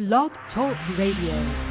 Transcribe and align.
Blog 0.00 0.30
Talk 0.54 0.78
Radio. 0.96 1.69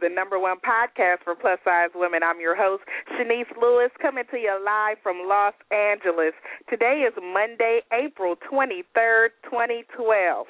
The 0.00 0.08
number 0.08 0.38
one 0.38 0.56
podcast 0.58 1.22
for 1.22 1.34
plus 1.34 1.58
size 1.64 1.90
women. 1.94 2.22
I'm 2.22 2.40
your 2.40 2.56
host, 2.56 2.82
Chenese 3.16 3.50
Lewis, 3.60 3.90
coming 4.00 4.24
to 4.30 4.38
you 4.38 4.58
live 4.64 4.96
from 5.02 5.28
Los 5.28 5.54
Angeles. 5.70 6.32
Today 6.68 7.04
is 7.06 7.12
Monday, 7.20 7.80
April 7.92 8.36
23rd, 8.50 9.28
2012. 9.44 10.46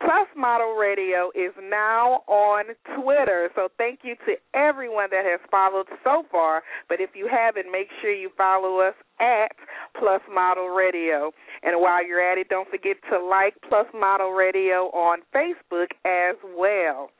Plus 0.00 0.26
Model 0.34 0.76
Radio 0.76 1.30
is 1.34 1.52
now 1.62 2.24
on 2.26 2.64
Twitter, 2.96 3.50
so 3.54 3.68
thank 3.76 4.00
you 4.02 4.16
to 4.26 4.34
everyone 4.54 5.08
that 5.10 5.24
has 5.28 5.40
followed 5.50 5.86
so 6.02 6.24
far. 6.32 6.62
But 6.88 7.00
if 7.00 7.10
you 7.14 7.28
haven't, 7.30 7.70
make 7.70 7.88
sure 8.00 8.10
you 8.10 8.30
follow 8.36 8.80
us 8.80 8.94
at 9.20 9.52
Plus 9.98 10.22
Model 10.32 10.68
Radio. 10.68 11.32
And 11.62 11.80
while 11.80 12.04
you're 12.04 12.20
at 12.20 12.38
it, 12.38 12.48
don't 12.48 12.68
forget 12.70 12.96
to 13.12 13.22
like 13.22 13.54
Plus 13.68 13.86
Model 13.92 14.30
Radio 14.30 14.88
on 14.96 15.18
Facebook 15.34 15.92
as 16.06 16.36
well. 16.56 17.10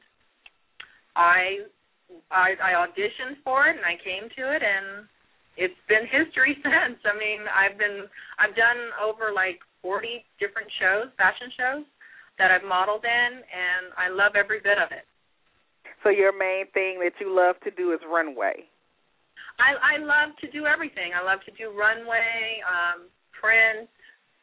I, 1.16 1.66
I 2.30 2.54
I 2.58 2.72
auditioned 2.86 3.42
for 3.44 3.66
it 3.66 3.76
and 3.76 3.84
I 3.84 3.96
came 4.02 4.28
to 4.28 4.44
it 4.54 4.62
and 4.62 5.06
it's 5.56 5.80
been 5.88 6.04
history 6.06 6.56
since. 6.64 7.00
I 7.04 7.14
mean, 7.16 7.44
I've 7.48 7.78
been 7.78 8.06
I've 8.38 8.54
done 8.54 8.80
over 9.02 9.32
like 9.32 9.60
40 9.82 10.24
different 10.38 10.68
shows, 10.80 11.08
fashion 11.16 11.50
shows 11.56 11.84
that 12.38 12.50
I've 12.50 12.66
modeled 12.66 13.04
in 13.04 13.32
and 13.40 13.92
I 13.96 14.12
love 14.12 14.36
every 14.36 14.60
bit 14.60 14.76
of 14.78 14.92
it. 14.92 15.04
So 16.04 16.10
your 16.10 16.36
main 16.36 16.68
thing 16.76 17.00
that 17.00 17.16
you 17.18 17.32
love 17.32 17.56
to 17.64 17.70
do 17.72 17.92
is 17.92 18.00
runway. 18.04 18.68
I 19.58 19.96
I 19.96 20.02
love 20.02 20.36
to 20.44 20.50
do 20.52 20.66
everything. 20.66 21.16
I 21.16 21.24
love 21.24 21.40
to 21.48 21.52
do 21.56 21.72
runway, 21.72 22.60
um, 22.68 23.08
print, 23.32 23.88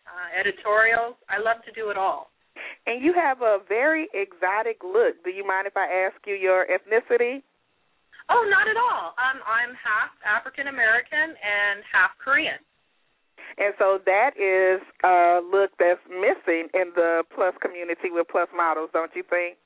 uh, 0.10 0.28
editorials. 0.34 1.16
I 1.30 1.38
love 1.38 1.62
to 1.66 1.72
do 1.72 1.90
it 1.90 1.98
all. 1.98 2.34
And 2.86 3.02
you 3.04 3.14
have 3.14 3.42
a 3.42 3.60
very 3.68 4.10
exotic 4.14 4.84
look. 4.84 5.24
Do 5.24 5.32
you 5.32 5.46
mind 5.48 5.68
if 5.68 5.78
I 5.78 5.88
ask 6.10 6.18
you 6.26 6.36
your 6.36 6.66
ethnicity? 6.68 7.42
Oh, 8.30 8.44
not 8.48 8.68
at 8.68 8.78
all. 8.78 9.16
Um, 9.20 9.40
I'm 9.44 9.76
half 9.76 10.12
African 10.24 10.68
American 10.68 11.36
and 11.36 11.84
half 11.92 12.16
Korean. 12.24 12.60
And 13.58 13.74
so 13.78 14.00
that 14.06 14.34
is 14.40 14.82
a 15.04 15.42
look 15.44 15.72
that's 15.78 16.02
missing 16.10 16.70
in 16.74 16.90
the 16.96 17.24
plus 17.36 17.54
community 17.62 18.10
with 18.10 18.28
plus 18.32 18.50
models, 18.56 18.90
don't 18.94 19.12
you 19.16 19.24
think? 19.30 19.58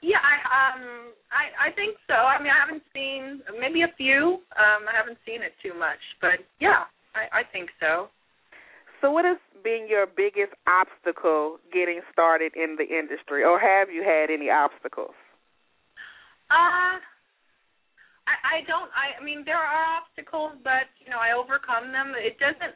Yeah, 0.00 0.18
I 0.18 0.34
um 0.50 1.12
I 1.30 1.68
I 1.68 1.72
think 1.72 1.96
so. 2.08 2.14
I 2.14 2.42
mean, 2.42 2.50
I 2.50 2.58
haven't 2.58 2.82
seen 2.94 3.42
maybe 3.60 3.82
a 3.82 3.92
few. 3.96 4.42
Um, 4.56 4.88
I 4.88 4.94
haven't 4.96 5.18
seen 5.26 5.42
it 5.42 5.52
too 5.62 5.78
much, 5.78 6.00
but 6.20 6.42
yeah, 6.58 6.90
I 7.14 7.40
I 7.40 7.42
think 7.52 7.70
so. 7.78 8.08
So 9.00 9.10
what 9.10 9.24
has 9.24 9.38
been 9.62 9.86
your 9.88 10.06
biggest 10.06 10.54
obstacle 10.66 11.58
getting 11.72 12.00
started 12.12 12.52
in 12.56 12.76
the 12.78 12.86
industry 12.86 13.44
or 13.44 13.58
have 13.58 13.90
you 13.90 14.02
had 14.02 14.30
any 14.30 14.50
obstacles? 14.50 15.14
Uh 16.50 16.98
I 18.26 18.34
I 18.34 18.56
don't 18.66 18.90
I 18.94 19.18
I 19.18 19.20
mean 19.24 19.42
there 19.44 19.58
are 19.58 19.98
obstacles 19.98 20.58
but 20.62 20.90
you 21.02 21.10
know 21.10 21.18
I 21.18 21.34
overcome 21.34 21.90
them. 21.90 22.14
It 22.14 22.38
doesn't 22.38 22.74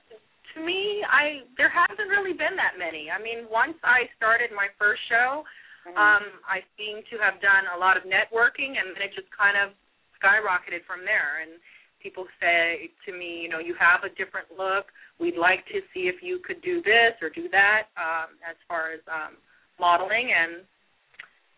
to 0.55 0.59
me 0.65 1.05
I 1.07 1.47
there 1.57 1.71
hasn't 1.71 2.11
really 2.11 2.35
been 2.35 2.57
that 2.59 2.79
many. 2.79 3.11
I 3.11 3.19
mean 3.23 3.47
once 3.51 3.79
I 3.85 4.11
started 4.17 4.51
my 4.51 4.69
first 4.79 5.03
show, 5.09 5.47
um 5.95 6.25
I 6.47 6.63
seem 6.75 7.03
to 7.13 7.17
have 7.23 7.39
done 7.39 7.71
a 7.71 7.79
lot 7.79 7.95
of 7.95 8.05
networking 8.05 8.79
and 8.79 8.95
then 8.95 9.07
it 9.07 9.15
just 9.15 9.31
kind 9.31 9.55
of 9.55 9.75
skyrocketed 10.19 10.83
from 10.89 11.05
there 11.07 11.45
and 11.45 11.61
people 12.03 12.27
say 12.39 12.91
to 13.05 13.11
me, 13.11 13.43
you 13.43 13.51
know, 13.51 13.59
you 13.59 13.75
have 13.79 14.07
a 14.07 14.13
different 14.15 14.47
look. 14.55 14.91
We'd 15.19 15.39
like 15.39 15.67
to 15.75 15.83
see 15.91 16.07
if 16.07 16.23
you 16.23 16.39
could 16.45 16.63
do 16.63 16.83
this 16.83 17.15
or 17.23 17.31
do 17.31 17.47
that 17.55 17.93
um 17.95 18.35
as 18.43 18.59
far 18.67 18.91
as 18.91 19.03
um 19.07 19.39
modeling 19.79 20.33
and 20.33 20.65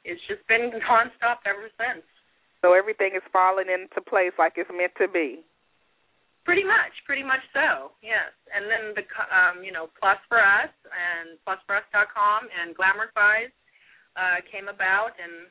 it's 0.04 0.20
just 0.28 0.42
been 0.48 0.72
nonstop 0.88 1.44
ever 1.46 1.68
since. 1.76 2.04
So 2.62 2.74
everything 2.74 3.14
is 3.14 3.22
falling 3.32 3.70
into 3.70 4.02
place 4.02 4.34
like 4.38 4.54
it's 4.56 4.70
meant 4.74 4.92
to 4.98 5.06
be. 5.06 5.46
Pretty 6.44 6.64
much, 6.64 6.94
pretty 7.04 7.22
much 7.22 7.44
so. 7.52 7.92
Yes, 8.00 8.32
and 8.50 8.64
then 8.66 8.96
the 8.96 9.04
um, 9.28 9.60
you 9.62 9.70
know 9.70 9.92
Plus 10.00 10.16
for 10.32 10.40
Us 10.40 10.72
and 10.90 11.36
PlusForUs.com 11.44 12.40
and 12.48 12.72
Glamour 12.72 13.12
Size 13.12 13.52
uh, 14.16 14.40
came 14.48 14.66
about, 14.66 15.12
and 15.20 15.46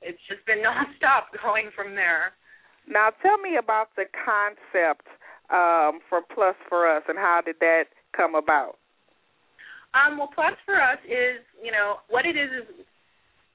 it's 0.00 0.18
just 0.26 0.40
been 0.48 0.64
nonstop 0.66 1.28
going 1.44 1.68
from 1.76 1.94
there. 1.94 2.32
Now, 2.88 3.12
tell 3.22 3.38
me 3.38 3.60
about 3.60 3.94
the 3.94 4.08
concept 4.10 5.06
um, 5.52 6.00
for 6.08 6.24
Plus 6.34 6.56
for 6.68 6.88
Us 6.88 7.04
and 7.06 7.18
how 7.18 7.40
did 7.44 7.56
that 7.60 7.92
come 8.16 8.34
about? 8.34 8.78
Um, 9.94 10.18
well, 10.18 10.30
Plus 10.34 10.56
for 10.64 10.80
Us 10.80 10.98
is, 11.04 11.44
you 11.62 11.70
know, 11.70 12.00
what 12.08 12.24
it 12.24 12.34
is 12.34 12.50
is 12.64 12.86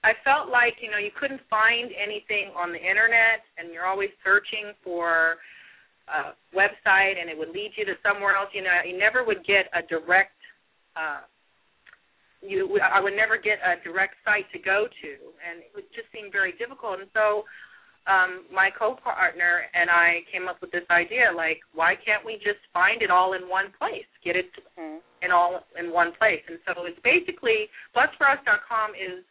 I 0.08 0.16
felt 0.24 0.48
like, 0.48 0.76
you 0.80 0.90
know, 0.90 1.02
you 1.08 1.12
couldn't 1.20 1.44
find 1.52 1.92
anything 1.92 2.56
on 2.56 2.72
the 2.72 2.80
internet 2.80 3.44
and 3.60 3.74
you're 3.74 3.86
always 3.92 4.14
searching 4.24 4.72
for 4.86 5.36
a 6.08 6.32
website 6.56 7.20
and 7.20 7.28
it 7.28 7.36
would 7.38 7.52
lead 7.52 7.72
you 7.76 7.84
to 7.92 7.96
somewhere 8.08 8.34
else. 8.40 8.48
You 8.56 8.64
know, 8.64 8.72
you 8.88 8.96
never 8.96 9.28
would 9.28 9.44
get 9.44 9.68
a 9.76 9.84
direct 9.84 10.40
uh 10.96 11.28
you 12.40 12.80
I 12.80 13.02
would 13.04 13.18
never 13.20 13.36
get 13.36 13.58
a 13.60 13.82
direct 13.84 14.16
site 14.24 14.48
to 14.56 14.60
go 14.74 14.88
to 14.88 15.12
and 15.44 15.56
it 15.66 15.72
would 15.76 15.90
just 15.92 16.08
seem 16.16 16.32
very 16.32 16.54
difficult. 16.56 17.04
And 17.04 17.12
so 17.12 17.44
um 18.08 18.48
my 18.48 18.70
co-partner 18.72 19.68
and 19.76 19.90
I 19.92 20.24
came 20.32 20.48
up 20.48 20.62
with 20.64 20.72
this 20.72 20.88
idea 20.88 21.36
like 21.36 21.60
why 21.76 22.00
can't 22.00 22.24
we 22.24 22.40
just 22.40 22.64
find 22.72 23.02
it 23.04 23.12
all 23.12 23.34
in 23.36 23.44
one 23.52 23.76
place? 23.76 24.08
Get 24.24 24.36
it 24.40 24.48
Mm-hmm. 24.80 25.02
in 25.26 25.32
all 25.36 25.66
in 25.82 25.92
one 25.92 26.12
place. 26.22 26.44
And 26.48 26.60
so 26.64 26.72
it's 26.88 27.02
basically 27.04 27.68
plusforus.com 27.92 28.90
is 28.96 29.26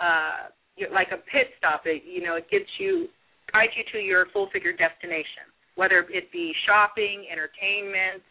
uh 0.00 0.50
like 0.94 1.08
a 1.10 1.18
pit 1.30 1.50
stop. 1.58 1.82
It 1.84 2.02
you 2.06 2.22
know, 2.22 2.36
it 2.36 2.50
gets 2.50 2.70
you 2.78 3.08
guides 3.52 3.72
you 3.76 3.84
to 3.92 3.98
your 3.98 4.26
full 4.32 4.48
figure 4.52 4.72
destination, 4.72 5.48
whether 5.74 6.04
it 6.10 6.30
be 6.32 6.52
shopping, 6.66 7.26
entertainment, 7.30 8.22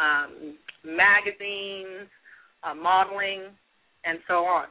um, 0.00 0.56
magazines, 0.84 2.08
uh, 2.64 2.74
modeling, 2.74 3.52
and 4.04 4.18
so 4.26 4.44
on. 4.44 4.66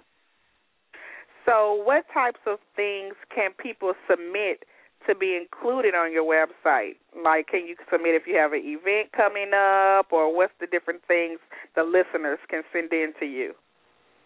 So, 1.45 1.81
what 1.83 2.05
types 2.13 2.39
of 2.45 2.59
things 2.75 3.15
can 3.33 3.51
people 3.57 3.93
submit 4.09 4.63
to 5.07 5.15
be 5.15 5.35
included 5.35 5.95
on 5.95 6.11
your 6.11 6.23
website? 6.23 7.01
Like, 7.17 7.47
can 7.47 7.65
you 7.65 7.75
submit 7.91 8.13
if 8.13 8.23
you 8.27 8.37
have 8.37 8.53
an 8.53 8.61
event 8.63 9.11
coming 9.15 9.51
up, 9.53 10.13
or 10.13 10.35
what's 10.35 10.53
the 10.59 10.67
different 10.67 11.01
things 11.07 11.39
the 11.75 11.83
listeners 11.83 12.39
can 12.49 12.61
send 12.71 12.93
in 12.93 13.13
to 13.19 13.25
you? 13.25 13.53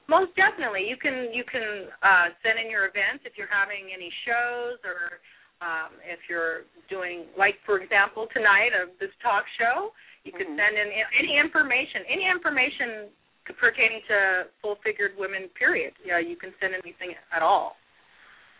Most 0.07 0.35
definitely, 0.37 0.85
you 0.85 0.97
can 0.97 1.33
you 1.33 1.43
can 1.43 1.89
uh, 2.05 2.29
send 2.45 2.61
in 2.61 2.69
your 2.69 2.85
events 2.85 3.25
if 3.25 3.33
you're 3.37 3.49
having 3.49 3.89
any 3.89 4.13
shows 4.25 4.77
or 4.85 5.17
um, 5.65 5.97
if 6.05 6.19
you're 6.29 6.69
doing 6.89 7.25
like 7.37 7.57
for 7.65 7.81
example 7.81 8.27
tonight 8.29 8.69
of 8.77 8.93
this 8.99 9.09
talk 9.21 9.43
show. 9.57 9.91
You 10.25 10.31
could 10.33 10.49
Mhm. 10.49 10.57
send 10.57 10.73
in 10.77 10.89
any 11.17 11.37
information, 11.37 12.01
any 12.09 12.25
information 12.27 13.09
pertaining 13.57 14.01
to 14.09 14.47
full 14.61 14.75
figured 14.81 15.15
women. 15.17 15.49
Period. 15.53 15.93
Yeah, 16.03 16.17
you 16.17 16.35
can 16.35 16.53
send 16.59 16.73
anything 16.73 17.13
at 17.31 17.41
all. 17.41 17.77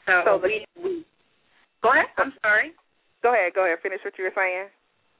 So, 0.05 0.21
So 0.25 0.37
the- 0.37 0.47
we, 0.47 0.81
we 0.81 1.05
go 1.81 1.89
ahead. 1.89 2.05
I'm 2.17 2.33
sorry. 2.41 2.73
Go 3.21 3.33
ahead, 3.33 3.53
go 3.53 3.65
ahead. 3.65 3.81
Finish 3.81 4.03
what 4.03 4.17
you 4.17 4.25
were 4.25 4.33
saying. 4.37 4.69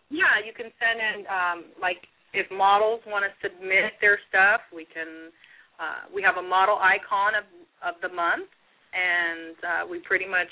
Yeah, 0.10 0.38
you 0.45 0.54
can 0.54 0.71
send 0.78 1.01
in 1.01 1.28
um 1.28 1.66
like 1.81 2.07
if 2.33 2.50
models 2.51 3.01
want 3.06 3.25
to 3.25 3.31
submit 3.42 3.94
their 4.01 4.19
stuff, 4.30 4.62
we 4.74 4.86
can 4.86 5.31
uh 5.80 6.07
we 6.13 6.22
have 6.22 6.38
a 6.38 6.42
model 6.42 6.77
icon 6.81 7.36
of 7.36 7.45
of 7.83 7.95
the 8.01 8.10
month 8.10 8.50
and 8.94 9.56
uh 9.63 9.83
we 9.89 10.00
pretty 10.00 10.27
much 10.27 10.51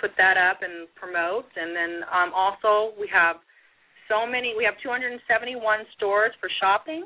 put 0.00 0.10
that 0.16 0.36
up 0.36 0.62
and 0.62 0.88
promote 0.96 1.46
and 1.56 1.74
then 1.76 2.02
um 2.12 2.32
also 2.34 2.92
we 2.98 3.08
have 3.08 3.36
so 4.08 4.26
many 4.26 4.54
we 4.58 4.64
have 4.64 4.74
271 4.82 5.22
stores 5.96 6.32
for 6.40 6.50
shopping. 6.60 7.04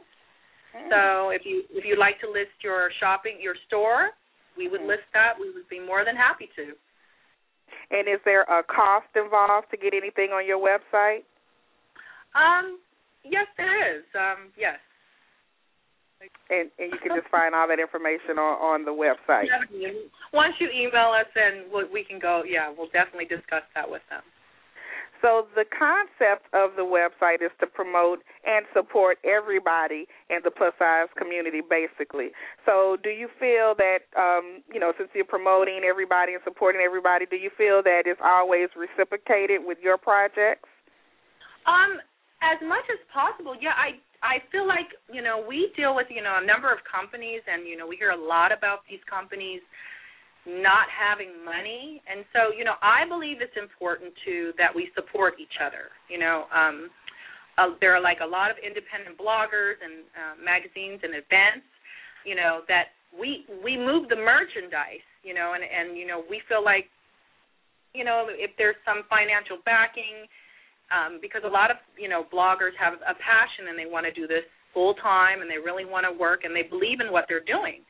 So 0.90 1.30
if 1.30 1.42
you 1.44 1.62
if 1.70 1.84
you'd 1.84 2.00
like 2.00 2.18
to 2.24 2.26
list 2.26 2.56
your 2.64 2.90
shopping 2.98 3.38
your 3.38 3.54
store, 3.68 4.10
we 4.56 4.66
would 4.66 4.80
Mhm. 4.80 4.88
list 4.88 5.06
that. 5.12 5.38
We 5.38 5.50
would 5.50 5.68
be 5.68 5.78
more 5.78 6.02
than 6.04 6.16
happy 6.16 6.48
to. 6.56 6.74
And 7.92 8.08
is 8.08 8.18
there 8.24 8.42
a 8.48 8.64
cost 8.64 9.06
involved 9.14 9.70
to 9.70 9.76
get 9.76 9.94
anything 9.94 10.32
on 10.32 10.46
your 10.46 10.58
website? 10.58 11.22
Um 12.34 12.80
yes 13.22 13.46
there 13.56 13.76
is. 13.94 14.04
Um 14.16 14.50
yes. 14.56 14.80
And 16.50 16.70
and 16.78 16.92
you 16.92 16.98
can 17.00 17.16
just 17.16 17.30
find 17.30 17.54
all 17.54 17.68
that 17.68 17.80
information 17.80 18.38
on 18.38 18.54
on 18.60 18.78
the 18.84 18.94
website. 18.94 19.48
Definitely. 19.48 20.10
Once 20.32 20.54
you 20.60 20.68
email 20.70 21.12
us, 21.12 21.28
and 21.34 21.72
we 21.72 21.84
we 21.90 22.02
can 22.04 22.18
go. 22.18 22.42
Yeah, 22.46 22.72
we'll 22.72 22.92
definitely 22.92 23.26
discuss 23.26 23.64
that 23.74 23.88
with 23.88 24.02
them. 24.10 24.22
So 25.24 25.48
the 25.56 25.64
concept 25.64 26.52
of 26.52 26.76
the 26.76 26.84
website 26.84 27.40
is 27.40 27.48
to 27.60 27.66
promote 27.66 28.20
and 28.44 28.68
support 28.76 29.16
everybody 29.24 30.04
in 30.28 30.44
the 30.44 30.52
plus 30.52 30.76
size 30.76 31.08
community, 31.16 31.64
basically. 31.64 32.36
So 32.68 33.00
do 33.00 33.08
you 33.08 33.32
feel 33.40 33.72
that, 33.80 34.04
um, 34.20 34.60
you 34.68 34.76
know, 34.76 34.92
since 35.00 35.08
you're 35.16 35.24
promoting 35.24 35.80
everybody 35.80 36.36
and 36.36 36.44
supporting 36.44 36.84
everybody, 36.84 37.24
do 37.24 37.40
you 37.40 37.48
feel 37.56 37.80
that 37.88 38.04
it's 38.04 38.20
always 38.20 38.68
reciprocated 38.76 39.64
with 39.64 39.80
your 39.80 39.96
projects? 39.96 40.68
Um, 41.64 42.04
as 42.44 42.60
much 42.60 42.84
as 42.92 43.00
possible. 43.08 43.56
Yeah, 43.56 43.72
I 43.80 43.96
I 44.24 44.40
feel 44.48 44.64
like 44.64 44.88
you 45.12 45.20
know 45.20 45.44
we 45.44 45.68
deal 45.76 45.92
with 45.92 46.08
you 46.08 46.24
know 46.24 46.40
a 46.40 46.46
number 46.46 46.72
of 46.72 46.80
companies, 46.88 47.44
and 47.44 47.68
you 47.68 47.76
know 47.76 47.84
we 47.84 48.00
hear 48.00 48.16
a 48.16 48.18
lot 48.18 48.56
about 48.56 48.80
these 48.88 49.04
companies 49.04 49.60
not 50.48 50.88
having 50.88 51.44
money, 51.44 52.00
and 52.08 52.24
so 52.32 52.48
you 52.56 52.64
know 52.64 52.80
I 52.80 53.04
believe 53.04 53.44
it's 53.44 53.56
important 53.60 54.16
to 54.24 54.56
that 54.56 54.72
we 54.72 54.88
support 54.96 55.36
each 55.36 55.60
other. 55.60 55.92
You 56.08 56.18
know, 56.18 56.48
um, 56.48 56.88
uh, 57.60 57.76
there 57.84 57.92
are 57.92 58.00
like 58.00 58.24
a 58.24 58.26
lot 58.26 58.48
of 58.48 58.56
independent 58.56 59.20
bloggers 59.20 59.76
and 59.84 60.08
uh, 60.16 60.34
magazines 60.40 61.04
and 61.04 61.12
events. 61.12 61.68
You 62.24 62.40
know 62.40 62.64
that 62.72 62.96
we 63.12 63.44
we 63.60 63.76
move 63.76 64.08
the 64.08 64.16
merchandise. 64.16 65.04
You 65.20 65.36
know, 65.36 65.52
and 65.52 65.60
and 65.60 66.00
you 66.00 66.08
know 66.08 66.24
we 66.32 66.40
feel 66.48 66.64
like 66.64 66.88
you 67.92 68.08
know 68.08 68.32
if 68.32 68.56
there's 68.56 68.80
some 68.88 69.04
financial 69.12 69.60
backing 69.68 70.24
um, 70.92 71.18
because 71.22 71.42
a 71.44 71.52
lot 71.52 71.70
of 71.70 71.76
you 71.96 72.08
know 72.08 72.24
bloggers 72.32 72.76
have 72.80 72.94
a 73.04 73.14
passion 73.20 73.68
and 73.72 73.78
they 73.78 73.86
want 73.88 74.04
to 74.04 74.12
do 74.12 74.26
this 74.26 74.44
full 74.72 74.94
time 74.98 75.40
and 75.40 75.48
they 75.48 75.60
really 75.62 75.84
want 75.86 76.02
to 76.04 76.12
work 76.12 76.42
and 76.44 76.50
they 76.50 76.66
believe 76.66 76.98
in 77.00 77.12
what 77.14 77.24
they're 77.28 77.44
doing. 77.44 77.80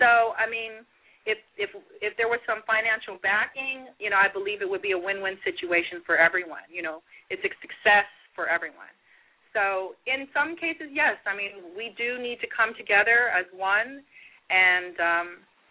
So 0.00 0.34
I 0.36 0.48
mean, 0.50 0.84
if 1.24 1.38
if 1.56 1.70
if 2.02 2.12
there 2.16 2.28
was 2.28 2.40
some 2.46 2.60
financial 2.66 3.16
backing, 3.22 3.88
you 3.98 4.10
know, 4.10 4.16
I 4.18 4.28
believe 4.32 4.60
it 4.60 4.68
would 4.68 4.82
be 4.82 4.92
a 4.92 4.98
win-win 4.98 5.38
situation 5.44 6.02
for 6.04 6.16
everyone. 6.16 6.66
You 6.68 6.82
know, 6.82 7.00
it's 7.30 7.42
a 7.44 7.50
success 7.62 8.08
for 8.34 8.48
everyone. 8.48 8.92
So 9.56 9.96
in 10.04 10.28
some 10.36 10.52
cases, 10.56 10.92
yes. 10.92 11.16
I 11.24 11.32
mean, 11.32 11.72
we 11.72 11.96
do 11.96 12.20
need 12.20 12.38
to 12.44 12.48
come 12.52 12.76
together 12.76 13.32
as 13.32 13.48
one, 13.56 14.04
and 14.52 14.94
um, 15.00 15.28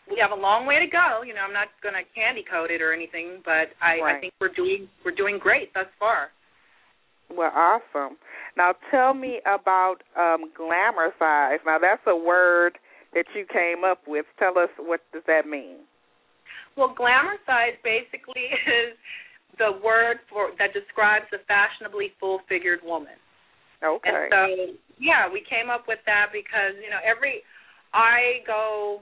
we 0.09 0.17
have 0.17 0.33
a 0.33 0.39
long 0.41 0.65
way 0.65 0.81
to 0.81 0.89
go. 0.89 1.21
You 1.21 1.37
know, 1.37 1.45
I'm 1.45 1.53
not 1.53 1.69
going 1.85 1.93
to 1.93 2.01
candy 2.17 2.41
coat 2.41 2.73
it 2.73 2.81
or 2.81 2.93
anything, 2.93 3.45
but 3.45 3.73
I, 3.81 4.01
Right. 4.01 4.17
I 4.17 4.19
think 4.19 4.33
we're 4.41 4.53
doing 4.57 4.89
we're 5.05 5.13
doing 5.15 5.37
great 5.37 5.69
thus 5.77 5.89
far. 6.01 6.33
Well, 7.29 7.51
awesome. 7.53 8.17
Now 8.57 8.73
tell 8.91 9.13
me 9.13 9.41
about 9.45 10.03
um, 10.17 10.51
glamour 10.55 11.13
size. 11.19 11.59
Now 11.65 11.79
that's 11.79 12.01
a 12.07 12.15
word 12.15 12.77
that 13.13 13.25
you 13.35 13.45
came 13.51 13.83
up 13.83 13.99
with. 14.07 14.25
Tell 14.37 14.57
us 14.57 14.69
what 14.77 15.01
does 15.13 15.23
that 15.27 15.47
mean? 15.47 15.87
Well, 16.77 16.93
glamour 16.95 17.39
size 17.45 17.79
basically 17.83 18.51
is 18.67 18.95
the 19.57 19.79
word 19.83 20.19
for 20.29 20.51
that 20.59 20.75
describes 20.75 21.25
a 21.31 21.39
fashionably 21.47 22.11
full-figured 22.19 22.83
woman. 22.83 23.15
Okay. 23.83 24.11
And 24.11 24.31
so, 24.31 24.41
yeah, 24.99 25.31
we 25.31 25.43
came 25.47 25.71
up 25.71 25.87
with 25.87 25.99
that 26.05 26.31
because 26.31 26.75
you 26.79 26.91
know 26.91 26.99
every 27.03 27.43
I 27.95 28.43
go, 28.47 28.99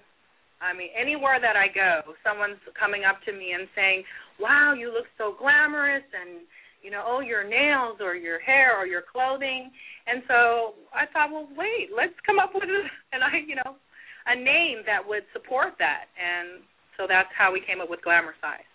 I 0.62 0.74
mean 0.74 0.90
anywhere 0.94 1.42
that 1.42 1.58
I 1.58 1.70
go, 1.74 2.14
someone's 2.22 2.62
coming 2.78 3.06
up 3.06 3.22
to 3.26 3.32
me 3.34 3.54
and 3.58 3.70
saying, 3.74 4.06
"Wow, 4.40 4.74
you 4.78 4.94
look 4.94 5.10
so 5.18 5.34
glamorous," 5.38 6.06
and 6.14 6.46
you 6.84 6.92
know, 6.92 7.04
"Oh, 7.06 7.22
your 7.22 7.44
nails 7.44 7.98
or 8.02 8.16
your 8.16 8.40
hair 8.40 8.78
or 8.78 8.86
your 8.86 9.02
clothing." 9.02 9.72
And 10.06 10.22
so 10.28 10.76
I 10.94 11.08
thought, 11.12 11.32
well, 11.32 11.48
wait, 11.56 11.90
let's 11.96 12.14
come 12.26 12.38
up 12.38 12.52
with 12.54 12.68
a, 12.68 12.84
and 13.14 13.24
I, 13.24 13.40
you 13.48 13.56
know, 13.56 13.80
a 14.28 14.36
name 14.36 14.84
that 14.86 15.02
would 15.02 15.24
support 15.34 15.74
that, 15.80 16.12
and 16.20 16.62
so 16.98 17.08
that's 17.08 17.32
how 17.36 17.52
we 17.52 17.62
came 17.62 17.82
up 17.82 17.90
with 17.90 18.02
glamour 18.04 18.36
size. 18.42 18.68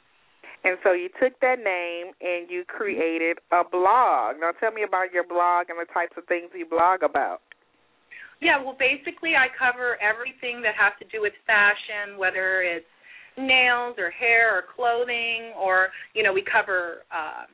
And 0.64 0.76
so 0.82 0.92
you 0.92 1.08
took 1.22 1.38
that 1.40 1.62
name 1.62 2.12
and 2.20 2.50
you 2.50 2.64
created 2.66 3.38
a 3.52 3.62
blog. 3.62 4.36
Now 4.40 4.50
tell 4.58 4.72
me 4.72 4.82
about 4.82 5.12
your 5.12 5.22
blog 5.22 5.70
and 5.70 5.78
the 5.78 5.86
types 5.94 6.18
of 6.18 6.26
things 6.26 6.50
you 6.52 6.66
blog 6.66 7.02
about. 7.02 7.40
Yeah, 8.40 8.62
well, 8.62 8.76
basically, 8.78 9.34
I 9.34 9.50
cover 9.54 9.98
everything 10.02 10.62
that 10.62 10.74
has 10.78 10.94
to 11.02 11.06
do 11.10 11.22
with 11.22 11.34
fashion, 11.46 12.18
whether 12.18 12.62
it's 12.62 12.86
nails 13.36 13.98
or 13.98 14.10
hair 14.10 14.54
or 14.54 14.62
clothing, 14.74 15.54
or 15.58 15.88
you 16.14 16.22
know, 16.22 16.32
we 16.32 16.42
cover 16.42 17.02
uh, 17.10 17.50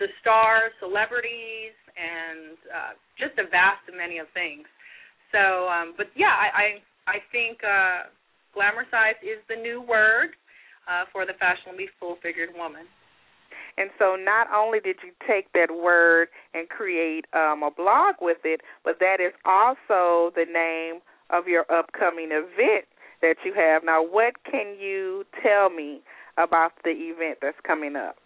the 0.00 0.08
stars, 0.24 0.72
celebrities, 0.80 1.76
and 1.94 2.56
uh, 2.72 2.92
just 3.20 3.36
a 3.36 3.44
vast 3.46 3.84
many 3.92 4.16
of 4.18 4.26
things. 4.32 4.64
So, 5.30 5.68
um, 5.68 5.94
but 5.96 6.08
yeah, 6.16 6.32
I 6.32 6.48
I, 6.50 6.66
I 7.06 7.18
think 7.30 7.60
uh, 7.62 8.10
glamour 8.56 8.88
size 8.90 9.20
is 9.22 9.38
the 9.46 9.60
new 9.60 9.84
word 9.84 10.34
uh, 10.88 11.04
for 11.12 11.28
the 11.28 11.36
fashionably 11.38 11.86
full-figured 12.00 12.50
woman. 12.56 12.88
And 13.78 13.90
so 13.98 14.16
not 14.18 14.48
only 14.52 14.80
did 14.80 14.96
you 15.04 15.12
take 15.28 15.52
that 15.52 15.70
word 15.70 16.28
and 16.54 16.68
create 16.68 17.24
um, 17.32 17.62
a 17.62 17.70
blog 17.70 18.16
with 18.20 18.38
it, 18.44 18.60
but 18.84 18.98
that 18.98 19.20
is 19.20 19.32
also 19.44 20.32
the 20.34 20.44
name 20.44 21.00
of 21.30 21.46
your 21.46 21.64
upcoming 21.70 22.30
event 22.32 22.86
that 23.22 23.36
you 23.44 23.52
have. 23.54 23.84
Now, 23.84 24.02
what 24.02 24.34
can 24.50 24.76
you 24.80 25.24
tell 25.42 25.70
me 25.70 26.00
about 26.36 26.72
the 26.82 26.90
event 26.90 27.38
that's 27.40 27.56
coming 27.64 27.94
up? 27.96 28.16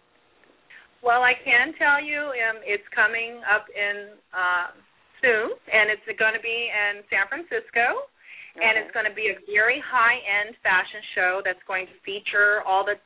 Well, 1.05 1.21
I 1.21 1.37
can 1.37 1.77
tell 1.77 2.01
you 2.01 2.33
um, 2.33 2.65
it's 2.65 2.83
coming 2.89 3.37
up 3.45 3.69
in 3.69 4.17
uh, 4.33 4.73
soon, 5.21 5.53
and 5.69 5.93
it's 5.93 6.01
going 6.17 6.33
to 6.33 6.41
be 6.41 6.73
in 6.73 7.05
San 7.13 7.29
Francisco, 7.29 8.09
and 8.57 8.73
it's 8.81 8.89
going 8.89 9.05
to 9.05 9.13
be 9.13 9.29
a 9.29 9.37
very 9.45 9.77
high-end 9.85 10.57
fashion 10.65 11.05
show 11.13 11.45
that's 11.45 11.61
going 11.69 11.85
to 11.85 11.95
feature 12.01 12.65
all 12.65 12.81
the 12.81 12.97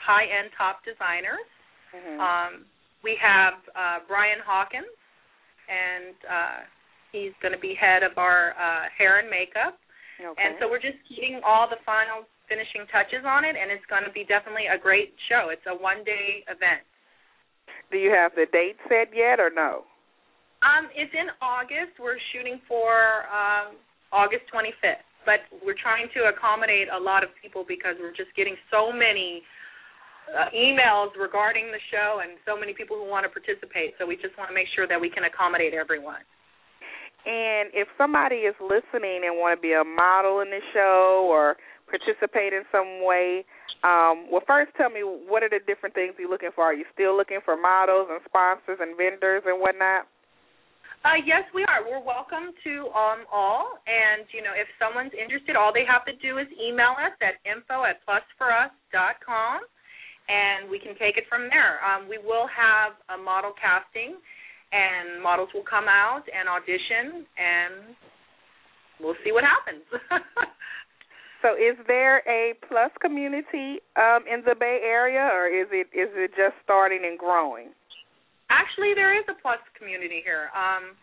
high-end 0.00 0.48
top 0.56 0.80
designers. 0.80 1.44
Mhm. 1.92 2.16
Um, 2.16 2.52
we 3.04 3.20
have 3.20 3.60
uh, 3.76 3.98
Brian 4.08 4.40
Hawkins, 4.40 4.88
and 5.68 6.16
uh, 6.24 6.58
he's 7.12 7.36
going 7.44 7.52
to 7.52 7.60
be 7.60 7.74
head 7.76 8.00
of 8.00 8.16
our 8.16 8.56
uh, 8.56 8.88
hair 8.96 9.20
and 9.20 9.28
makeup. 9.28 9.76
okay. 10.16 10.40
And 10.40 10.56
so 10.56 10.70
we're 10.72 10.80
just 10.80 10.96
keeping 11.04 11.44
all 11.44 11.68
the 11.68 11.82
final 11.84 12.24
finishing 12.48 12.86
touches 12.88 13.26
on 13.28 13.44
it, 13.44 13.60
and 13.60 13.68
it's 13.68 13.84
going 13.92 14.08
to 14.08 14.14
be 14.16 14.24
definitely 14.24 14.72
a 14.72 14.78
great 14.78 15.12
show. 15.28 15.50
It's 15.52 15.66
a 15.68 15.76
one-day 15.76 16.48
event. 16.48 16.86
Do 17.92 18.00
you 18.00 18.10
have 18.10 18.32
the 18.32 18.48
date 18.48 18.80
set 18.88 19.12
yet 19.12 19.36
or 19.36 19.52
no? 19.52 19.84
Um, 20.64 20.88
it's 20.96 21.12
in 21.12 21.28
August. 21.44 22.00
We're 22.00 22.16
shooting 22.32 22.56
for 22.64 23.28
um, 23.28 23.76
August 24.08 24.48
25th, 24.48 25.04
but 25.28 25.44
we're 25.60 25.76
trying 25.76 26.08
to 26.16 26.32
accommodate 26.32 26.88
a 26.88 26.96
lot 26.96 27.20
of 27.20 27.28
people 27.36 27.68
because 27.68 28.00
we're 28.00 28.16
just 28.16 28.32
getting 28.32 28.56
so 28.72 28.88
many 28.88 29.44
uh, 30.32 30.48
emails 30.56 31.12
regarding 31.20 31.68
the 31.68 31.82
show 31.92 32.24
and 32.24 32.40
so 32.48 32.56
many 32.56 32.72
people 32.72 32.96
who 32.96 33.04
want 33.04 33.28
to 33.28 33.32
participate. 33.32 33.92
So 34.00 34.06
we 34.08 34.16
just 34.16 34.32
want 34.40 34.48
to 34.48 34.56
make 34.56 34.72
sure 34.72 34.88
that 34.88 34.96
we 34.96 35.10
can 35.10 35.28
accommodate 35.28 35.74
everyone. 35.74 36.24
And 37.26 37.70
if 37.74 37.86
somebody 37.98 38.48
is 38.48 38.56
listening 38.58 39.28
and 39.28 39.38
want 39.38 39.58
to 39.58 39.60
be 39.60 39.74
a 39.74 39.84
model 39.84 40.40
in 40.40 40.50
the 40.50 40.64
show 40.74 41.28
or 41.30 41.60
participate 41.92 42.56
in 42.56 42.64
some 42.72 43.04
way, 43.04 43.44
um, 43.84 44.30
well, 44.32 44.40
first 44.46 44.72
tell 44.80 44.88
me 44.88 45.04
what 45.04 45.44
are 45.44 45.52
the 45.52 45.60
different 45.66 45.92
things 45.92 46.16
you're 46.16 46.30
looking 46.30 46.54
for? 46.54 46.64
Are 46.64 46.74
you 46.74 46.88
still 46.94 47.12
looking 47.16 47.44
for 47.44 47.60
models 47.60 48.08
and 48.08 48.24
sponsors 48.24 48.80
and 48.80 48.96
vendors 48.96 49.44
and 49.44 49.60
whatnot? 49.60 50.08
Uh, 51.02 51.18
yes, 51.26 51.42
we 51.50 51.66
are. 51.66 51.82
We're 51.82 51.98
welcome 51.98 52.54
to 52.62 52.74
um, 52.94 53.26
all. 53.26 53.82
And, 53.90 54.22
you 54.30 54.38
know, 54.38 54.54
if 54.54 54.70
someone's 54.78 55.10
interested, 55.18 55.58
all 55.58 55.74
they 55.74 55.82
have 55.82 56.06
to 56.06 56.14
do 56.22 56.38
is 56.38 56.46
email 56.62 56.94
us 56.94 57.10
at 57.18 57.42
info 57.42 57.82
at 57.82 57.98
plusforus.com, 58.06 59.66
and 60.30 60.70
we 60.70 60.78
can 60.78 60.94
take 61.02 61.18
it 61.18 61.26
from 61.26 61.50
there. 61.50 61.82
Um, 61.82 62.06
we 62.06 62.22
will 62.22 62.46
have 62.46 62.94
a 63.10 63.18
model 63.18 63.50
casting, 63.58 64.14
and 64.70 65.18
models 65.18 65.50
will 65.50 65.66
come 65.66 65.90
out 65.90 66.22
and 66.30 66.46
audition, 66.46 67.26
and 67.34 67.98
we'll 69.02 69.18
see 69.26 69.34
what 69.34 69.42
happens. 69.42 69.82
So, 71.42 71.58
is 71.58 71.74
there 71.86 72.22
a 72.30 72.54
plus 72.68 72.90
community 73.00 73.82
um, 73.98 74.22
in 74.30 74.46
the 74.46 74.54
Bay 74.54 74.80
Area, 74.82 75.28
or 75.34 75.50
is 75.50 75.66
it 75.74 75.90
is 75.90 76.08
it 76.14 76.30
just 76.38 76.54
starting 76.62 77.02
and 77.04 77.18
growing? 77.18 77.74
Actually, 78.48 78.94
there 78.94 79.18
is 79.18 79.26
a 79.28 79.34
plus 79.42 79.58
community 79.76 80.22
here, 80.24 80.54
um, 80.54 80.94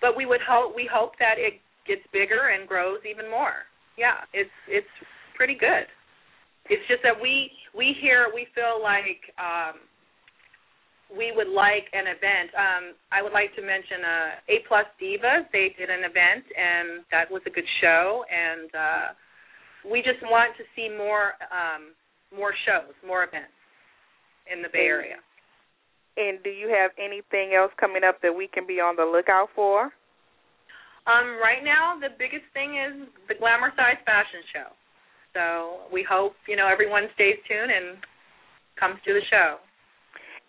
but 0.00 0.16
we 0.16 0.26
would 0.26 0.44
hope 0.44 0.76
we 0.76 0.84
hope 0.84 1.12
that 1.18 1.40
it 1.40 1.60
gets 1.86 2.04
bigger 2.12 2.52
and 2.52 2.68
grows 2.68 3.00
even 3.08 3.30
more. 3.30 3.64
Yeah, 3.96 4.28
it's 4.36 4.52
it's 4.68 4.94
pretty 5.34 5.56
good. 5.56 5.88
It's 6.68 6.84
just 6.84 7.00
that 7.02 7.16
we 7.16 7.48
we 7.74 7.96
here 7.96 8.28
we 8.34 8.46
feel 8.52 8.76
like 8.84 9.24
um, 9.40 9.80
we 11.16 11.32
would 11.32 11.48
like 11.48 11.88
an 11.96 12.04
event. 12.04 12.52
Um, 12.52 12.84
I 13.08 13.24
would 13.24 13.32
like 13.32 13.56
to 13.56 13.62
mention 13.64 14.04
uh, 14.04 14.52
A 14.52 14.56
Plus 14.68 14.84
Divas. 15.00 15.48
They 15.52 15.72
did 15.78 15.88
an 15.88 16.04
event 16.04 16.44
and 16.52 17.04
that 17.10 17.32
was 17.32 17.40
a 17.48 17.50
good 17.50 17.66
show. 17.80 18.24
And 18.28 18.68
uh, 18.76 19.06
we 19.84 20.02
just 20.02 20.22
want 20.22 20.56
to 20.56 20.64
see 20.74 20.88
more 20.88 21.38
um, 21.50 21.94
more 22.34 22.52
shows, 22.66 22.94
more 23.06 23.24
events 23.24 23.54
in 24.50 24.62
the 24.62 24.68
Bay 24.72 24.86
Area. 24.86 25.16
And 26.18 26.42
do 26.42 26.50
you 26.50 26.68
have 26.68 26.90
anything 26.98 27.54
else 27.54 27.70
coming 27.78 28.02
up 28.02 28.20
that 28.22 28.34
we 28.34 28.48
can 28.48 28.66
be 28.66 28.82
on 28.82 28.96
the 28.96 29.06
lookout 29.06 29.48
for? 29.54 29.94
Um, 31.06 31.38
right 31.40 31.62
now, 31.62 31.96
the 31.96 32.12
biggest 32.18 32.44
thing 32.52 32.76
is 32.76 33.08
the 33.30 33.38
Glamour 33.38 33.72
Size 33.78 34.02
Fashion 34.04 34.42
Show. 34.52 34.68
So 35.32 35.88
we 35.92 36.04
hope 36.04 36.34
you 36.48 36.56
know 36.56 36.66
everyone 36.66 37.08
stays 37.14 37.38
tuned 37.46 37.70
and 37.70 38.02
comes 38.78 38.98
to 39.06 39.12
the 39.14 39.24
show. 39.30 39.62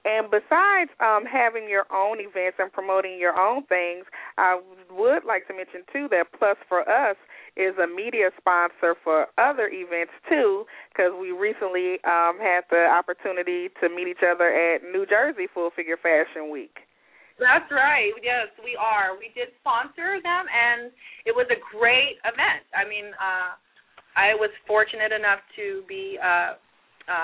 And 0.06 0.32
besides 0.32 0.92
um, 1.04 1.28
having 1.28 1.68
your 1.68 1.84
own 1.92 2.24
events 2.24 2.56
and 2.58 2.72
promoting 2.72 3.20
your 3.20 3.36
own 3.36 3.68
things, 3.68 4.06
I 4.38 4.60
would 4.90 5.28
like 5.28 5.46
to 5.48 5.54
mention 5.54 5.84
too 5.92 6.08
that 6.12 6.32
Plus 6.38 6.56
for 6.70 6.88
Us 6.88 7.18
is 7.60 7.75
a 7.75 7.88
media 7.88 8.32
sponsor 8.39 8.96
for 9.04 9.28
other 9.36 9.68
events 9.68 10.16
too, 10.32 10.63
because 10.89 11.12
we 11.20 11.36
recently 11.36 12.00
um, 12.08 12.39
had 12.39 12.63
the 12.72 12.88
opportunity 12.88 13.68
to 13.84 13.92
meet 13.92 14.08
each 14.08 14.24
other 14.24 14.48
at 14.48 14.82
New 14.88 15.06
Jersey 15.06 15.51
Full 15.54 15.70
Figure 15.75 16.00
Fashion 16.00 16.48
Week. 16.48 16.80
That's 17.39 17.68
right. 17.72 18.12
Yes, 18.24 18.51
we 18.63 18.75
are. 18.75 19.16
We 19.16 19.32
did 19.32 19.51
sponsor 19.63 20.20
them, 20.20 20.44
and 20.48 20.92
it 21.24 21.32
was 21.32 21.48
a 21.51 21.60
great 21.72 22.20
event. 22.28 22.68
I 22.75 22.84
mean, 22.84 23.12
uh, 23.16 23.56
I 24.16 24.36
was 24.36 24.51
fortunate 24.68 25.16
enough 25.16 25.39
to 25.56 25.84
be 25.88 26.20
a, 26.20 26.60
a 27.08 27.20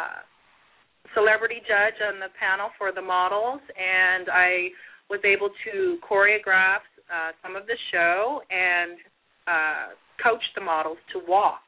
celebrity 1.14 1.60
judge 1.68 2.00
on 2.00 2.24
the 2.24 2.32
panel 2.40 2.72
for 2.80 2.96
the 2.96 3.04
models, 3.04 3.60
and 3.76 4.32
I 4.32 4.72
was 5.10 5.20
able 5.28 5.52
to 5.68 6.00
choreograph 6.00 6.84
uh, 7.12 7.36
some 7.44 7.56
of 7.56 7.68
the 7.68 7.78
show 7.92 8.42
and 8.50 8.98
uh, 9.46 9.88
coach 10.22 10.44
the 10.56 10.62
models 10.62 10.98
to 11.14 11.22
walk. 11.28 11.64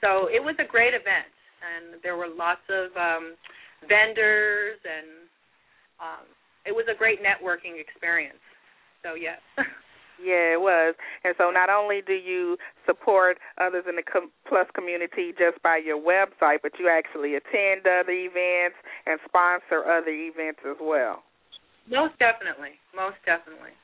So 0.00 0.26
it 0.26 0.42
was 0.42 0.56
a 0.58 0.66
great 0.66 0.94
event, 0.94 1.30
and 1.62 2.02
there 2.02 2.16
were 2.16 2.28
lots 2.28 2.64
of 2.68 2.90
um, 2.98 3.38
vendors, 3.86 4.78
and 4.82 5.30
um, 6.02 6.26
it 6.66 6.72
was 6.72 6.86
a 6.90 6.96
great 6.96 7.22
networking 7.22 7.78
experience. 7.78 8.42
So 9.02 9.14
yes. 9.14 9.40
Yeah, 10.22 10.54
it 10.54 10.62
was. 10.62 10.94
And 11.24 11.34
so 11.34 11.50
not 11.50 11.66
only 11.66 11.98
do 11.98 12.14
you 12.14 12.56
support 12.86 13.38
others 13.58 13.84
in 13.88 13.96
the 13.96 14.06
com- 14.06 14.30
Plus 14.46 14.70
community 14.74 15.34
just 15.34 15.58
by 15.62 15.82
your 15.82 15.98
website, 15.98 16.62
but 16.62 16.78
you 16.78 16.86
actually 16.86 17.34
attend 17.34 17.82
other 17.82 18.14
events 18.14 18.78
and 19.06 19.18
sponsor 19.26 19.82
other 19.82 20.14
events 20.14 20.62
as 20.62 20.78
well. 20.78 21.26
Most 21.90 22.14
definitely. 22.22 22.78
Most 22.94 23.18
definitely. 23.26 23.74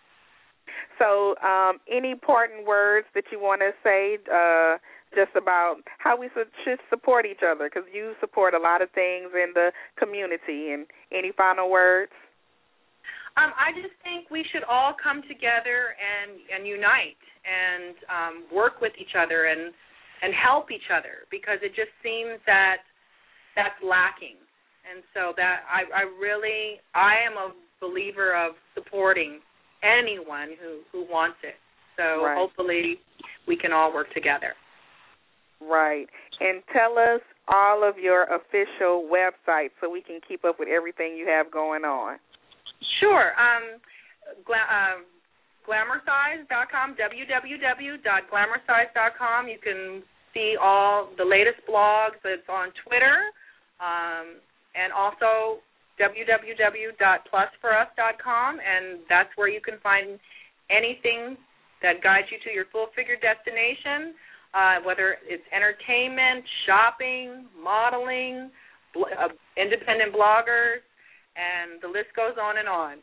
So, 0.98 1.36
um, 1.42 1.78
any 1.90 2.10
important 2.10 2.66
words 2.66 3.06
that 3.14 3.24
you 3.30 3.40
want 3.40 3.60
to 3.60 3.72
say 3.82 4.18
uh, 4.26 4.78
just 5.14 5.36
about 5.36 5.76
how 5.98 6.18
we 6.18 6.28
should 6.34 6.80
support 6.90 7.26
each 7.26 7.40
other? 7.46 7.70
Because 7.72 7.88
you 7.92 8.14
support 8.20 8.54
a 8.54 8.58
lot 8.58 8.82
of 8.82 8.90
things 8.90 9.30
in 9.32 9.52
the 9.54 9.72
community. 9.98 10.72
And 10.72 10.86
any 11.12 11.32
final 11.36 11.70
words? 11.70 12.12
Um, 13.38 13.54
I 13.54 13.70
just 13.70 13.94
think 14.02 14.30
we 14.34 14.44
should 14.50 14.64
all 14.66 14.94
come 14.98 15.22
together 15.30 15.94
and 15.94 16.42
and 16.50 16.66
unite 16.66 17.22
and 17.46 17.94
um, 18.10 18.34
work 18.50 18.80
with 18.82 18.92
each 18.98 19.14
other 19.14 19.46
and 19.46 19.70
and 20.22 20.34
help 20.34 20.74
each 20.74 20.90
other 20.90 21.22
because 21.30 21.62
it 21.62 21.70
just 21.78 21.94
seems 22.02 22.42
that 22.50 22.82
that's 23.54 23.78
lacking. 23.78 24.42
And 24.82 25.06
so 25.14 25.32
that 25.38 25.62
I 25.70 25.86
I 25.94 26.04
really 26.18 26.82
I 26.98 27.22
am 27.22 27.38
a 27.38 27.54
believer 27.78 28.34
of 28.34 28.58
supporting 28.74 29.38
anyone 29.82 30.50
who 30.60 30.80
who 30.92 31.04
wants 31.10 31.38
it. 31.42 31.56
So 31.96 32.22
Right. 32.24 32.36
hopefully 32.36 33.00
we 33.46 33.56
can 33.56 33.72
all 33.72 33.92
work 33.92 34.12
together. 34.12 34.54
Right. 35.60 36.08
And 36.40 36.62
tell 36.72 36.96
us 36.98 37.20
all 37.48 37.82
of 37.82 37.98
your 37.98 38.22
official 38.24 39.02
websites 39.10 39.72
so 39.80 39.88
we 39.90 40.02
can 40.02 40.20
keep 40.20 40.44
up 40.44 40.58
with 40.60 40.68
everything 40.68 41.16
you 41.16 41.26
have 41.26 41.50
going 41.50 41.84
on. 41.84 42.20
Sure. 43.00 43.32
Um, 43.40 43.80
gla- 44.44 44.68
uh, 44.70 44.98
glamoursize.com, 45.66 46.94
www.glamoursize.com. 46.94 49.48
You 49.48 49.58
can 49.58 50.02
see 50.32 50.56
all 50.60 51.06
the 51.16 51.24
latest 51.24 51.58
blogs. 51.68 52.16
It's 52.24 52.48
on 52.48 52.70
Twitter, 52.86 53.32
um, 53.80 54.36
and 54.74 54.92
also 54.92 55.60
www.plusforus.com, 56.00 58.58
and 58.58 59.00
that's 59.08 59.30
where 59.36 59.48
you 59.48 59.60
can 59.60 59.78
find 59.82 60.18
anything 60.70 61.36
that 61.82 62.02
guides 62.02 62.28
you 62.30 62.38
to 62.44 62.50
your 62.54 62.64
full 62.72 62.86
figure 62.94 63.16
destination, 63.16 64.14
uh, 64.54 64.76
whether 64.84 65.18
it's 65.26 65.42
entertainment, 65.54 66.44
shopping, 66.66 67.46
modeling, 67.62 68.50
bl- 68.94 69.14
uh, 69.14 69.28
independent 69.56 70.14
bloggers, 70.14 70.80
and 71.36 71.80
the 71.82 71.88
list 71.88 72.08
goes 72.16 72.34
on 72.40 72.58
and 72.58 72.68
on. 72.68 72.98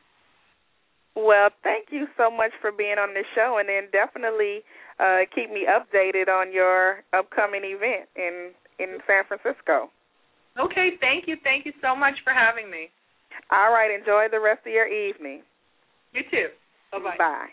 Well, 1.16 1.50
thank 1.64 1.88
you 1.92 2.08
so 2.18 2.30
much 2.30 2.52
for 2.60 2.72
being 2.72 2.98
on 3.00 3.14
the 3.14 3.24
show, 3.36 3.58
and 3.60 3.70
then 3.70 3.88
definitely 3.92 4.64
uh, 5.00 5.24
keep 5.34 5.50
me 5.50 5.64
updated 5.64 6.28
on 6.28 6.52
your 6.52 7.04
upcoming 7.14 7.64
event 7.64 8.10
in 8.16 8.52
in 8.78 9.00
San 9.08 9.24
Francisco. 9.24 9.90
Okay, 10.60 10.92
thank 11.02 11.28
you. 11.28 11.36
Thank 11.44 11.66
you 11.66 11.74
so 11.82 11.96
much 11.96 12.14
for 12.24 12.34
having 12.34 12.70
me. 12.72 12.90
All 13.52 13.72
right. 13.72 13.92
Enjoy 13.94 14.28
the 14.32 14.40
rest 14.40 14.66
of 14.66 14.74
your 14.74 14.88
evening. 14.88 15.44
You 16.14 16.24
too. 16.32 16.48
Bye-bye. 16.92 17.18
Bye. 17.18 17.50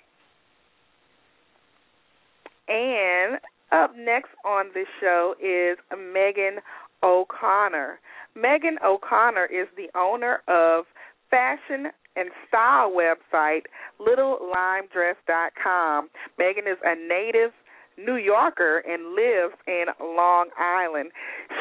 And 2.68 3.40
up 3.72 3.96
next 3.96 4.30
on 4.44 4.66
the 4.72 4.84
show 5.00 5.34
is 5.40 5.78
Meaghan 5.92 6.62
O'Conner. 7.02 7.98
Meaghan 8.36 8.80
O'Conner 8.84 9.46
is 9.46 9.66
the 9.76 9.88
owner 9.98 10.42
of 10.46 10.86
fashion 11.30 11.90
and 12.14 12.30
style 12.46 12.92
website 12.92 13.66
littlelimedress.com. 14.00 16.10
Meaghan 16.38 16.68
is 16.70 16.78
a 16.84 16.94
native 16.94 17.52
New 17.98 18.16
Yorker 18.16 18.78
and 18.78 19.14
lives 19.14 19.54
in 19.66 19.86
Long 20.00 20.48
Island. 20.58 21.12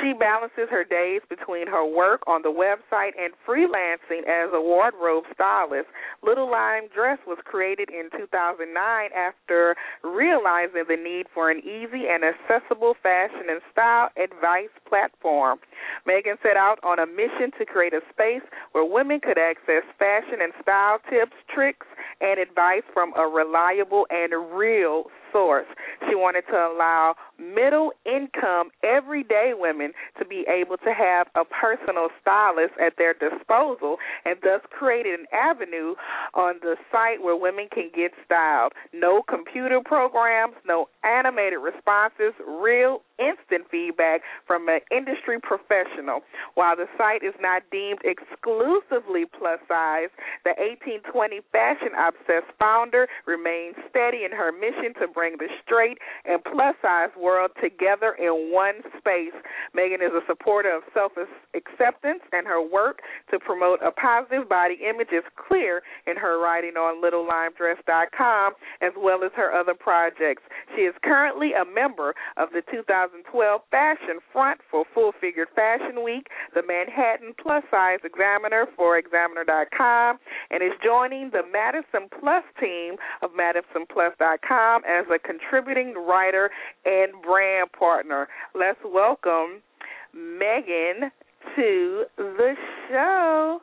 She 0.01 0.13
balances 0.13 0.67
her 0.70 0.84
days 0.84 1.22
between 1.29 1.67
her 1.67 1.86
work 1.86 2.22
on 2.25 2.41
the 2.41 2.50
website 2.50 3.13
and 3.20 3.34
freelancing 3.48 4.25
as 4.25 4.50
a 4.53 4.60
wardrobe 4.60 5.25
stylist. 5.34 5.88
Little 6.24 6.50
Lime 6.50 6.89
Dress 6.93 7.20
was 7.27 7.38
created 7.46 7.89
in 7.89 8.10
2009 8.17 8.65
after 9.15 9.75
realizing 10.03 10.86
the 10.89 10.98
need 10.98 11.27
for 11.34 11.51
an 11.51 11.60
easy 11.60 12.10
and 12.10 12.24
accessible 12.25 12.96
fashion 13.03 13.46
and 13.50 13.62
style 13.72 14.10
advice 14.17 14.74
platform. 14.89 15.60
Meaghan 16.08 16.41
set 16.41 16.58
out 16.58 16.79
on 16.84 16.98
a 16.98 17.05
mission 17.05 17.51
to 17.60 17.65
create 17.65 17.93
a 17.93 18.01
space 18.10 18.43
where 18.72 18.86
women 18.86 19.20
could 19.20 19.38
access 19.38 19.86
fashion 20.00 20.41
and 20.41 20.53
style 20.62 20.98
tips, 21.10 21.38
tricks, 21.53 21.86
and 22.22 22.39
advice 22.39 22.84
from 22.93 23.13
a 23.17 23.27
reliable 23.27 24.08
and 24.10 24.34
real 24.58 25.05
She 26.09 26.15
wanted 26.15 26.43
to 26.51 26.55
allow 26.55 27.15
middle 27.39 27.91
income, 28.05 28.69
everyday 28.83 29.53
women 29.55 29.93
to 30.19 30.25
be 30.25 30.45
able 30.47 30.77
to 30.77 30.93
have 30.93 31.27
a 31.35 31.45
personal 31.45 32.09
stylist 32.21 32.73
at 32.81 32.93
their 32.97 33.13
disposal 33.13 33.97
and 34.25 34.38
thus 34.43 34.61
created 34.69 35.19
an 35.19 35.25
avenue 35.31 35.95
on 36.33 36.55
the 36.61 36.75
site 36.91 37.23
where 37.23 37.35
women 37.35 37.67
can 37.71 37.89
get 37.95 38.11
styled. 38.25 38.73
No 38.93 39.21
computer 39.21 39.79
programs, 39.83 40.55
no 40.65 40.88
animated 41.03 41.59
responses, 41.61 42.33
real 42.45 43.01
instant 43.21 43.69
feedback 43.69 44.21
from 44.47 44.67
an 44.67 44.81
industry 44.89 45.39
professional. 45.39 46.21
While 46.55 46.75
the 46.75 46.89
site 46.97 47.23
is 47.23 47.38
not 47.39 47.61
deemed 47.71 48.01
exclusively 48.03 49.29
plus 49.29 49.61
size, 49.69 50.09
the 50.43 50.57
1820 50.57 51.39
fashion 51.51 51.93
obsessed 51.93 52.50
founder 52.57 53.07
remains 53.27 53.77
steady 53.89 54.25
in 54.25 54.33
her 54.33 54.51
mission 54.51 54.97
to 55.00 55.07
bring 55.07 55.21
the 55.22 55.48
straight 55.63 55.98
and 56.25 56.44
plus 56.44 56.75
size 56.82 57.10
world 57.20 57.51
together 57.62 58.18
in 58.18 58.50
one 58.51 58.82
space. 58.98 59.36
Meaghan 59.75 60.01
is 60.01 60.12
a 60.13 60.25
supporter 60.28 60.75
of 60.75 60.84
self 60.94 61.13
acceptance, 61.54 62.22
and 62.32 62.48
her 62.48 62.62
work 62.62 63.00
to 63.30 63.40
promote 63.40 63.80
a 63.86 63.92
positive 63.92 64.50
body 64.50 64.80
image 64.82 65.13
is 65.13 65.24
clear 65.36 65.82
in 66.08 66.18
her 66.18 66.42
writing 66.42 66.74
on 66.75 67.01
littlelimedress.com 67.01 68.54
as 68.82 68.94
well 68.98 69.24
as 69.24 69.32
her 69.36 69.54
other 69.54 69.74
projects. 69.74 70.44
She 70.75 70.82
is 70.82 70.96
currently 71.04 71.51
a 71.54 71.66
member 71.66 72.13
of 72.38 72.50
the 72.54 72.62
2012 72.72 73.62
Fashion 73.70 74.20
Front 74.32 74.62
for 74.70 74.86
Full 74.94 75.12
Figured 75.20 75.50
Fashion 75.56 76.04
Week, 76.04 76.28
the 76.54 76.63
Manhattan 76.66 77.34
Plus 77.42 77.63
Size 77.70 78.00
Examiner 78.04 78.66
for 78.75 78.98
Examiner.com, 78.98 80.18
and 80.50 80.63
is 80.63 80.72
joining 80.84 81.30
the 81.32 81.44
Madison 81.51 82.10
Plus 82.20 82.44
team 82.60 82.96
of 83.22 83.32
MadisonPlus.com 83.32 84.82
as 84.86 85.06
a 85.12 85.20
contributing 85.20 85.94
writer 85.94 86.50
and 86.86 87.12
brand 87.22 87.72
partner. 87.77 88.27
Let's 88.56 88.80
welcome 88.86 89.62
Meaghan 90.15 91.12
to 91.56 92.03
the 92.18 92.53
show. 92.89 93.60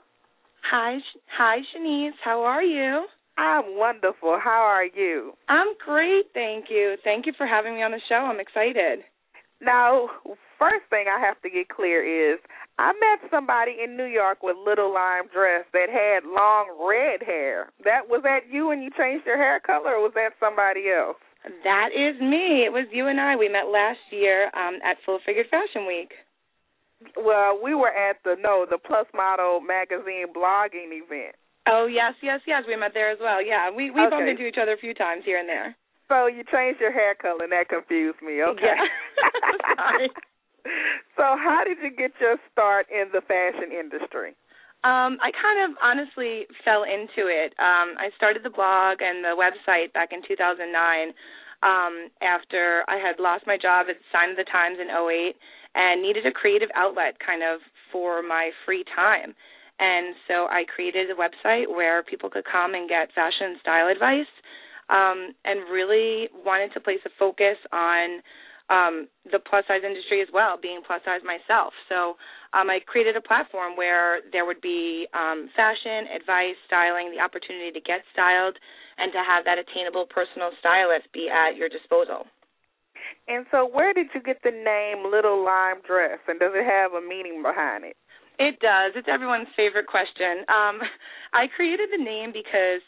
Hi, 0.71 0.99
hi, 1.37 1.59
Chenese. 1.75 2.13
How 2.25 2.43
are 2.43 2.63
you? 2.63 3.07
I'm 3.39 3.79
wonderful. 3.79 4.39
How 4.43 4.67
are 4.67 4.85
you? 4.85 5.33
I'm 5.49 5.69
great, 5.85 6.27
thank 6.35 6.67
you. 6.69 6.97
Thank 7.05 7.27
you 7.27 7.33
for 7.39 7.47
having 7.47 7.77
me 7.77 7.83
on 7.83 7.93
the 7.93 8.01
show. 8.09 8.17
I'm 8.17 8.41
excited. 8.41 9.05
Now, 9.61 10.09
first 10.59 10.85
thing 10.91 11.07
I 11.09 11.25
have 11.25 11.41
to 11.43 11.51
get 11.51 11.69
clear 11.69 12.03
is 12.33 12.39
I 12.79 12.93
met 12.93 13.31
somebody 13.31 13.77
in 13.83 13.97
New 13.97 14.07
York 14.07 14.39
with 14.43 14.57
little 14.65 14.93
lime 14.93 15.27
dress 15.33 15.65
that 15.73 15.89
had 15.91 16.29
long 16.29 16.79
red 16.79 17.23
hair. 17.27 17.71
That 17.85 18.09
was 18.09 18.23
that 18.23 18.51
you 18.51 18.71
and 18.71 18.83
you 18.83 18.91
changed 18.97 19.27
your 19.27 19.37
hair 19.37 19.61
color, 19.61 19.95
or 19.95 20.03
was 20.03 20.13
that 20.15 20.31
somebody 20.39 20.87
else? 20.91 21.17
That 21.65 21.91
is 21.95 22.21
me. 22.21 22.65
It 22.65 22.73
was 22.73 22.87
you 22.93 23.07
and 23.07 23.21
I. 23.21 23.37
We 23.37 23.49
met 23.49 23.69
last 23.69 24.01
year 24.11 24.51
um, 24.55 24.79
at 24.85 24.97
Full 25.05 25.19
Figured 25.25 25.47
Fashion 25.51 25.87
Week. 25.87 26.13
Well, 27.17 27.61
we 27.63 27.75
were 27.75 27.95
at 27.95 28.17
the 28.25 28.35
no, 28.41 28.67
the 28.69 28.79
Plus 28.79 29.07
Model 29.15 29.61
magazine 29.61 30.35
blogging 30.35 30.91
event. 30.91 31.37
Oh 31.69 31.87
yes, 31.87 32.15
yes, 32.23 32.41
yes. 32.47 32.65
We 32.67 32.77
met 32.77 32.93
there 32.95 33.11
as 33.11 33.19
well. 33.21 33.45
Yeah, 33.45 33.71
we 33.71 33.91
we 33.91 34.03
bumped 34.09 34.29
into 34.29 34.47
each 34.47 34.59
other 34.61 34.73
a 34.73 34.79
few 34.81 34.95
times 34.95 35.23
here 35.25 35.39
and 35.39 35.49
there. 35.49 35.77
So 36.09 36.27
you 36.27 36.43
changed 36.51 36.81
your 36.81 36.93
hair 36.93 37.15
color, 37.15 37.45
and 37.45 37.53
that 37.53 37.69
confused 37.69 38.19
me. 38.25 38.43
Okay. 38.43 38.65
Yeah. 38.65 38.81
Sorry. 39.77 40.11
so 41.17 41.37
how 41.37 41.63
did 41.65 41.79
you 41.85 41.91
get 41.95 42.13
your 42.21 42.37
start 42.51 42.87
in 42.91 43.13
the 43.13 43.21
fashion 43.21 43.71
industry? 43.71 44.35
Um, 44.87 45.19
I 45.19 45.35
kind 45.35 45.67
of 45.67 45.77
honestly 45.83 46.47
fell 46.65 46.85
into 46.87 47.27
it. 47.27 47.51
Um, 47.59 47.99
I 47.99 48.15
started 48.17 48.43
the 48.47 48.55
blog 48.55 49.03
and 49.03 49.25
the 49.25 49.35
website 49.35 49.93
back 49.93 50.11
in 50.13 50.23
2009 50.23 50.71
um, 51.67 52.07
after 52.23 52.87
I 52.87 53.03
had 53.03 53.19
lost 53.19 53.43
my 53.47 53.59
job 53.59 53.87
at 53.91 53.99
Sign 54.15 54.31
of 54.31 54.39
the 54.39 54.47
Times 54.47 54.79
in 54.79 54.87
08 54.87 55.35
and 55.75 56.01
needed 56.01 56.27
a 56.27 56.31
creative 56.31 56.71
outlet 56.79 57.19
kind 57.19 57.43
of 57.43 57.59
for 57.91 58.23
my 58.23 58.51
free 58.65 58.85
time. 58.95 59.35
And 59.81 60.15
so 60.27 60.47
I 60.47 60.63
created 60.67 61.11
a 61.11 61.19
website 61.19 61.67
where 61.67 62.03
people 62.03 62.31
could 62.31 62.45
come 62.47 62.75
and 62.75 62.89
get 62.89 63.11
fashion 63.15 63.59
style 63.61 63.89
advice 63.91 64.31
um, 64.91 65.35
and 65.45 65.71
really 65.71 66.29
wanted 66.47 66.73
to 66.75 66.81
place 66.81 67.03
a 67.07 67.11
focus 67.19 67.59
on 67.73 68.23
um, 68.71 69.09
the 69.31 69.39
plus 69.39 69.65
size 69.67 69.83
industry 69.85 70.21
as 70.21 70.29
well, 70.33 70.59
being 70.61 70.83
plus 70.87 71.01
size 71.05 71.23
myself. 71.25 71.73
So 71.89 72.15
um, 72.53 72.71
I 72.71 72.81
created 72.87 73.17
a 73.17 73.21
platform 73.21 73.77
where 73.77 74.21
there 74.33 74.47
would 74.47 74.61
be 74.61 75.07
um, 75.13 75.51
fashion, 75.55 76.09
advice, 76.15 76.57
styling, 76.67 77.13
the 77.13 77.21
opportunity 77.21 77.73
to 77.73 77.81
get 77.81 78.01
styled, 78.13 78.57
and 78.97 79.13
to 79.13 79.21
have 79.21 79.45
that 79.45 79.59
attainable 79.61 80.07
personal 80.09 80.51
stylist 80.59 81.13
be 81.13 81.29
at 81.29 81.57
your 81.57 81.69
disposal. 81.69 82.27
And 83.29 83.45
so 83.51 83.69
where 83.69 83.93
did 83.93 84.09
you 84.15 84.23
get 84.23 84.41
the 84.43 84.51
name 84.51 85.05
Little 85.11 85.45
Lime 85.45 85.85
Dress, 85.87 86.19
and 86.27 86.41
does 86.41 86.53
it 86.57 86.65
have 86.65 86.97
a 86.97 87.03
meaning 87.05 87.43
behind 87.45 87.85
it? 87.85 87.97
It 88.39 88.61
does. 88.61 88.95
It's 88.95 89.11
everyone's 89.11 89.51
favorite 89.57 89.87
question. 89.87 90.47
Um, 90.49 90.79
I 91.35 91.51
created 91.55 91.91
the 91.93 92.03
name 92.03 92.31
because 92.31 92.81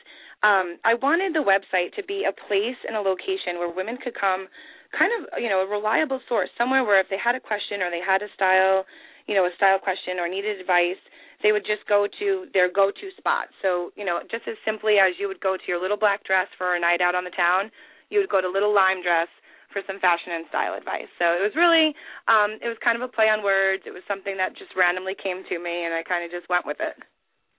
um, 0.47 0.79
I 0.87 0.95
wanted 0.95 1.35
the 1.35 1.45
website 1.45 1.93
to 1.99 2.03
be 2.07 2.25
a 2.25 2.33
place 2.33 2.79
and 2.87 2.97
a 2.97 3.03
location 3.03 3.59
where 3.59 3.69
women 3.69 3.99
could 3.99 4.15
come, 4.15 4.47
kind 4.95 5.11
of, 5.19 5.37
you 5.43 5.51
know, 5.51 5.61
a 5.61 5.69
reliable 5.69 6.21
source, 6.29 6.49
somewhere 6.57 6.85
where 6.85 7.01
if 7.01 7.11
they 7.11 7.19
had 7.19 7.35
a 7.35 7.43
question 7.43 7.83
or 7.83 7.91
they 7.91 8.01
had 8.01 8.23
a 8.23 8.31
style, 8.33 8.87
you 9.31 9.39
know, 9.39 9.47
a 9.47 9.55
style 9.55 9.79
question 9.79 10.19
or 10.19 10.27
needed 10.27 10.59
advice, 10.59 10.99
they 11.39 11.55
would 11.55 11.63
just 11.63 11.87
go 11.87 12.11
to 12.19 12.51
their 12.51 12.67
go-to 12.67 13.15
spot. 13.15 13.47
So, 13.63 13.95
you 13.95 14.03
know, 14.03 14.19
just 14.27 14.51
as 14.51 14.59
simply 14.67 14.99
as 14.99 15.15
you 15.23 15.31
would 15.31 15.39
go 15.39 15.55
to 15.55 15.67
your 15.71 15.79
little 15.79 15.97
black 15.97 16.27
dress 16.27 16.51
for 16.59 16.75
a 16.75 16.83
night 16.83 16.99
out 16.99 17.15
on 17.15 17.23
the 17.23 17.31
town, 17.31 17.71
you 18.11 18.19
would 18.19 18.29
go 18.29 18.43
to 18.43 18.51
Little 18.51 18.75
Lime 18.75 19.07
Dress 19.07 19.31
for 19.71 19.87
some 19.87 20.03
fashion 20.03 20.35
and 20.35 20.51
style 20.51 20.75
advice. 20.75 21.07
So 21.15 21.31
it 21.31 21.39
was 21.39 21.55
really, 21.55 21.95
um, 22.27 22.59
it 22.59 22.67
was 22.67 22.77
kind 22.83 22.99
of 22.99 23.07
a 23.07 23.09
play 23.09 23.31
on 23.31 23.47
words. 23.47 23.87
It 23.87 23.95
was 23.95 24.03
something 24.11 24.35
that 24.35 24.59
just 24.59 24.75
randomly 24.75 25.15
came 25.15 25.47
to 25.47 25.57
me, 25.63 25.87
and 25.87 25.95
I 25.95 26.03
kind 26.03 26.27
of 26.27 26.35
just 26.35 26.51
went 26.51 26.67
with 26.67 26.83
it. 26.83 26.99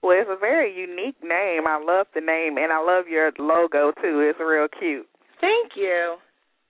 Well, 0.04 0.20
it's 0.20 0.28
a 0.28 0.36
very 0.36 0.68
unique 0.68 1.16
name. 1.24 1.64
I 1.64 1.80
love 1.80 2.06
the 2.12 2.20
name, 2.20 2.60
and 2.60 2.68
I 2.68 2.84
love 2.84 3.08
your 3.08 3.32
logo 3.40 3.96
too. 3.96 4.20
It's 4.20 4.38
real 4.38 4.68
cute. 4.68 5.08
Thank 5.40 5.72
you. 5.74 6.20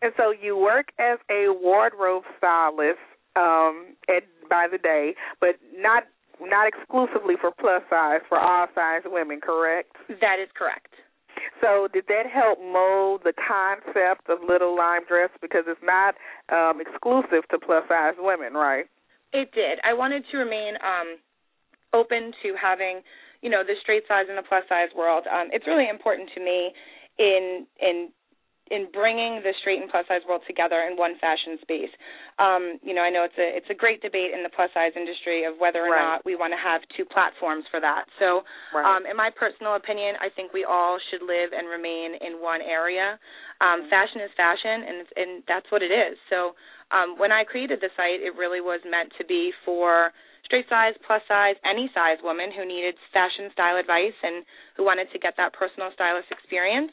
And 0.00 0.14
so 0.16 0.30
you 0.30 0.56
work 0.56 0.94
as 0.98 1.18
a 1.26 1.50
wardrobe 1.50 2.22
stylist 2.38 3.02
um, 3.36 3.96
at 4.08 4.24
by 4.52 4.68
the 4.68 4.76
day, 4.76 5.16
but 5.40 5.56
not 5.72 6.04
not 6.44 6.68
exclusively 6.68 7.40
for 7.40 7.50
plus 7.56 7.80
size, 7.88 8.20
for 8.28 8.36
all 8.36 8.66
size 8.74 9.02
women, 9.06 9.40
correct? 9.40 9.96
That 10.20 10.36
is 10.42 10.52
correct. 10.52 10.92
So 11.62 11.88
did 11.92 12.04
that 12.08 12.26
help 12.28 12.58
mold 12.60 13.22
the 13.24 13.32
concept 13.32 14.28
of 14.28 14.42
Little 14.46 14.76
Lime 14.76 15.06
Dress 15.08 15.30
because 15.40 15.64
it's 15.66 15.80
not 15.80 16.14
um, 16.52 16.82
exclusive 16.82 17.48
to 17.50 17.58
plus 17.58 17.84
size 17.88 18.18
women, 18.18 18.52
right? 18.52 18.84
It 19.32 19.54
did. 19.54 19.78
I 19.86 19.94
wanted 19.94 20.24
to 20.30 20.36
remain 20.36 20.74
um, 20.84 21.16
open 21.94 22.32
to 22.42 22.52
having, 22.60 23.00
you 23.40 23.48
know, 23.48 23.62
the 23.64 23.78
straight 23.80 24.02
size 24.08 24.26
and 24.28 24.36
the 24.36 24.44
plus 24.44 24.64
size 24.68 24.90
world. 24.96 25.24
Um, 25.30 25.48
it's 25.52 25.66
really 25.66 25.88
important 25.88 26.28
to 26.34 26.40
me 26.44 26.74
in 27.18 27.66
in 27.80 28.10
in 28.72 28.88
bringing 28.88 29.44
the 29.44 29.52
straight 29.60 29.84
and 29.84 29.92
plus 29.92 30.08
size 30.08 30.24
world 30.24 30.40
together 30.48 30.88
in 30.88 30.96
one 30.96 31.20
fashion 31.20 31.60
space. 31.60 31.92
Um, 32.40 32.80
you 32.80 32.96
know, 32.96 33.04
I 33.04 33.12
know 33.12 33.28
it's 33.28 33.36
a 33.36 33.48
it's 33.52 33.68
a 33.68 33.76
great 33.76 34.00
debate 34.00 34.32
in 34.32 34.40
the 34.40 34.48
plus 34.48 34.72
size 34.72 34.96
industry 34.96 35.44
of 35.44 35.60
whether 35.60 35.84
or 35.84 35.92
Right. 35.92 36.16
not 36.16 36.24
we 36.24 36.34
want 36.34 36.56
to 36.56 36.60
have 36.60 36.80
two 36.96 37.04
platforms 37.04 37.68
for 37.68 37.78
that. 37.84 38.08
So, 38.18 38.48
Right. 38.72 38.88
um, 38.88 39.04
in 39.04 39.14
my 39.14 39.28
personal 39.28 39.76
opinion, 39.76 40.16
I 40.24 40.32
think 40.32 40.56
we 40.56 40.64
all 40.64 40.96
should 41.12 41.20
live 41.20 41.52
and 41.52 41.68
remain 41.68 42.16
in 42.24 42.40
one 42.40 42.64
area. 42.64 43.20
Um, 43.60 43.84
fashion 43.92 44.24
is 44.24 44.32
fashion, 44.32 44.82
and 44.88 44.98
and 45.20 45.30
that's 45.46 45.68
what 45.70 45.84
it 45.84 45.92
is. 45.92 46.16
So, 46.32 46.56
um, 46.90 47.20
when 47.20 47.30
I 47.30 47.44
created 47.44 47.80
the 47.84 47.92
site, 47.92 48.24
it 48.24 48.34
really 48.40 48.64
was 48.64 48.80
meant 48.88 49.12
to 49.20 49.24
be 49.28 49.52
for 49.64 50.12
straight 50.44 50.68
size, 50.68 50.94
plus 51.06 51.22
size, 51.28 51.56
any 51.64 51.90
size 51.94 52.18
woman 52.24 52.50
who 52.52 52.64
needed 52.64 52.94
fashion 53.12 53.50
style 53.52 53.76
advice 53.76 54.16
and 54.22 54.44
who 54.76 54.84
wanted 54.84 55.12
to 55.12 55.18
get 55.18 55.36
that 55.36 55.52
personal 55.52 55.90
stylist 55.94 56.28
experience. 56.32 56.92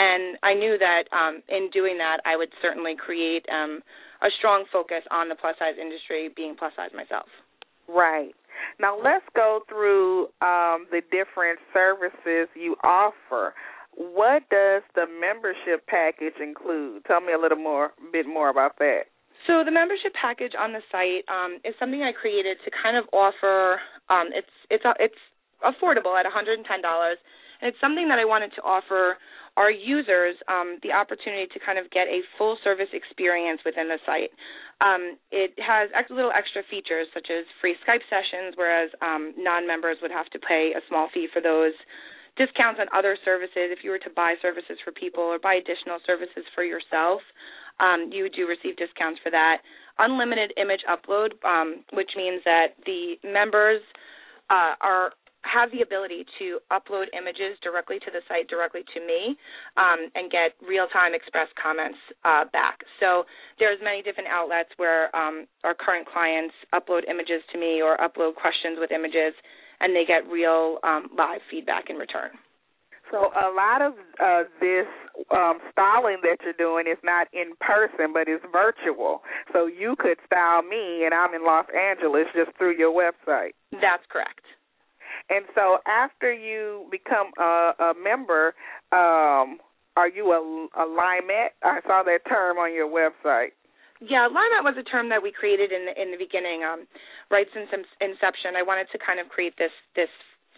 And 0.00 0.38
I 0.42 0.54
knew 0.54 0.80
that 0.80 1.12
um, 1.12 1.42
in 1.52 1.68
doing 1.68 1.98
that, 1.98 2.24
I 2.24 2.36
would 2.36 2.48
certainly 2.62 2.96
create 2.96 3.44
um, 3.52 3.84
a 4.24 4.32
strong 4.38 4.64
focus 4.72 5.04
on 5.10 5.28
the 5.28 5.36
plus 5.36 5.56
size 5.58 5.76
industry, 5.76 6.30
being 6.34 6.56
plus 6.56 6.72
size 6.74 6.88
myself. 6.96 7.28
Right. 7.84 8.32
Now 8.80 8.96
let's 8.96 9.28
go 9.36 9.60
through 9.68 10.32
um, 10.40 10.88
the 10.88 11.04
different 11.12 11.60
services 11.76 12.48
you 12.56 12.76
offer. 12.82 13.52
What 13.92 14.48
does 14.48 14.80
the 14.96 15.04
membership 15.04 15.84
package 15.86 16.40
include? 16.40 17.04
Tell 17.04 17.20
me 17.20 17.36
a 17.36 17.38
little 17.38 17.60
more, 17.60 17.92
bit 18.10 18.26
more 18.26 18.48
about 18.48 18.78
that. 18.78 19.12
So 19.46 19.64
the 19.64 19.72
membership 19.72 20.16
package 20.16 20.52
on 20.56 20.72
the 20.72 20.80
site 20.88 21.28
um, 21.28 21.60
is 21.64 21.74
something 21.76 22.00
I 22.00 22.12
created 22.12 22.56
to 22.64 22.70
kind 22.70 22.96
of 22.96 23.04
offer. 23.12 23.80
Um, 24.08 24.32
it's 24.32 24.52
it's 24.68 24.84
uh, 24.84 24.96
it's 25.00 25.16
affordable 25.60 26.16
at 26.16 26.24
$110, 26.24 26.64
and 26.64 27.66
it's 27.68 27.80
something 27.80 28.08
that 28.08 28.18
I 28.18 28.24
wanted 28.24 28.52
to 28.56 28.62
offer 28.62 29.16
our 29.60 29.68
users 29.70 30.40
um, 30.48 30.80
the 30.80 30.88
opportunity 30.88 31.44
to 31.52 31.60
kind 31.60 31.76
of 31.76 31.84
get 31.92 32.08
a 32.08 32.24
full 32.40 32.56
service 32.64 32.88
experience 32.96 33.60
within 33.60 33.92
the 33.92 34.00
site. 34.08 34.32
Um, 34.80 35.20
it 35.28 35.52
has 35.60 35.92
ex- 35.92 36.08
little 36.08 36.32
extra 36.32 36.64
features 36.72 37.12
such 37.12 37.28
as 37.28 37.44
free 37.60 37.76
Skype 37.84 38.00
sessions, 38.08 38.56
whereas 38.56 38.88
um, 39.04 39.36
non 39.36 39.68
members 39.68 40.00
would 40.00 40.10
have 40.10 40.32
to 40.32 40.40
pay 40.40 40.72
a 40.72 40.80
small 40.88 41.12
fee 41.12 41.28
for 41.28 41.44
those. 41.44 41.76
Discounts 42.40 42.80
on 42.80 42.88
other 42.96 43.20
services 43.20 43.68
if 43.68 43.84
you 43.84 43.90
were 43.92 44.00
to 44.00 44.08
buy 44.16 44.32
services 44.40 44.80
for 44.80 44.96
people 44.96 45.20
or 45.20 45.36
buy 45.38 45.60
additional 45.60 46.00
services 46.08 46.48
for 46.54 46.64
yourself. 46.64 47.20
Um, 47.84 48.08
you 48.08 48.32
do 48.32 48.48
receive 48.48 48.80
discounts 48.80 49.20
for 49.20 49.28
that. 49.28 49.60
Unlimited 49.98 50.56
image 50.56 50.80
upload, 50.88 51.36
um, 51.44 51.84
which 51.92 52.16
means 52.16 52.40
that 52.48 52.80
the 52.88 53.20
members 53.28 53.82
uh, 54.48 54.72
are 54.80 55.12
have 55.42 55.70
the 55.72 55.80
ability 55.80 56.24
to 56.38 56.60
upload 56.70 57.06
images 57.16 57.56
directly 57.62 57.98
to 58.00 58.10
the 58.12 58.20
site, 58.28 58.48
directly 58.48 58.82
to 58.94 59.00
me, 59.00 59.36
um, 59.76 60.10
and 60.14 60.30
get 60.30 60.52
real-time 60.60 61.14
express 61.14 61.48
comments 61.60 61.98
uh, 62.24 62.44
back. 62.52 62.80
So 63.00 63.24
there's 63.58 63.78
many 63.82 64.02
different 64.02 64.28
outlets 64.28 64.68
where 64.76 65.14
um, 65.16 65.46
our 65.64 65.74
current 65.74 66.06
clients 66.06 66.54
upload 66.74 67.08
images 67.08 67.40
to 67.52 67.58
me 67.58 67.80
or 67.80 67.96
upload 67.98 68.36
questions 68.36 68.76
with 68.78 68.92
images, 68.92 69.32
and 69.80 69.96
they 69.96 70.04
get 70.04 70.28
real 70.30 70.78
um, 70.84 71.08
live 71.16 71.40
feedback 71.50 71.88
in 71.88 71.96
return. 71.96 72.30
So 73.10 73.32
a 73.34 73.50
lot 73.50 73.82
of 73.82 73.94
uh, 74.22 74.44
this 74.60 74.86
um, 75.32 75.58
styling 75.72 76.18
that 76.22 76.36
you're 76.44 76.54
doing 76.54 76.86
is 76.86 76.98
not 77.02 77.26
in 77.32 77.58
person, 77.60 78.12
but 78.14 78.28
it's 78.28 78.44
virtual. 78.52 79.22
So 79.52 79.66
you 79.66 79.96
could 79.98 80.18
style 80.26 80.62
me, 80.62 81.04
and 81.04 81.12
I'm 81.12 81.34
in 81.34 81.44
Los 81.44 81.66
Angeles, 81.74 82.26
just 82.36 82.56
through 82.56 82.78
your 82.78 82.94
website. 82.94 83.50
That's 83.72 84.04
correct. 84.08 84.46
And 85.30 85.44
so 85.54 85.78
after 85.86 86.32
you 86.32 86.86
become 86.90 87.30
a, 87.38 87.72
a 87.78 87.92
member, 88.02 88.54
um, 88.92 89.58
are 89.96 90.08
you 90.08 90.32
a, 90.32 90.82
a 90.82 90.84
Limette? 90.84 91.54
I 91.62 91.80
saw 91.86 92.02
that 92.02 92.26
term 92.28 92.58
on 92.58 92.74
your 92.74 92.88
website. 92.88 93.54
Yeah, 94.00 94.26
Limette 94.28 94.64
was 94.64 94.74
a 94.78 94.82
term 94.82 95.08
that 95.10 95.22
we 95.22 95.30
created 95.30 95.72
in 95.72 95.86
the, 95.86 95.94
in 95.94 96.10
the 96.10 96.16
beginning, 96.16 96.64
um, 96.64 96.86
right 97.30 97.46
since 97.54 97.68
inception. 98.00 98.56
I 98.56 98.62
wanted 98.62 98.88
to 98.92 98.98
kind 98.98 99.20
of 99.20 99.28
create 99.28 99.54
this 99.58 99.72
this 99.94 100.08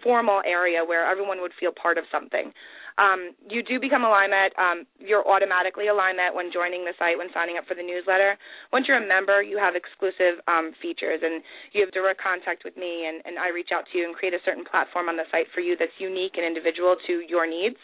formal 0.02 0.42
area 0.46 0.84
where 0.84 1.06
everyone 1.06 1.40
would 1.40 1.52
feel 1.58 1.70
part 1.70 1.98
of 1.98 2.04
something. 2.10 2.52
Um, 2.98 3.32
you 3.48 3.62
do 3.62 3.80
become 3.80 4.04
a 4.04 4.10
Limette. 4.10 4.52
Um, 4.60 4.84
you're 4.98 5.24
automatically 5.24 5.88
a 5.88 5.94
Limette 5.96 6.34
when 6.34 6.52
joining 6.52 6.84
the 6.84 6.92
site, 6.98 7.16
when 7.16 7.32
signing 7.32 7.56
up 7.56 7.64
for 7.64 7.74
the 7.74 7.82
newsletter. 7.82 8.36
Once 8.72 8.84
you're 8.88 9.00
a 9.00 9.06
member, 9.06 9.42
you 9.42 9.56
have 9.56 9.74
exclusive 9.76 10.40
um, 10.48 10.72
features, 10.80 11.20
and 11.24 11.42
you 11.72 11.80
have 11.80 11.92
direct 11.92 12.20
contact 12.20 12.64
with 12.64 12.76
me, 12.76 13.08
and, 13.08 13.24
and 13.24 13.38
I 13.38 13.48
reach 13.48 13.72
out 13.72 13.88
to 13.90 13.98
you 13.98 14.04
and 14.04 14.14
create 14.14 14.34
a 14.34 14.44
certain 14.44 14.64
platform 14.64 15.08
on 15.08 15.16
the 15.16 15.24
site 15.32 15.48
for 15.54 15.60
you 15.60 15.76
that's 15.76 15.96
unique 15.96 16.36
and 16.36 16.44
individual 16.44 16.96
to 17.08 17.24
your 17.24 17.48
needs, 17.48 17.80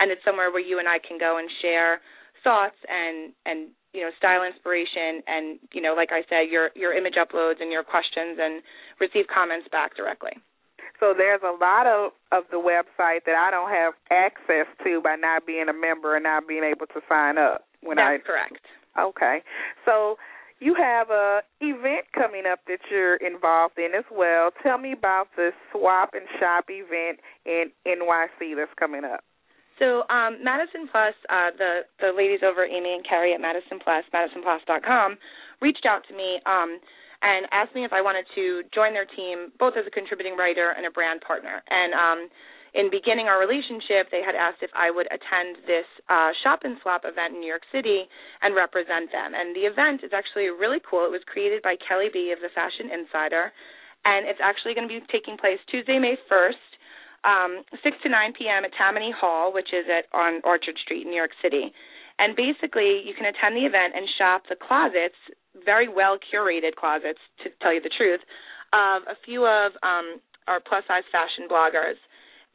and 0.00 0.10
it's 0.10 0.24
somewhere 0.24 0.48
where 0.48 0.64
you 0.64 0.78
and 0.80 0.88
I 0.88 0.98
can 1.00 1.20
go 1.20 1.36
and 1.36 1.48
share 1.60 2.00
thoughts 2.44 2.78
and 2.86 3.32
and 3.44 3.74
you 3.92 4.02
know 4.02 4.10
style 4.18 4.44
inspiration 4.44 5.24
and 5.26 5.58
you 5.72 5.80
know 5.80 5.94
like 5.94 6.10
I 6.12 6.22
said 6.28 6.46
your 6.46 6.70
your 6.76 6.92
image 6.92 7.14
uploads 7.18 7.58
and 7.60 7.72
your 7.72 7.82
questions 7.82 8.38
and 8.38 8.62
receive 9.00 9.26
comments 9.26 9.66
back 9.72 9.96
directly. 9.96 10.36
So 11.00 11.14
there's 11.16 11.42
a 11.42 11.56
lot 11.60 11.86
of 11.86 12.12
of 12.32 12.44
the 12.50 12.56
website 12.56 13.24
that 13.26 13.36
I 13.36 13.50
don't 13.50 13.70
have 13.70 13.94
access 14.10 14.66
to 14.84 15.00
by 15.02 15.16
not 15.16 15.46
being 15.46 15.68
a 15.68 15.72
member 15.72 16.16
and 16.16 16.24
not 16.24 16.48
being 16.48 16.64
able 16.64 16.86
to 16.86 17.00
sign 17.08 17.38
up 17.38 17.64
when 17.82 17.96
That's 17.96 18.22
I 18.22 18.26
correct. 18.26 18.64
Okay. 18.98 19.42
So 19.84 20.16
you 20.58 20.74
have 20.74 21.10
a 21.10 21.40
event 21.60 22.06
coming 22.14 22.44
up 22.50 22.60
that 22.66 22.80
you're 22.90 23.16
involved 23.16 23.78
in 23.78 23.92
as 23.96 24.04
well. 24.10 24.50
Tell 24.62 24.78
me 24.78 24.92
about 24.92 25.28
the 25.36 25.50
Swap 25.70 26.14
and 26.14 26.24
Shop 26.40 26.64
event 26.68 27.20
in 27.44 27.70
NYC 27.86 28.56
that's 28.56 28.72
coming 28.78 29.04
up. 29.04 29.20
So 29.78 30.08
um, 30.08 30.40
Madison 30.42 30.88
Plus, 30.90 31.12
uh, 31.28 31.52
the 31.56 31.84
the 32.00 32.12
ladies 32.16 32.40
over 32.40 32.64
Amy 32.64 32.94
and 32.94 33.04
Carrie 33.06 33.34
at 33.34 33.40
Madison 33.40 33.78
Plus, 33.82 34.04
MadisonPlus.com, 34.12 35.18
reached 35.60 35.84
out 35.84 36.02
to 36.08 36.16
me. 36.16 36.40
Um, 36.46 36.80
and 37.26 37.50
asked 37.50 37.74
me 37.74 37.82
if 37.82 37.90
I 37.90 37.98
wanted 37.98 38.22
to 38.38 38.62
join 38.70 38.94
their 38.94 39.10
team, 39.18 39.50
both 39.58 39.74
as 39.74 39.82
a 39.82 39.90
contributing 39.90 40.38
writer 40.38 40.70
and 40.70 40.86
a 40.86 40.94
brand 40.94 41.26
partner. 41.26 41.58
And 41.66 41.90
um, 41.90 42.20
in 42.70 42.86
beginning 42.86 43.26
our 43.26 43.42
relationship, 43.42 44.14
they 44.14 44.22
had 44.22 44.38
asked 44.38 44.62
if 44.62 44.70
I 44.78 44.94
would 44.94 45.10
attend 45.10 45.58
this 45.66 45.90
uh, 46.06 46.30
shop 46.46 46.62
and 46.62 46.78
swap 46.86 47.02
event 47.02 47.34
in 47.34 47.42
New 47.42 47.50
York 47.50 47.66
City 47.74 48.06
and 48.46 48.54
represent 48.54 49.10
them. 49.10 49.34
And 49.34 49.58
the 49.58 49.66
event 49.66 50.06
is 50.06 50.14
actually 50.14 50.54
really 50.54 50.78
cool. 50.78 51.02
It 51.02 51.10
was 51.10 51.26
created 51.26 51.66
by 51.66 51.74
Kelly 51.82 52.14
B 52.14 52.30
of 52.30 52.38
the 52.38 52.52
Fashion 52.54 52.94
Insider, 52.94 53.50
and 54.06 54.22
it's 54.30 54.38
actually 54.38 54.78
going 54.78 54.86
to 54.86 54.94
be 54.94 55.02
taking 55.10 55.34
place 55.34 55.58
Tuesday, 55.66 55.98
May 55.98 56.14
1st. 56.30 56.62
Um, 57.26 57.66
6 57.82 57.82
to 58.06 58.08
9 58.08 58.38
p.m. 58.38 58.62
at 58.62 58.70
Tammany 58.78 59.10
Hall, 59.10 59.50
which 59.50 59.74
is 59.74 59.90
at 59.90 60.06
on 60.14 60.38
Orchard 60.46 60.78
Street 60.78 61.02
in 61.02 61.10
New 61.10 61.18
York 61.18 61.34
City. 61.42 61.74
And 62.22 62.38
basically, 62.38 63.02
you 63.02 63.18
can 63.18 63.26
attend 63.26 63.58
the 63.58 63.66
event 63.66 63.98
and 63.98 64.06
shop 64.14 64.46
the 64.46 64.54
closets 64.54 65.18
very 65.64 65.88
well 65.88 66.18
curated 66.18 66.74
closets, 66.76 67.20
to 67.44 67.50
tell 67.62 67.72
you 67.72 67.80
the 67.80 67.92
truth, 67.92 68.20
of 68.72 69.06
a 69.08 69.16
few 69.24 69.46
of 69.46 69.72
um, 69.82 70.20
our 70.48 70.60
plus 70.60 70.84
size 70.88 71.06
fashion 71.10 71.48
bloggers. 71.48 71.98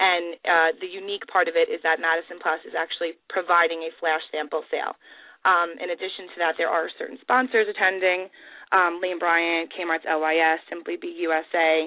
And 0.01 0.33
uh, 0.41 0.69
the 0.81 0.89
unique 0.89 1.29
part 1.29 1.45
of 1.45 1.53
it 1.53 1.69
is 1.69 1.77
that 1.85 2.01
Madison 2.01 2.41
Plus 2.41 2.57
is 2.65 2.73
actually 2.73 3.21
providing 3.29 3.85
a 3.85 3.93
flash 4.01 4.25
sample 4.33 4.65
sale. 4.73 4.97
Um, 5.45 5.77
in 5.77 5.93
addition 5.93 6.25
to 6.33 6.37
that, 6.41 6.57
there 6.57 6.73
are 6.73 6.89
certain 6.97 7.21
sponsors 7.21 7.69
attending 7.69 8.29
um, 8.73 8.97
Lane 8.97 9.21
Bryant, 9.21 9.69
Kmart's 9.69 10.05
LYS, 10.09 10.65
Simply 10.73 10.97
Be 10.97 11.13
USA. 11.21 11.85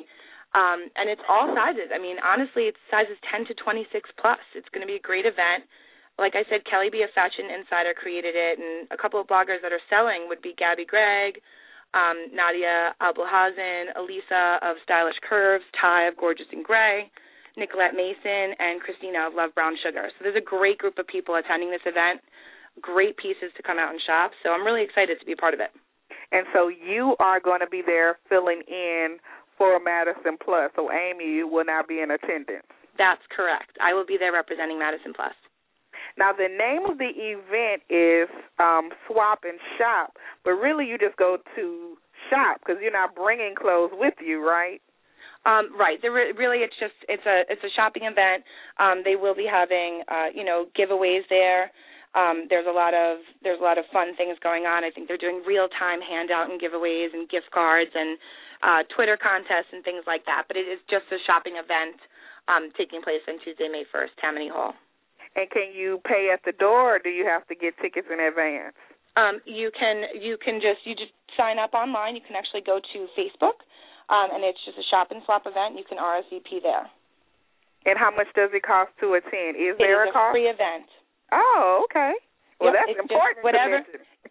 Um, 0.55 0.87
and 0.95 1.11
it's 1.11 1.23
all 1.27 1.51
sizes. 1.59 1.91
I 1.91 1.99
mean, 1.99 2.23
honestly, 2.23 2.71
it's 2.71 2.79
sizes 2.87 3.19
10 3.35 3.51
to 3.51 3.55
26 3.59 3.91
plus. 4.23 4.43
It's 4.55 4.71
going 4.71 4.87
to 4.87 4.91
be 4.91 5.03
a 5.03 5.03
great 5.03 5.27
event 5.27 5.67
like 6.19 6.35
I 6.39 6.47
said, 6.47 6.63
Kelly 6.69 6.91
B. 6.91 7.03
a 7.03 7.11
Fashion 7.11 7.51
Insider 7.51 7.95
created 7.95 8.35
it, 8.39 8.59
and 8.59 8.87
a 8.91 8.99
couple 9.01 9.21
of 9.21 9.27
bloggers 9.27 9.63
that 9.63 9.73
are 9.75 9.83
selling 9.91 10.27
would 10.31 10.43
be 10.43 10.55
Gabi 10.55 10.87
Gregg, 10.87 11.43
um, 11.95 12.31
Nadia 12.31 12.95
Aboulhosn, 13.03 13.95
Elisa 13.99 14.59
of 14.63 14.77
Stylish 14.83 15.19
Curves, 15.27 15.65
Ty 15.81 16.07
of 16.07 16.17
Gorgeous 16.17 16.47
in 16.53 16.63
Gray, 16.63 17.11
Nicolette 17.57 17.95
Mason, 17.95 18.55
and 18.59 18.83
Christina 18.83 19.27
of 19.27 19.35
Love 19.35 19.55
Brown 19.55 19.75
Sugar. 19.83 20.11
So 20.15 20.23
there's 20.23 20.39
a 20.39 20.45
great 20.45 20.79
group 20.79 20.99
of 20.99 21.07
people 21.07 21.35
attending 21.35 21.71
this 21.71 21.87
event, 21.87 22.23
great 22.81 23.17
pieces 23.17 23.51
to 23.57 23.63
come 23.63 23.79
out 23.79 23.91
and 23.91 24.03
shop. 24.03 24.33
So 24.43 24.51
I'm 24.51 24.67
really 24.67 24.83
excited 24.83 25.19
to 25.19 25.27
be 25.27 25.33
a 25.35 25.41
part 25.41 25.55
of 25.55 25.61
it. 25.61 25.71
And 26.31 26.47
so 26.53 26.67
you 26.67 27.15
are 27.19 27.39
going 27.39 27.61
to 27.61 27.71
be 27.71 27.83
there 27.85 28.19
filling 28.29 28.63
in 28.67 29.19
for 29.59 29.79
Madison 29.79 30.35
Plus. 30.43 30.71
So 30.75 30.91
Amy 30.91 31.43
will 31.43 31.65
not 31.65 31.87
be 31.87 32.01
in 32.03 32.11
attendance. 32.11 32.67
That's 32.99 33.23
correct. 33.31 33.79
I 33.83 33.95
will 33.95 34.07
be 34.07 34.17
there 34.19 34.33
representing 34.33 34.79
Madison 34.79 35.15
Plus. 35.15 35.35
Now, 36.17 36.33
the 36.33 36.49
name 36.49 36.87
of 36.91 36.99
the 36.99 37.11
event 37.11 37.83
is 37.91 38.29
um, 38.59 38.91
Swap 39.07 39.41
and 39.43 39.59
Shop, 39.79 40.15
but 40.45 40.53
really 40.53 40.87
you 40.87 40.97
just 40.99 41.17
go 41.17 41.39
to 41.57 41.97
shop 42.31 42.61
because 42.61 42.81
you're 42.81 42.95
not 42.95 43.15
bringing 43.15 43.55
clothes 43.55 43.91
with 43.93 44.15
you, 44.25 44.47
right? 44.47 44.81
Um, 45.45 45.77
right. 45.77 45.99
There 46.01 46.13
re- 46.13 46.33
really, 46.33 46.65
it's 46.65 46.77
just 46.81 46.97
it's 47.09 47.27
a 47.27 47.45
it's 47.53 47.61
a 47.61 47.73
shopping 47.77 48.05
event. 48.09 48.45
Um, 48.81 49.03
they 49.05 49.17
will 49.17 49.35
be 49.35 49.45
having 49.45 50.03
uh, 50.09 50.33
you 50.33 50.45
know 50.45 50.67
giveaways 50.73 51.29
there. 51.29 51.69
Um, 52.15 52.47
there's 52.49 52.65
a 52.65 52.73
lot 52.73 52.95
of 52.95 53.19
there's 53.43 53.61
a 53.61 53.65
lot 53.65 53.77
of 53.77 53.85
fun 53.93 54.17
things 54.17 54.39
going 54.41 54.65
on. 54.65 54.85
I 54.85 54.91
think 54.91 55.09
they're 55.09 55.21
doing 55.21 55.43
real 55.45 55.69
time 55.69 56.01
handout 56.01 56.49
and 56.49 56.57
giveaways 56.57 57.13
and 57.13 57.29
gift 57.29 57.51
cards 57.53 57.91
and 57.93 58.17
uh, 58.63 58.83
Twitter 58.97 59.19
contests 59.21 59.75
and 59.75 59.85
things 59.85 60.07
like 60.07 60.25
that. 60.25 60.49
But 60.49 60.57
it 60.57 60.65
is 60.65 60.81
just 60.89 61.11
a 61.13 61.21
shopping 61.27 61.61
event 61.61 62.01
um, 62.49 62.71
taking 62.79 63.03
place 63.03 63.21
on 63.29 63.37
Tuesday, 63.45 63.69
May 63.69 63.85
1st, 63.93 64.17
Tammany 64.21 64.49
Hall. 64.49 64.73
And 65.37 65.51
can 65.51 65.75
you 65.75 65.99
pay 66.07 66.31
at 66.33 66.41
the 66.47 66.53
door, 66.55 66.95
or 66.95 66.99
do 67.03 67.11
you 67.11 67.27
have 67.27 67.47
to 67.51 67.55
get 67.55 67.75
tickets 67.83 68.07
in 68.07 68.23
advance? 68.23 68.79
Um, 69.19 69.39
you 69.47 69.71
can 69.75 70.07
you 70.19 70.39
can 70.39 70.59
just 70.63 70.83
you 70.87 70.95
just 70.95 71.15
sign 71.37 71.59
up 71.59 71.75
online. 71.75 72.15
You 72.15 72.23
can 72.23 72.35
actually 72.39 72.63
go 72.63 72.79
to 72.79 72.99
Facebook, 73.19 73.63
um, 74.11 74.31
and 74.35 74.43
it's 74.47 74.59
just 74.67 74.79
a 74.79 74.87
shop 74.91 75.11
and 75.11 75.23
swap 75.27 75.47
event. 75.47 75.75
You 75.79 75.87
can 75.87 75.99
RSVP 75.99 76.63
there. 76.63 76.87
And 77.87 77.99
how 77.99 78.11
much 78.15 78.31
does 78.35 78.51
it 78.55 78.63
cost 78.65 78.91
to 79.03 79.15
attend? 79.15 79.59
Is 79.61 79.77
it 79.77 79.83
there 79.83 80.07
is 80.07 80.11
a 80.11 80.17
cost? 80.17 80.33
free 80.33 80.49
event. 80.49 80.89
Oh, 81.35 81.85
okay. 81.91 82.15
Well, 82.63 82.73
Yep, 82.73 82.81
that's 82.87 83.01
important. 83.03 83.43
Whatever. 83.45 83.83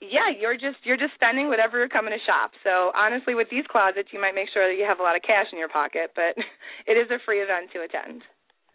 yeah, 0.01 0.31
you're 0.31 0.55
just 0.57 0.79
you're 0.87 0.97
just 0.99 1.13
spending 1.19 1.47
whatever 1.51 1.77
you're 1.77 1.91
coming 1.91 2.15
to 2.15 2.21
shop. 2.25 2.51
So 2.63 2.91
honestly, 2.95 3.35
with 3.35 3.51
these 3.51 3.67
closets, 3.67 4.09
you 4.15 4.19
might 4.19 4.33
make 4.35 4.47
sure 4.55 4.67
that 4.67 4.79
you 4.79 4.87
have 4.87 4.99
a 4.99 5.05
lot 5.05 5.15
of 5.15 5.21
cash 5.21 5.47
in 5.51 5.59
your 5.59 5.69
pocket, 5.69 6.15
but 6.15 6.33
it 6.89 6.95
is 6.95 7.11
a 7.11 7.19
free 7.27 7.43
event 7.43 7.69
to 7.75 7.83
attend. 7.83 8.23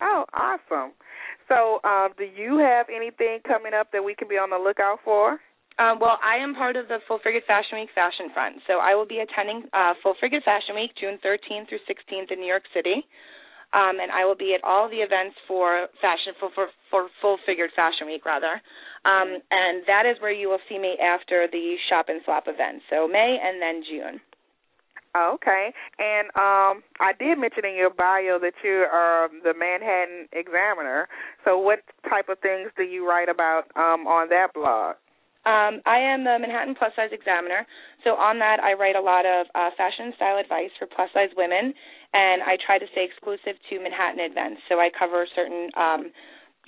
Oh, 0.01 0.25
awesome. 0.33 0.93
So, 1.49 1.81
um, 1.83 2.13
do 2.17 2.25
you 2.25 2.59
have 2.59 2.87
anything 2.95 3.41
coming 3.47 3.73
up 3.73 3.89
that 3.93 4.05
we 4.05 4.15
can 4.15 4.29
be 4.29 4.37
on 4.37 4.51
the 4.51 4.61
lookout 4.61 5.01
for? 5.05 5.41
Um, 5.79 6.03
well, 6.03 6.19
I 6.19 6.43
am 6.43 6.55
part 6.55 6.75
of 6.75 6.89
the 6.89 6.99
Full 7.07 7.23
Figured 7.23 7.47
Fashion 7.47 7.79
Week 7.79 7.89
Fashion 7.95 8.35
Front, 8.35 8.67
so 8.67 8.83
I 8.83 8.99
will 8.99 9.07
be 9.07 9.23
attending 9.23 9.63
uh, 9.73 9.95
Full 10.03 10.19
Figured 10.21 10.43
Fashion 10.43 10.75
Week 10.75 10.91
June 10.99 11.23
13th 11.23 11.71
through 11.71 11.87
16th 11.87 12.35
in 12.35 12.43
New 12.43 12.51
York 12.51 12.67
City, 12.75 13.07
um, 13.73 14.03
and 14.03 14.11
I 14.11 14.27
will 14.27 14.35
be 14.35 14.59
at 14.59 14.65
all 14.67 14.91
the 14.91 14.99
events 14.99 15.39
for 15.47 15.87
fashion 16.03 16.35
for 16.43 16.51
for, 16.51 16.67
for 16.91 17.07
Full 17.23 17.39
Figured 17.47 17.71
Fashion 17.79 18.11
Week 18.11 18.27
rather, 18.27 18.59
um, 19.07 19.39
and 19.55 19.87
that 19.87 20.03
is 20.03 20.19
where 20.19 20.35
you 20.35 20.51
will 20.51 20.63
see 20.69 20.83
me 20.83 20.99
after 20.99 21.47
the 21.47 21.79
Shop 21.89 22.11
and 22.11 22.27
Swap 22.27 22.51
event. 22.51 22.83
So 22.91 23.07
May 23.07 23.39
and 23.39 23.63
then 23.63 23.87
June. 23.87 24.19
Okay, 25.17 25.73
and 25.99 26.29
um, 26.37 26.85
I 27.01 27.13
did 27.19 27.39
mention 27.39 27.65
in 27.65 27.75
your 27.75 27.91
bio 27.91 28.39
that 28.41 28.53
you 28.63 28.87
are 28.93 29.29
the 29.43 29.55
Manhattan 29.57 30.29
Examiner. 30.33 31.09
So, 31.45 31.59
what 31.59 31.81
type 32.09 32.29
of 32.29 32.39
things 32.41 32.71
do 32.77 32.83
you 32.83 33.09
write 33.09 33.29
about 33.29 33.65
um, 33.75 34.07
on 34.07 34.29
that 34.29 34.53
blog? 34.55 34.97
Um, 35.49 35.81
I 35.89 35.97
am 35.97 36.29
the 36.29 36.37
Manhattan 36.37 36.77
Plus 36.77 36.93
Size 36.93 37.09
Examiner. 37.09 37.65
So 38.05 38.21
on 38.21 38.37
that, 38.45 38.61
I 38.61 38.77
write 38.77 38.97
a 38.97 39.01
lot 39.01 39.25
of 39.25 39.49
uh, 39.57 39.73
fashion 39.81 40.13
style 40.17 40.37
advice 40.37 40.69
for 40.77 40.85
plus 40.85 41.09
size 41.17 41.33
women, 41.41 41.73
and 42.13 42.45
I 42.45 42.61
try 42.61 42.77
to 42.77 42.85
stay 42.93 43.09
exclusive 43.09 43.57
to 43.57 43.75
Manhattan 43.81 44.21
events. 44.21 44.61
So 44.69 44.77
I 44.77 44.93
cover 44.93 45.25
certain, 45.33 45.73
um, 45.73 46.13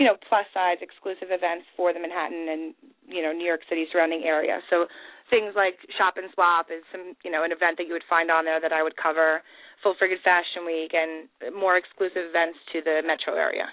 you 0.01 0.09
know, 0.09 0.17
plus 0.33 0.49
size 0.57 0.81
exclusive 0.81 1.29
events 1.29 1.69
for 1.77 1.93
the 1.93 2.01
Manhattan 2.01 2.49
and 2.49 2.63
you 3.05 3.21
know 3.21 3.37
New 3.37 3.45
York 3.45 3.61
City 3.69 3.85
surrounding 3.93 4.25
area. 4.25 4.65
So 4.73 4.89
things 5.31 5.55
like 5.57 5.79
Shop 5.97 6.19
and 6.19 6.29
Swap 6.35 6.67
is 6.69 6.85
some, 6.93 7.17
you 7.25 7.31
know, 7.31 7.43
an 7.43 7.53
event 7.53 7.79
that 7.79 7.87
you 7.87 7.95
would 7.95 8.05
find 8.11 8.31
on 8.31 8.45
there 8.45 8.61
that 8.61 8.73
I 8.73 8.83
would 8.83 8.99
cover. 8.99 9.41
Full 9.83 9.95
Figured 9.99 10.21
Fashion 10.23 10.67
Week 10.67 10.93
and 10.93 11.27
more 11.57 11.79
exclusive 11.79 12.29
events 12.29 12.59
to 12.73 12.83
the 12.85 13.01
metro 13.01 13.35
area. 13.35 13.73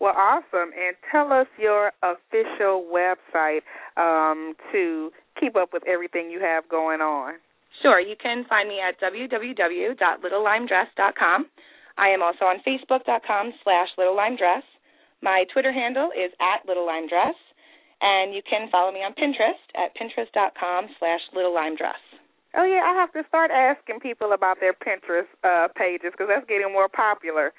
Well, 0.00 0.14
awesome. 0.18 0.72
And 0.74 0.96
tell 1.12 1.32
us 1.32 1.46
your 1.56 1.92
official 2.02 2.82
website 2.90 3.62
um, 3.96 4.54
to 4.72 5.12
keep 5.38 5.54
up 5.54 5.72
with 5.72 5.86
everything 5.86 6.30
you 6.30 6.40
have 6.40 6.68
going 6.68 7.00
on. 7.00 7.34
Sure, 7.82 8.00
you 8.00 8.16
can 8.20 8.44
find 8.48 8.68
me 8.68 8.80
at 8.80 9.00
www.littlelimedress.com. 9.00 11.46
I 11.98 12.08
am 12.08 12.22
also 12.22 12.46
on 12.46 12.56
facebook.com 12.66 13.52
slash 13.62 13.88
littlelimedress. 13.98 14.62
My 15.22 15.44
Twitter 15.52 15.72
handle 15.72 16.10
is 16.10 16.32
at 16.40 16.66
littlelimedress. 16.66 17.34
And 18.02 18.34
you 18.34 18.42
can 18.42 18.66
follow 18.74 18.90
me 18.90 19.06
on 19.06 19.14
Pinterest 19.14 19.62
at 19.78 19.94
pinterest.com 19.94 20.90
slash 20.98 21.22
littlelimedress. 21.30 22.02
Oh 22.58 22.66
yeah, 22.66 22.82
I 22.84 22.92
have 22.98 23.12
to 23.14 23.22
start 23.28 23.50
asking 23.54 24.00
people 24.00 24.34
about 24.34 24.58
their 24.60 24.74
Pinterest 24.74 25.30
uh, 25.46 25.68
pages 25.72 26.10
because 26.12 26.26
that's 26.28 26.44
getting 26.50 26.72
more 26.72 26.88
popular. 26.90 27.54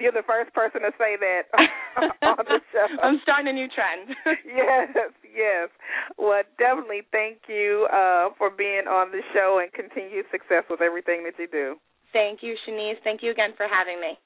You're 0.00 0.16
the 0.16 0.24
first 0.26 0.52
person 0.56 0.80
to 0.82 0.90
say 0.96 1.20
that 1.20 1.52
on 2.24 2.40
the 2.48 2.58
show. 2.72 2.88
I'm 3.04 3.20
starting 3.22 3.52
a 3.52 3.52
new 3.52 3.68
trend. 3.68 4.16
yes, 4.48 4.88
yes. 5.22 5.68
Well, 6.16 6.42
definitely 6.56 7.04
thank 7.12 7.44
you 7.46 7.86
uh, 7.92 8.32
for 8.38 8.48
being 8.48 8.88
on 8.88 9.12
the 9.12 9.20
show 9.36 9.60
and 9.60 9.70
continued 9.70 10.24
success 10.32 10.64
with 10.70 10.80
everything 10.80 11.22
that 11.28 11.36
you 11.38 11.46
do. 11.46 11.76
Thank 12.12 12.40
you, 12.42 12.56
Chenese. 12.64 12.96
Thank 13.04 13.22
you 13.22 13.30
again 13.30 13.52
for 13.56 13.66
having 13.68 14.00
me. 14.00 14.16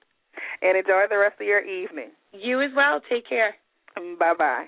And 0.63 0.79
enjoy 0.79 1.11
the 1.11 1.19
rest 1.19 1.41
of 1.41 1.47
your 1.47 1.61
evening. 1.61 2.15
You 2.33 2.63
as 2.63 2.71
well. 2.77 3.01
Take 3.11 3.29
care. 3.29 3.57
Bye 3.97 4.35
bye. 4.39 4.67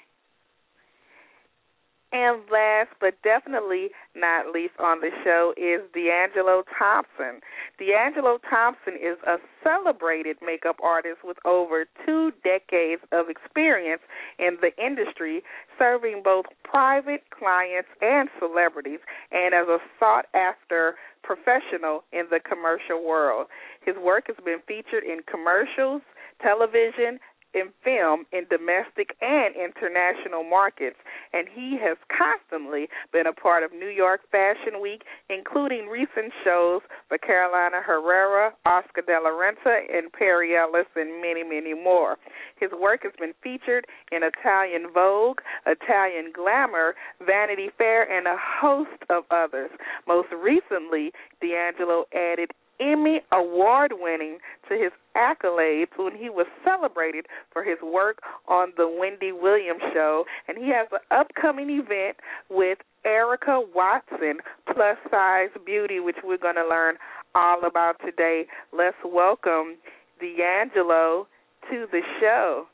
And 2.10 2.40
last 2.50 2.88
but 3.00 3.20
definitely 3.22 3.88
not 4.16 4.52
least 4.52 4.72
on 4.80 5.00
the 5.00 5.10
show 5.24 5.52
is 5.58 5.82
D'Angelo 5.92 6.64
Thompson. 6.78 7.40
D'Angelo 7.78 8.38
Thompson 8.48 8.94
is 8.94 9.18
a 9.26 9.36
celebrated 9.62 10.38
makeup 10.40 10.76
artist 10.82 11.18
with 11.22 11.36
over 11.44 11.84
two 12.06 12.32
decades 12.42 13.02
of 13.12 13.28
experience 13.28 14.00
in 14.38 14.56
the 14.62 14.72
industry, 14.82 15.42
serving 15.78 16.22
both 16.24 16.46
private 16.64 17.24
clients 17.28 17.88
and 18.00 18.30
celebrities, 18.38 19.00
and 19.30 19.52
as 19.54 19.68
a 19.68 19.78
sought 19.98 20.26
after 20.32 20.94
professional 21.22 22.04
in 22.12 22.24
the 22.30 22.40
commercial 22.40 23.04
world. 23.04 23.48
His 23.84 23.96
work 24.02 24.28
has 24.28 24.36
been 24.42 24.60
featured 24.66 25.04
in 25.04 25.20
commercials, 25.30 26.00
television, 26.40 27.20
in 27.54 27.72
film 27.82 28.24
in 28.32 28.44
domestic 28.50 29.16
and 29.20 29.54
international 29.56 30.44
markets, 30.44 30.96
and 31.32 31.48
he 31.48 31.78
has 31.80 31.96
constantly 32.12 32.88
been 33.12 33.26
a 33.26 33.32
part 33.32 33.62
of 33.62 33.72
New 33.72 33.88
York 33.88 34.20
Fashion 34.30 34.80
Week, 34.82 35.02
including 35.30 35.88
recent 35.88 36.32
shows 36.44 36.82
for 37.08 37.18
Carolina 37.18 37.80
Herrera, 37.84 38.52
Oscar 38.66 39.02
de 39.02 39.18
la 39.22 39.30
Renta, 39.30 39.80
and 39.92 40.12
Perry 40.12 40.56
Ellis, 40.56 40.86
and 40.96 41.22
many, 41.22 41.42
many 41.42 41.74
more. 41.74 42.16
His 42.60 42.70
work 42.78 43.02
has 43.04 43.12
been 43.18 43.32
featured 43.42 43.86
in 44.12 44.20
Italian 44.22 44.92
Vogue, 44.92 45.38
Italian 45.66 46.32
Glamour, 46.34 46.94
Vanity 47.24 47.68
Fair, 47.78 48.04
and 48.10 48.26
a 48.26 48.36
host 48.38 49.02
of 49.10 49.24
others. 49.30 49.70
Most 50.06 50.28
recently, 50.32 51.12
D'Angelo 51.40 52.04
added 52.14 52.50
Emmy 52.80 53.20
award 53.32 53.92
winning 53.94 54.38
to 54.68 54.74
his 54.74 54.92
accolades 55.16 55.88
when 55.96 56.16
he 56.16 56.30
was 56.30 56.46
celebrated 56.64 57.26
for 57.52 57.64
his 57.64 57.78
work 57.82 58.18
on 58.46 58.72
the 58.76 58.88
Wendy 58.88 59.32
Williams 59.32 59.82
show 59.92 60.24
and 60.46 60.56
he 60.58 60.70
has 60.70 60.86
an 60.92 60.98
upcoming 61.10 61.70
event 61.70 62.16
with 62.50 62.78
Erica 63.04 63.60
Watson 63.74 64.38
plus 64.72 64.96
size 65.10 65.50
beauty 65.66 66.00
which 66.00 66.16
we're 66.22 66.38
going 66.38 66.54
to 66.54 66.68
learn 66.68 66.96
all 67.34 67.64
about 67.66 67.96
today. 68.04 68.46
Let's 68.72 68.96
welcome 69.04 69.76
D'Angelo 70.20 71.26
to 71.70 71.86
the 71.90 72.00
show. 72.20 72.66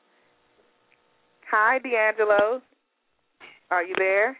Hi 1.51 1.79
D'Angelo. 1.79 2.61
Are 3.71 3.83
you 3.83 3.95
there? 3.99 4.37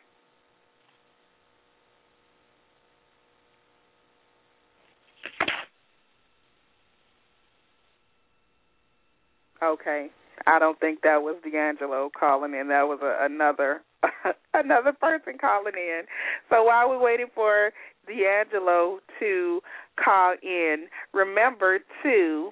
Okay. 9.65 10.09
I 10.47 10.59
don't 10.59 10.79
think 10.79 11.01
that 11.03 11.23
was 11.23 11.37
D'Angelo 11.43 12.11
calling 12.19 12.55
in. 12.55 12.69
That 12.69 12.83
was 12.83 12.99
a, 13.03 13.25
another 13.25 13.83
another 14.55 14.93
person 14.93 15.39
calling 15.41 15.75
in. 15.77 16.03
So 16.51 16.65
while 16.65 16.89
we're 16.89 17.03
waiting 17.03 17.29
for 17.35 17.71
D'Angelo 18.07 19.01
to 19.21 19.61
call 20.03 20.35
in, 20.43 20.87
remember 21.13 21.79
to 22.03 22.51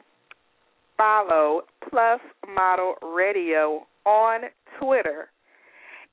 follow 0.97 1.63
Plus 1.91 2.21
Model 2.55 2.95
Radio 3.03 3.87
on 4.07 4.43
Twitter. 4.81 5.29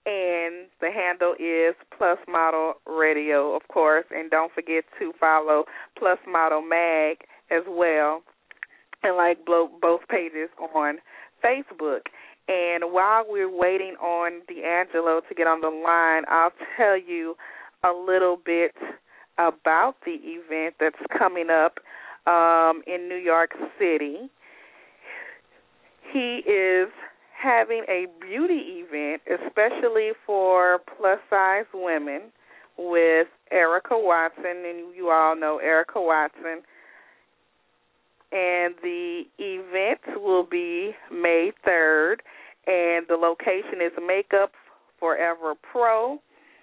And 0.05 0.67
the 0.81 0.89
handle 0.91 1.33
is 1.33 1.75
Plus 1.95 2.17
Model 2.27 2.73
Radio, 2.87 3.55
of 3.55 3.61
course. 3.67 4.05
And 4.11 4.31
don't 4.31 4.51
forget 4.53 4.83
to 4.97 5.13
follow 5.19 5.65
Plus 5.97 6.17
Model 6.27 6.61
Mag 6.61 7.17
as 7.51 7.63
well 7.67 8.23
and 9.03 9.15
like 9.15 9.45
both 9.45 10.01
pages 10.09 10.49
on 10.75 10.97
Facebook. 11.43 12.01
And 12.47 12.91
while 12.91 13.25
we're 13.27 13.49
waiting 13.49 13.95
on 14.01 14.41
D'Angelo 14.47 15.21
to 15.27 15.35
get 15.35 15.47
on 15.47 15.61
the 15.61 15.69
line, 15.69 16.23
I'll 16.27 16.53
tell 16.75 16.97
you 16.99 17.35
a 17.83 17.91
little 17.91 18.37
bit 18.43 18.73
about 19.37 19.95
the 20.05 20.17
event 20.23 20.75
that's 20.79 20.97
coming 21.17 21.49
up 21.49 21.79
um, 22.25 22.81
in 22.87 23.07
New 23.07 23.15
York 23.15 23.51
City. 23.77 24.29
He 26.11 26.41
is 26.49 26.89
having 27.41 27.83
a 27.87 28.07
beauty 28.19 28.83
event, 28.83 29.21
especially 29.27 30.11
for 30.25 30.79
plus 30.97 31.19
size 31.29 31.65
women, 31.73 32.23
with 32.77 33.27
Erica 33.51 33.93
Watson, 33.93 34.63
and 34.65 34.95
you 34.95 35.09
all 35.09 35.35
know 35.35 35.59
Erica 35.59 36.01
Watson 36.01 36.63
and 38.31 38.75
the 38.81 39.23
event 39.39 40.21
will 40.21 40.43
be 40.43 40.91
May 41.11 41.51
3rd, 41.67 42.17
and 42.67 43.05
the 43.07 43.15
location 43.15 43.81
is 43.81 43.91
Makeup 44.05 44.51
Forever 44.99 45.55
Pro, 45.55 46.19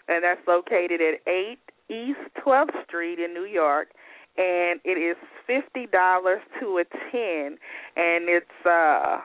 and 0.09 0.23
that's 0.23 0.41
located 0.47 1.01
at 1.01 1.21
8 1.27 1.59
East 1.89 2.19
12th 2.45 2.85
Street 2.87 3.19
in 3.19 3.33
New 3.33 3.47
York, 3.47 3.89
and 4.37 4.81
it 4.85 4.99
is 4.99 5.17
fifty 5.47 5.87
dollars 5.87 6.41
to 6.61 6.79
attend, 6.79 7.59
and 7.97 8.29
it's 8.29 8.67
uh 8.67 9.19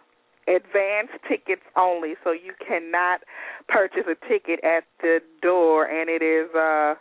advance 0.48 1.10
tickets 1.28 1.62
only, 1.78 2.16
so 2.24 2.32
you 2.32 2.54
cannot 2.66 3.22
purchase 3.68 4.04
a 4.08 4.16
ticket 4.28 4.64
at 4.64 4.84
the 5.02 5.20
door, 5.42 5.86
and 5.86 6.10
it 6.10 6.22
is 6.22 6.54
uh 6.56 6.96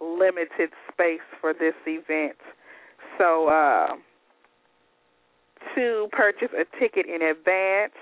limited 0.00 0.70
space 0.92 1.24
for 1.40 1.52
this 1.52 1.74
event. 1.86 2.36
So 3.18 3.48
uh 3.48 3.94
to 5.74 6.08
purchase 6.12 6.50
a 6.54 6.64
ticket 6.78 7.06
in 7.06 7.22
advance, 7.22 7.94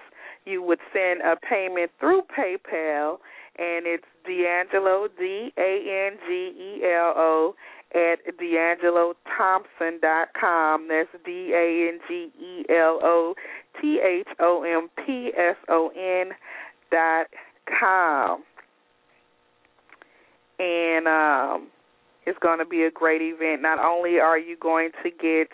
you 0.44 0.62
would 0.62 0.80
send 0.92 1.22
a 1.22 1.36
payment 1.36 1.90
through 1.98 2.22
PayPal, 2.22 3.18
and 3.58 3.86
it's 3.86 4.04
D'Angelo 4.26 5.08
D 5.18 5.52
A 5.56 6.10
N 6.10 6.18
G 6.26 6.52
E 6.56 6.84
L 6.84 7.14
O 7.16 7.54
at 7.94 8.18
d'angelothompson.com. 8.38 10.88
That's 10.88 11.08
D 11.24 11.54
A 11.54 11.88
N 11.88 12.00
G 12.08 12.30
E 12.38 12.66
L 12.68 12.98
O 13.02 13.34
T 13.80 14.00
H 14.00 14.28
O 14.40 14.62
M 14.64 14.90
P 15.04 15.32
S 15.36 15.56
O 15.68 15.90
N 15.96 16.32
dot 16.90 17.28
com. 17.80 18.42
And 20.58 21.06
um, 21.08 21.68
it's 22.26 22.38
going 22.40 22.58
to 22.58 22.66
be 22.66 22.82
a 22.84 22.90
great 22.90 23.22
event. 23.22 23.62
Not 23.62 23.78
only 23.78 24.18
are 24.18 24.38
you 24.38 24.56
going 24.56 24.90
to 25.02 25.10
get 25.10 25.48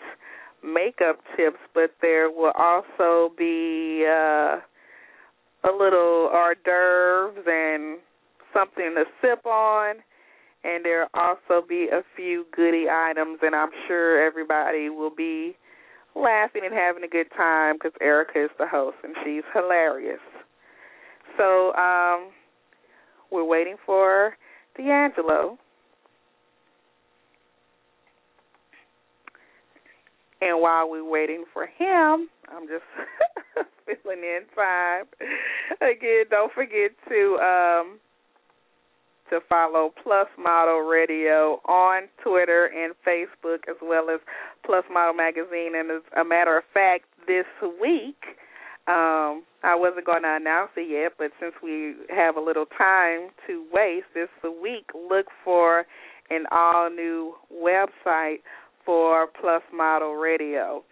makeup 0.63 1.19
tips, 1.35 1.59
but 1.73 1.91
there 2.01 2.29
will 2.29 2.53
also 2.57 3.33
be 3.37 4.05
uh, 4.07 4.59
a 5.63 5.71
little 5.71 6.29
hors 6.31 6.55
d'oeuvres 6.63 7.45
and 7.47 7.99
something 8.53 8.95
to 8.95 9.05
sip 9.21 9.45
on 9.45 9.95
and 10.63 10.85
there'll 10.85 11.09
also 11.13 11.65
be 11.67 11.87
a 11.91 12.03
few 12.15 12.45
goodie 12.55 12.85
items, 12.89 13.39
and 13.41 13.55
I'm 13.55 13.71
sure 13.87 14.23
everybody 14.23 14.89
will 14.89 15.13
be 15.15 15.55
laughing 16.15 16.61
and 16.65 16.73
having 16.73 17.03
a 17.03 17.07
good 17.07 17.27
time 17.35 17.75
because 17.75 17.93
Erica 18.01 18.43
is 18.45 18.51
the 18.59 18.67
host 18.67 18.97
and 19.03 19.15
she's 19.23 19.43
hilarious. 19.53 20.19
So 21.37 21.73
um, 21.73 22.31
we're 23.31 23.45
waiting 23.45 23.77
for 23.85 24.35
D'Angelo. 24.77 25.57
And 30.41 30.59
while 30.59 30.89
we're 30.89 31.07
waiting 31.07 31.45
for 31.53 31.63
him, 31.65 32.29
I'm 32.49 32.67
just 32.67 32.83
filling 33.85 34.23
in 34.23 34.41
time. 34.55 35.05
Again, 35.81 36.25
don't 36.29 36.51
forget 36.53 36.91
to 37.09 37.37
um, 37.37 37.99
to 39.29 39.39
follow 39.47 39.93
Plus 40.03 40.27
Model 40.37 40.81
Radio 40.81 41.61
on 41.65 42.03
Twitter 42.23 42.65
and 42.65 42.93
Facebook, 43.07 43.69
as 43.69 43.77
well 43.81 44.09
as 44.09 44.19
Plus 44.65 44.83
Model 44.91 45.13
Magazine. 45.13 45.73
And 45.75 45.89
as 45.89 46.01
a 46.19 46.25
matter 46.25 46.57
of 46.57 46.63
fact, 46.73 47.05
this 47.27 47.45
week, 47.81 48.17
um, 48.87 49.43
I 49.63 49.75
wasn't 49.75 50.05
going 50.05 50.23
to 50.23 50.35
announce 50.35 50.71
it 50.75 50.89
yet, 50.89 51.13
but 51.17 51.31
since 51.39 51.53
we 51.63 51.95
have 52.09 52.35
a 52.35 52.41
little 52.41 52.65
time 52.65 53.29
to 53.47 53.63
waste 53.71 54.07
this 54.13 54.29
week, 54.61 54.85
look 55.09 55.27
for 55.45 55.85
an 56.29 56.45
all 56.51 56.89
new 56.89 57.35
website 57.53 58.39
for 58.85 59.27
Plus 59.39 59.61
Model 59.73 60.15
Radio. 60.15 60.83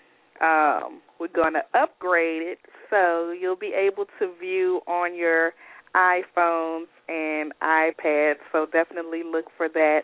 Um, 0.42 1.02
we're 1.20 1.28
going 1.28 1.54
to 1.54 1.64
upgrade 1.78 2.42
it 2.42 2.60
so 2.90 3.32
you'll 3.32 3.56
be 3.56 3.74
able 3.76 4.06
to 4.20 4.34
view 4.40 4.82
on 4.88 5.16
your 5.16 5.54
iPhones 5.96 6.88
and 7.08 7.52
iPads. 7.62 8.38
So 8.52 8.66
definitely 8.72 9.24
look 9.24 9.46
for 9.58 9.68
that 9.70 10.02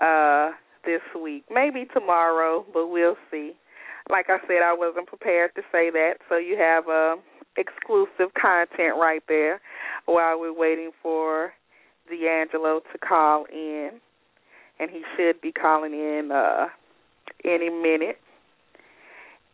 uh, 0.00 0.54
this 0.84 1.00
week. 1.20 1.44
Maybe 1.50 1.86
tomorrow, 1.92 2.64
but 2.72 2.88
we'll 2.88 3.16
see. 3.30 3.52
Like 4.10 4.26
I 4.28 4.38
said, 4.46 4.62
I 4.64 4.74
wasn't 4.74 5.06
prepared 5.06 5.54
to 5.54 5.62
say 5.70 5.90
that, 5.90 6.14
so 6.28 6.36
you 6.36 6.56
have 6.56 6.88
uh, 6.88 7.16
exclusive 7.56 8.34
content 8.40 8.96
right 8.98 9.22
there 9.28 9.60
while 10.06 10.40
we're 10.40 10.56
waiting 10.56 10.90
for 11.02 11.52
D'Angelo 12.08 12.80
to 12.92 12.98
call 12.98 13.44
in, 13.52 13.90
and 14.80 14.90
he 14.90 15.02
should 15.16 15.40
be 15.40 15.52
calling 15.52 15.92
in 15.92 16.30
uh, 16.32 16.66
any 17.44 17.70
minute. 17.70 18.18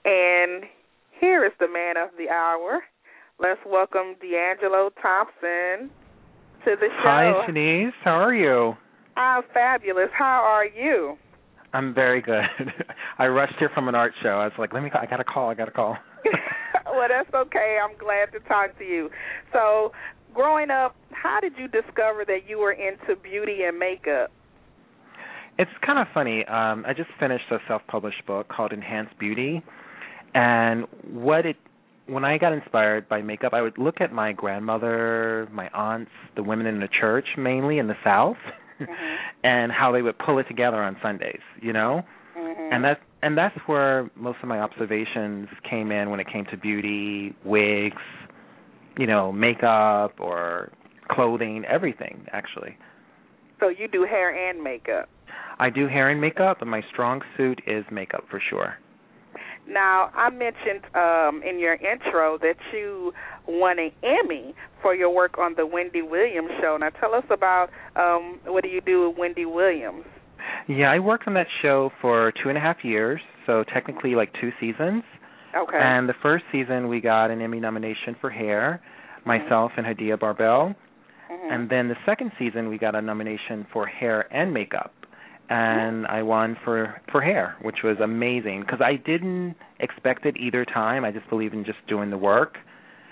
And 0.05 0.65
here 1.21 1.45
is 1.45 1.53
the 1.59 1.69
man 1.69 1.97
of 1.97 2.11
the 2.19 2.29
hour. 2.29 2.83
Let's 3.39 3.61
welcome 3.67 4.15
D'Angelo 4.21 4.91
Thompson 5.03 5.91
to 6.65 6.77
the 6.79 6.89
show. 6.89 7.05
Hi, 7.05 7.47
Chenese. 7.47 7.93
How 8.03 8.13
are 8.13 8.35
you? 8.35 8.75
I'm 9.17 9.43
fabulous. 9.53 10.09
How 10.17 10.43
are 10.45 10.67
you? 10.67 11.17
I'm 11.73 11.95
very 11.95 12.23
good. 12.23 12.45
I 13.19 13.27
rushed 13.27 13.55
here 13.59 13.71
from 13.75 13.89
an 13.89 13.95
art 13.95 14.13
show. 14.23 14.41
I 14.41 14.45
was 14.45 14.53
like, 14.59 14.73
let 14.73 14.83
me. 14.83 14.91
Call. 14.91 15.01
I 15.03 15.07
got 15.07 15.19
to 15.19 15.25
call. 15.25 15.51
I 15.51 15.55
got 15.55 15.67
to 15.67 15.71
call. 15.71 15.97
well, 16.87 17.09
that's 17.09 17.33
okay. 17.35 17.79
I'm 17.83 17.97
glad 17.99 18.33
to 18.33 18.41
talk 18.49 18.79
to 18.79 18.85
you. 18.85 19.11
So, 19.53 19.93
growing 20.35 20.71
up, 20.71 20.97
how 21.11 21.41
did 21.41 21.53
you 21.59 21.69
discover 21.69 22.25
that 22.27 22.49
you 22.49 22.59
were 22.59 22.73
into 22.73 23.17
beauty 23.23 23.65
and 23.67 23.79
makeup? 23.79 24.31
It's 25.59 25.71
kind 25.85 25.99
of 25.99 26.07
funny. 26.13 26.45
Um, 26.45 26.85
I 26.87 26.93
just 26.95 27.09
finished 27.19 27.45
a 27.51 27.59
self-published 27.67 28.27
book 28.27 28.49
called 28.49 28.73
Enhanced 28.73 29.19
Beauty, 29.19 29.63
and 30.35 30.87
what 31.11 31.47
it 31.47 31.57
when 32.07 32.25
I 32.25 32.39
got 32.39 32.53
inspired 32.53 33.09
by 33.09 33.21
makeup, 33.23 33.53
I 33.53 33.63
would 33.63 33.79
look 33.79 34.01
at 34.01 34.13
my 34.13 34.33
grandmother, 34.33 35.49
my 35.51 35.69
aunts, 35.71 36.13
the 36.37 36.43
women 36.43 36.67
in 36.67 36.79
the 36.79 36.89
church, 37.01 37.27
mainly 37.37 37.79
in 37.79 37.89
the 37.89 37.97
South, 38.05 38.37
mm-hmm. 38.81 38.93
and 39.45 39.73
how 39.73 39.91
they 39.93 40.03
would 40.03 40.17
pull 40.19 40.39
it 40.39 40.45
together 40.45 40.77
on 40.77 40.97
Sundays. 41.03 41.41
You 41.61 41.73
know, 41.73 42.03
mm-hmm. 42.37 42.73
and 42.73 42.85
that's 42.85 43.01
and 43.23 43.37
that's 43.37 43.57
where 43.67 44.11
most 44.15 44.39
of 44.43 44.49
my 44.49 44.61
observations 44.61 45.49
came 45.69 45.91
in 45.91 46.11
when 46.11 46.21
it 46.21 46.27
came 46.33 46.45
to 46.51 46.57
beauty, 46.57 47.35
wigs, 47.45 48.03
you 48.99 49.07
know, 49.07 49.33
makeup 49.33 50.15
or 50.21 50.71
clothing, 51.11 51.65
everything 51.65 52.27
actually. 52.33 52.77
So 53.59 53.69
you 53.69 53.89
do 53.89 54.05
hair 54.05 54.51
and 54.51 54.63
makeup. 54.63 55.09
I 55.59 55.71
do 55.71 55.89
hair 55.89 56.11
and 56.11 56.21
makeup, 56.21 56.59
but 56.59 56.69
my 56.69 56.83
strong 56.93 57.23
suit 57.37 57.61
is 57.67 57.85
makeup 57.91 58.25
for 58.31 58.41
sure. 58.51 58.77
Now, 59.69 60.11
I 60.15 60.31
mentioned 60.31 60.85
um, 60.95 61.43
in 61.43 61.59
your 61.59 61.75
intro 61.75 62.39
that 62.39 62.57
you 62.73 63.13
won 63.49 63.79
an 63.79 63.91
Emmy 64.03 64.55
for 64.81 64.95
your 64.95 65.11
work 65.11 65.39
on 65.39 65.55
the 65.57 65.67
Wendy 65.67 66.03
Williams 66.03 66.51
show. 66.61 66.77
Now, 66.79 66.91
tell 66.91 67.15
us 67.15 67.25
about 67.31 67.69
um, 67.97 68.39
what 68.45 68.63
do 68.63 68.69
you 68.69 68.81
do 68.81 69.09
with 69.09 69.19
Wendy 69.19 69.45
Williams? 69.45 70.05
Yeah, 70.69 70.91
I 70.93 71.01
worked 71.01 71.27
on 71.27 71.35
that 71.35 71.49
show 71.63 71.91
for 72.01 72.33
two 72.43 72.49
and 72.49 72.57
a 72.57 72.61
half 72.61 72.79
years, 72.85 73.21
so 73.47 73.65
technically 73.73 74.15
like 74.15 74.33
two 74.41 74.51
seasons. 74.61 75.03
Okay. 75.57 75.79
And 75.81 76.09
the 76.09 76.15
first 76.23 76.45
season, 76.53 76.89
we 76.89 77.01
got 77.01 77.31
an 77.31 77.41
Emmy 77.41 77.59
nomination 77.59 78.15
for 78.21 78.31
hair, 78.31 78.81
myself 79.25 79.73
and 79.77 79.87
Hadia 79.87 80.19
Barbel. 80.19 80.75
Mhm. 81.31 81.53
And 81.53 81.69
then 81.69 81.89
the 81.89 81.97
second 82.05 82.33
season, 82.39 82.69
we 82.69 82.79
got 82.79 82.95
a 82.95 83.03
nomination 83.03 83.67
for 83.73 83.87
hair 83.87 84.27
and 84.31 84.53
makeup, 84.53 84.93
and 85.49 86.07
I 86.07 86.23
won 86.23 86.57
for 86.65 87.01
for 87.11 87.21
hair, 87.21 87.57
which 87.63 87.77
was 87.85 87.97
amazing 88.03 88.63
because 88.63 88.81
I 88.81 88.97
didn't 88.97 89.55
expect 89.81 90.27
it 90.27 90.37
either 90.37 90.65
time. 90.65 91.05
I 91.05 91.13
just 91.13 91.29
believe 91.29 91.53
in 91.53 91.65
just 91.65 91.79
doing 91.89 92.11
the 92.11 92.19
work. 92.19 92.57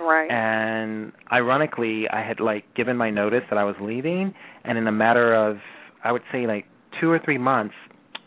right. 0.00 0.30
And 0.30 1.12
ironically, 1.32 2.04
I 2.12 2.26
had 2.26 2.40
like 2.40 2.64
given 2.74 2.96
my 2.96 3.10
notice 3.10 3.42
that 3.50 3.58
I 3.58 3.64
was 3.64 3.76
leaving, 3.80 4.34
and 4.64 4.78
in 4.78 4.86
a 4.86 4.92
matter 4.92 5.34
of 5.34 5.58
I 6.02 6.12
would 6.12 6.22
say 6.32 6.46
like 6.46 6.66
two 7.00 7.10
or 7.10 7.18
three 7.24 7.38
months, 7.38 7.74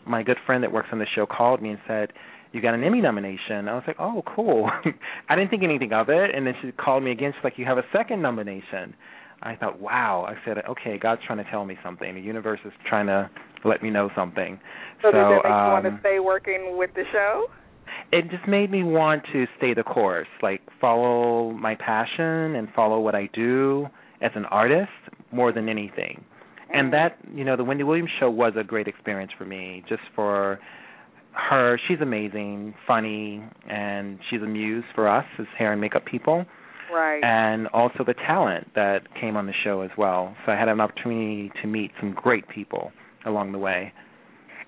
my 0.06 0.22
good 0.22 0.38
friend 0.46 0.62
that 0.64 0.72
works 0.72 0.88
on 0.92 0.98
the 0.98 1.06
show 1.14 1.26
called 1.26 1.60
me 1.60 1.70
and 1.70 1.78
said, 1.86 2.12
"You 2.52 2.62
got 2.62 2.74
an 2.74 2.82
Emmy 2.82 3.00
nomination." 3.00 3.68
I 3.68 3.74
was 3.74 3.84
like, 3.86 3.96
"Oh, 3.98 4.22
cool." 4.34 4.70
I 5.28 5.36
didn't 5.36 5.50
think 5.50 5.62
anything 5.62 5.92
of 5.92 6.08
it, 6.08 6.34
and 6.34 6.46
then 6.46 6.54
she 6.62 6.72
called 6.72 7.02
me 7.02 7.10
again. 7.10 7.32
She's 7.34 7.44
like, 7.44 7.58
"You 7.58 7.66
have 7.66 7.78
a 7.78 7.84
second 7.92 8.22
nomination." 8.22 8.94
I 9.42 9.54
thought, 9.56 9.80
"Wow!" 9.80 10.26
I 10.28 10.34
said, 10.44 10.58
"Okay, 10.68 10.98
God's 10.98 11.22
trying 11.26 11.42
to 11.42 11.50
tell 11.50 11.64
me 11.64 11.76
something. 11.82 12.14
The 12.14 12.20
universe 12.20 12.60
is 12.64 12.72
trying 12.88 13.06
to 13.06 13.30
let 13.64 13.82
me 13.82 13.90
know 13.90 14.10
something." 14.16 14.58
so, 15.02 15.10
does 15.10 15.14
that 15.14 15.30
make 15.30 15.44
you 15.44 15.50
want 15.50 15.86
um, 15.86 15.94
to 15.94 16.00
stay 16.00 16.18
working 16.18 16.76
with 16.76 16.90
the 16.94 17.04
show? 17.12 17.46
it 18.12 18.30
just 18.30 18.46
made 18.48 18.70
me 18.70 18.82
want 18.82 19.22
to 19.32 19.46
stay 19.56 19.74
the 19.74 19.82
course, 19.82 20.28
like 20.42 20.60
follow 20.80 21.52
my 21.52 21.74
passion 21.74 22.56
and 22.56 22.68
follow 22.74 23.00
what 23.00 23.14
I 23.14 23.28
do 23.32 23.86
as 24.22 24.30
an 24.34 24.44
artist 24.46 24.90
more 25.32 25.52
than 25.52 25.68
anything. 25.68 26.24
And 26.72 26.92
that, 26.92 27.18
you 27.34 27.44
know, 27.44 27.56
the 27.56 27.64
Wendy 27.64 27.84
Williams 27.84 28.10
show 28.20 28.30
was 28.30 28.52
a 28.58 28.64
great 28.64 28.88
experience 28.88 29.32
for 29.36 29.44
me 29.44 29.84
just 29.88 30.02
for 30.14 30.58
her. 31.32 31.78
She's 31.88 32.00
amazing, 32.00 32.74
funny, 32.86 33.42
and 33.68 34.18
she's 34.28 34.42
a 34.42 34.46
muse 34.46 34.84
for 34.94 35.08
us 35.08 35.24
as 35.38 35.46
hair 35.56 35.72
and 35.72 35.80
makeup 35.80 36.04
people. 36.04 36.44
Right. 36.92 37.22
And 37.22 37.66
also 37.68 38.04
the 38.06 38.14
talent 38.14 38.68
that 38.74 39.00
came 39.20 39.36
on 39.36 39.46
the 39.46 39.52
show 39.64 39.82
as 39.82 39.90
well. 39.96 40.34
So 40.44 40.52
I 40.52 40.56
had 40.58 40.68
an 40.68 40.80
opportunity 40.80 41.50
to 41.62 41.68
meet 41.68 41.90
some 42.00 42.12
great 42.14 42.48
people 42.48 42.92
along 43.26 43.52
the 43.52 43.58
way. 43.58 43.92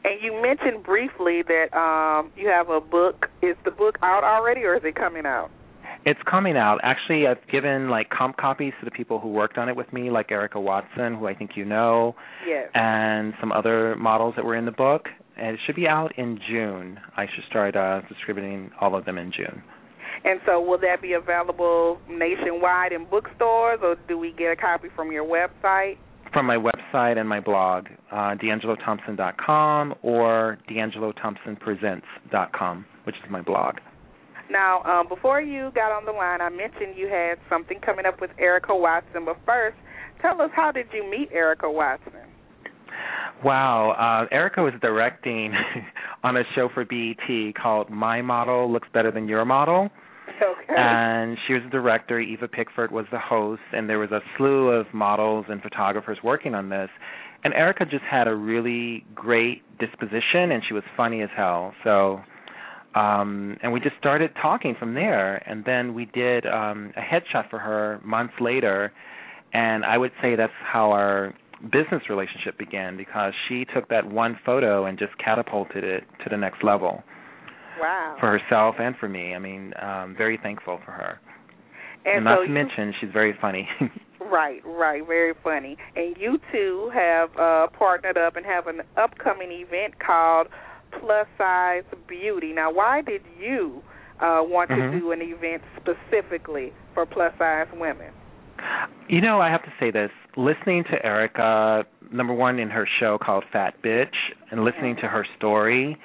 And 0.04 0.14
you 0.22 0.40
mentioned 0.40 0.82
briefly 0.84 1.42
that 1.46 1.76
um, 1.76 2.30
you 2.36 2.48
have 2.48 2.70
a 2.70 2.80
book. 2.80 3.26
Is 3.42 3.56
the 3.64 3.70
book 3.70 3.96
out 4.02 4.24
already, 4.24 4.62
or 4.62 4.74
is 4.74 4.82
it 4.84 4.94
coming 4.94 5.26
out? 5.26 5.50
It's 6.06 6.20
coming 6.30 6.56
out. 6.56 6.78
Actually, 6.82 7.26
I've 7.26 7.46
given 7.52 7.90
like 7.90 8.08
comp 8.08 8.38
copies 8.38 8.72
to 8.80 8.86
the 8.86 8.90
people 8.90 9.20
who 9.20 9.28
worked 9.28 9.58
on 9.58 9.68
it 9.68 9.76
with 9.76 9.92
me, 9.92 10.10
like 10.10 10.32
Erica 10.32 10.58
Watson, 10.58 11.14
who 11.16 11.26
I 11.26 11.34
think 11.34 11.50
you 11.56 11.66
know, 11.66 12.14
Yes. 12.46 12.70
and 12.74 13.34
some 13.40 13.52
other 13.52 13.94
models 13.96 14.34
that 14.36 14.44
were 14.44 14.56
in 14.56 14.64
the 14.64 14.70
book. 14.72 15.06
And 15.36 15.48
it 15.54 15.60
should 15.66 15.76
be 15.76 15.86
out 15.86 16.18
in 16.18 16.38
June. 16.50 16.98
I 17.16 17.26
should 17.26 17.44
start 17.48 17.76
uh, 17.76 18.00
distributing 18.08 18.70
all 18.80 18.94
of 18.94 19.04
them 19.04 19.18
in 19.18 19.32
June. 19.32 19.62
And 20.24 20.40
so, 20.44 20.60
will 20.60 20.78
that 20.78 21.00
be 21.00 21.12
available 21.14 21.98
nationwide 22.08 22.92
in 22.92 23.06
bookstores, 23.06 23.78
or 23.82 23.96
do 24.06 24.18
we 24.18 24.32
get 24.32 24.52
a 24.52 24.56
copy 24.56 24.88
from 24.94 25.10
your 25.10 25.24
website? 25.24 25.96
From 26.32 26.46
my 26.46 26.56
website 26.56 27.18
and 27.18 27.28
my 27.28 27.40
blog, 27.40 27.86
uh, 28.12 28.36
D'AngeloThompson.com 28.36 29.94
or 30.02 30.58
D'AngeloThompsonPresents.com, 30.68 32.84
which 33.04 33.16
is 33.16 33.22
my 33.30 33.40
blog. 33.40 33.78
Now, 34.50 34.82
um, 34.82 35.08
before 35.08 35.40
you 35.40 35.70
got 35.74 35.90
on 35.92 36.04
the 36.04 36.12
line, 36.12 36.40
I 36.40 36.50
mentioned 36.50 36.96
you 36.96 37.08
had 37.08 37.38
something 37.48 37.80
coming 37.80 38.04
up 38.04 38.20
with 38.20 38.30
Erica 38.38 38.76
Watson. 38.76 39.24
But 39.24 39.38
first, 39.46 39.76
tell 40.20 40.42
us 40.42 40.50
how 40.54 40.72
did 40.72 40.86
you 40.92 41.08
meet 41.08 41.30
Erica 41.32 41.70
Watson? 41.70 42.12
Wow, 43.44 43.92
uh, 43.92 44.26
Erica 44.34 44.62
was 44.62 44.74
directing 44.82 45.54
on 46.24 46.36
a 46.36 46.42
show 46.54 46.68
for 46.74 46.84
BET 46.84 47.54
called 47.54 47.88
My 47.88 48.20
Model 48.20 48.70
Looks 48.70 48.88
Better 48.92 49.10
Than 49.10 49.28
Your 49.28 49.44
Model. 49.44 49.88
Okay. 50.62 50.74
And 50.76 51.36
she 51.46 51.52
was 51.54 51.62
the 51.64 51.70
director. 51.70 52.18
Eva 52.18 52.48
Pigford 52.48 52.90
was 52.90 53.04
the 53.12 53.18
host, 53.18 53.62
and 53.72 53.88
there 53.88 53.98
was 53.98 54.10
a 54.10 54.20
slew 54.36 54.68
of 54.68 54.86
models 54.92 55.46
and 55.48 55.62
photographers 55.62 56.18
working 56.24 56.54
on 56.54 56.68
this. 56.70 56.88
And 57.44 57.54
Erica 57.54 57.84
just 57.84 58.04
had 58.04 58.26
a 58.26 58.34
really 58.34 59.04
great 59.14 59.62
disposition, 59.78 60.52
and 60.52 60.62
she 60.66 60.74
was 60.74 60.82
funny 60.96 61.22
as 61.22 61.28
hell. 61.36 61.74
So, 61.84 62.20
um, 62.94 63.56
and 63.62 63.72
we 63.72 63.80
just 63.80 63.96
started 63.98 64.30
talking 64.40 64.74
from 64.78 64.94
there. 64.94 65.36
And 65.48 65.64
then 65.64 65.94
we 65.94 66.06
did 66.06 66.46
um, 66.46 66.92
a 66.96 67.00
headshot 67.00 67.50
for 67.50 67.58
her 67.58 68.00
months 68.04 68.34
later, 68.40 68.92
and 69.52 69.84
I 69.84 69.98
would 69.98 70.12
say 70.22 70.36
that's 70.36 70.52
how 70.64 70.90
our 70.90 71.34
business 71.70 72.02
relationship 72.08 72.58
began 72.58 72.96
because 72.96 73.32
she 73.48 73.66
took 73.74 73.88
that 73.88 74.10
one 74.10 74.38
photo 74.46 74.86
and 74.86 74.98
just 74.98 75.12
catapulted 75.22 75.84
it 75.84 76.04
to 76.24 76.30
the 76.30 76.36
next 76.36 76.64
level 76.64 77.02
wow. 77.80 78.16
for 78.20 78.38
herself 78.38 78.76
and 78.78 78.96
for 78.96 79.08
me. 79.08 79.34
I 79.34 79.38
mean, 79.38 79.72
um, 79.80 80.14
very 80.16 80.38
thankful 80.42 80.80
for 80.84 80.92
her. 80.92 81.20
And, 82.06 82.16
and 82.16 82.24
not 82.24 82.38
so 82.38 82.42
to 82.42 82.48
you- 82.48 82.54
mention, 82.54 82.94
she's 83.00 83.10
very 83.12 83.34
funny. 83.40 83.68
Right, 84.22 84.60
right, 84.66 85.04
very 85.04 85.32
funny. 85.42 85.76
And 85.96 86.14
you 86.18 86.38
two 86.52 86.90
have 86.94 87.30
uh, 87.36 87.66
partnered 87.76 88.18
up 88.18 88.36
and 88.36 88.44
have 88.44 88.66
an 88.66 88.82
upcoming 88.98 89.50
event 89.50 89.94
called 89.98 90.46
Plus 91.00 91.26
Size 91.38 91.84
Beauty. 92.06 92.52
Now, 92.52 92.70
why 92.70 93.00
did 93.00 93.22
you 93.40 93.82
uh, 94.20 94.40
want 94.42 94.68
Mhm. 94.70 94.92
to 94.92 95.00
do 95.00 95.10
an 95.12 95.20
event 95.22 95.62
specifically 95.80 96.72
for 96.94 97.06
plus 97.06 97.32
size 97.38 97.66
women? 97.74 98.12
You 99.08 99.22
know, 99.22 99.40
I 99.40 99.48
have 99.50 99.62
to 99.64 99.72
say 99.80 99.90
this. 99.90 100.10
Listening 100.36 100.84
to 100.92 101.04
Erica, 101.04 101.84
number 102.12 102.34
one, 102.34 102.58
in 102.58 102.68
her 102.68 102.86
show 103.00 103.16
called 103.18 103.44
Fat 103.50 103.82
Bitch, 103.82 104.14
and 104.50 104.64
listening 104.64 104.96
to 104.96 105.08
her 105.08 105.26
story, 105.38 105.96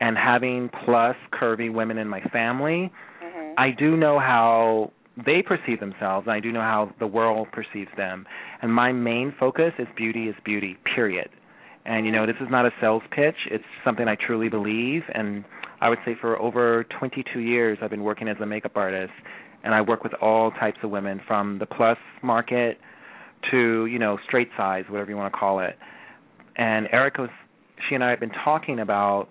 and 0.00 0.16
having 0.16 0.70
plus 0.84 1.16
curvy 1.32 1.72
women 1.72 1.98
in 1.98 2.08
my 2.08 2.20
family, 2.32 2.92
Mm-hmm. 3.34 3.54
I 3.58 3.70
do 3.70 3.96
know 3.96 4.18
how 4.18 4.92
they 5.24 5.42
perceive 5.42 5.80
themselves, 5.80 6.26
and 6.26 6.32
I 6.32 6.40
do 6.40 6.52
know 6.52 6.60
how 6.60 6.92
the 6.98 7.06
world 7.06 7.48
perceives 7.52 7.90
them. 7.96 8.26
And 8.62 8.72
my 8.72 8.92
main 8.92 9.34
focus 9.38 9.72
is 9.78 9.86
beauty 9.96 10.28
is 10.28 10.34
beauty, 10.44 10.76
period. 10.94 11.28
And, 11.86 12.06
you 12.06 12.12
know, 12.12 12.26
this 12.26 12.36
is 12.40 12.48
not 12.50 12.66
a 12.66 12.70
sales 12.80 13.02
pitch. 13.10 13.36
It's 13.50 13.64
something 13.84 14.08
I 14.08 14.16
truly 14.16 14.48
believe. 14.48 15.02
And 15.14 15.44
I 15.80 15.88
would 15.88 15.98
say 16.04 16.16
for 16.20 16.38
over 16.40 16.84
22 16.98 17.40
years, 17.40 17.78
I've 17.82 17.90
been 17.90 18.04
working 18.04 18.26
as 18.26 18.36
a 18.40 18.46
makeup 18.46 18.72
artist, 18.76 19.12
and 19.62 19.74
I 19.74 19.80
work 19.82 20.02
with 20.02 20.14
all 20.14 20.50
types 20.52 20.78
of 20.82 20.90
women 20.90 21.20
from 21.26 21.58
the 21.58 21.66
plus 21.66 21.98
market 22.22 22.78
to, 23.50 23.86
you 23.86 23.98
know, 23.98 24.18
straight 24.26 24.48
size, 24.56 24.84
whatever 24.88 25.10
you 25.10 25.16
want 25.16 25.32
to 25.32 25.38
call 25.38 25.60
it. 25.60 25.76
And 26.56 26.88
Erica, 26.90 27.22
was, 27.22 27.30
she 27.88 27.94
and 27.94 28.02
I 28.02 28.10
have 28.10 28.20
been 28.20 28.32
talking 28.44 28.80
about 28.80 29.28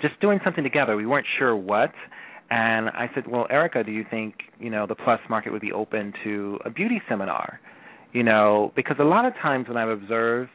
just 0.00 0.20
doing 0.20 0.40
something 0.44 0.64
together. 0.64 0.96
We 0.96 1.06
weren't 1.06 1.26
sure 1.38 1.56
what. 1.56 1.92
And 2.50 2.88
I 2.88 3.08
said, 3.14 3.28
"Well, 3.28 3.46
Erica, 3.48 3.84
do 3.84 3.92
you 3.92 4.04
think 4.10 4.34
you 4.58 4.70
know 4.70 4.86
the 4.86 4.96
plus 4.96 5.20
market 5.28 5.52
would 5.52 5.62
be 5.62 5.72
open 5.72 6.12
to 6.24 6.58
a 6.64 6.70
beauty 6.70 7.00
seminar? 7.08 7.60
You 8.12 8.24
know, 8.24 8.72
because 8.74 8.96
a 8.98 9.04
lot 9.04 9.24
of 9.24 9.34
times 9.40 9.68
when 9.68 9.76
I've 9.76 9.88
observed 9.88 10.50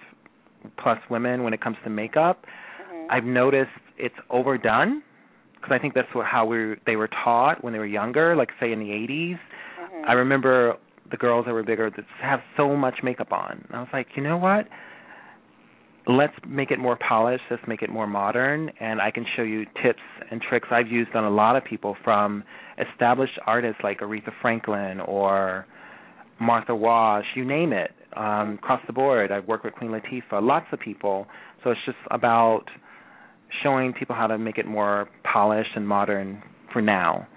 plus 0.78 1.00
women 1.10 1.44
when 1.44 1.54
it 1.54 1.62
comes 1.62 1.78
to 1.86 1.90
makeup, 1.90 2.46
Mm-hmm. 3.06 3.12
I've 3.12 3.24
noticed 3.24 3.72
it's 3.98 4.16
overdone 4.30 5.02
because 5.56 5.72
I 5.72 5.80
think 5.80 5.94
that's 5.94 6.08
what, 6.14 6.26
how 6.26 6.46
we 6.46 6.76
they 6.86 6.96
were 6.96 7.10
taught 7.24 7.64
when 7.64 7.74
they 7.74 7.80
were 7.80 7.86
younger, 7.86 8.36
like 8.36 8.50
say 8.60 8.72
in 8.72 8.80
the 8.80 8.86
80s. 8.86 9.34
Mm-hmm. 9.34 10.10
I 10.10 10.14
remember 10.14 10.76
the 11.10 11.18
girls 11.18 11.46
that 11.46 11.54
were 11.54 11.64
bigger 11.64 11.90
that 11.90 12.06
have 12.22 12.40
so 12.58 12.76
much 12.76 12.96
makeup 13.04 13.32
on. 13.32 13.64
And 13.68 13.76
I 13.76 13.80
was 13.80 13.90
like, 13.94 14.08
you 14.16 14.24
know 14.24 14.38
what? 14.38 14.68
Let's 16.08 16.34
make 16.48 16.70
it 16.70 16.78
more 16.78 16.98
polished. 16.98 17.44
Let's 17.50 17.64
make 17.68 17.82
it 17.82 17.90
more 17.90 18.06
modern. 18.06 18.70
And 18.80 19.02
I 19.02 19.10
can 19.12 19.26
show 19.36 19.42
you 19.42 19.66
tips 19.84 20.02
and 20.30 20.42
tricks 20.42 20.68
I've 20.72 20.88
used 20.88 21.16
on 21.16 21.24
a 21.24 21.30
lot 21.30 21.56
of 21.56 21.64
people 21.64 21.96
from 22.04 22.44
established 22.78 23.40
artists 23.46 23.80
like 23.84 24.00
Aretha 24.02 24.32
Franklin 24.42 25.00
or 25.00 25.66
Martha 26.40 26.76
Wash, 26.76 27.26
you 27.36 27.46
name 27.46 27.74
it. 27.74 27.92
Um, 28.16 28.60
across 28.62 28.82
the 28.88 28.94
board, 28.94 29.32
I've 29.32 29.48
worked 29.48 29.66
with 29.66 29.74
Queen 29.74 29.92
Latifah, 29.92 30.42
lots 30.42 30.68
of 30.72 30.80
people. 30.80 31.28
So 31.64 31.72
it's 31.72 31.80
just 31.86 31.98
about 32.12 32.66
showing 33.64 33.94
people 33.94 34.16
how 34.16 34.28
to 34.28 34.38
make 34.38 34.58
it 34.58 34.66
more 34.66 35.10
polished 35.24 35.72
and 35.76 35.88
modern 35.88 36.42
for 36.72 36.82
now, 36.82 37.28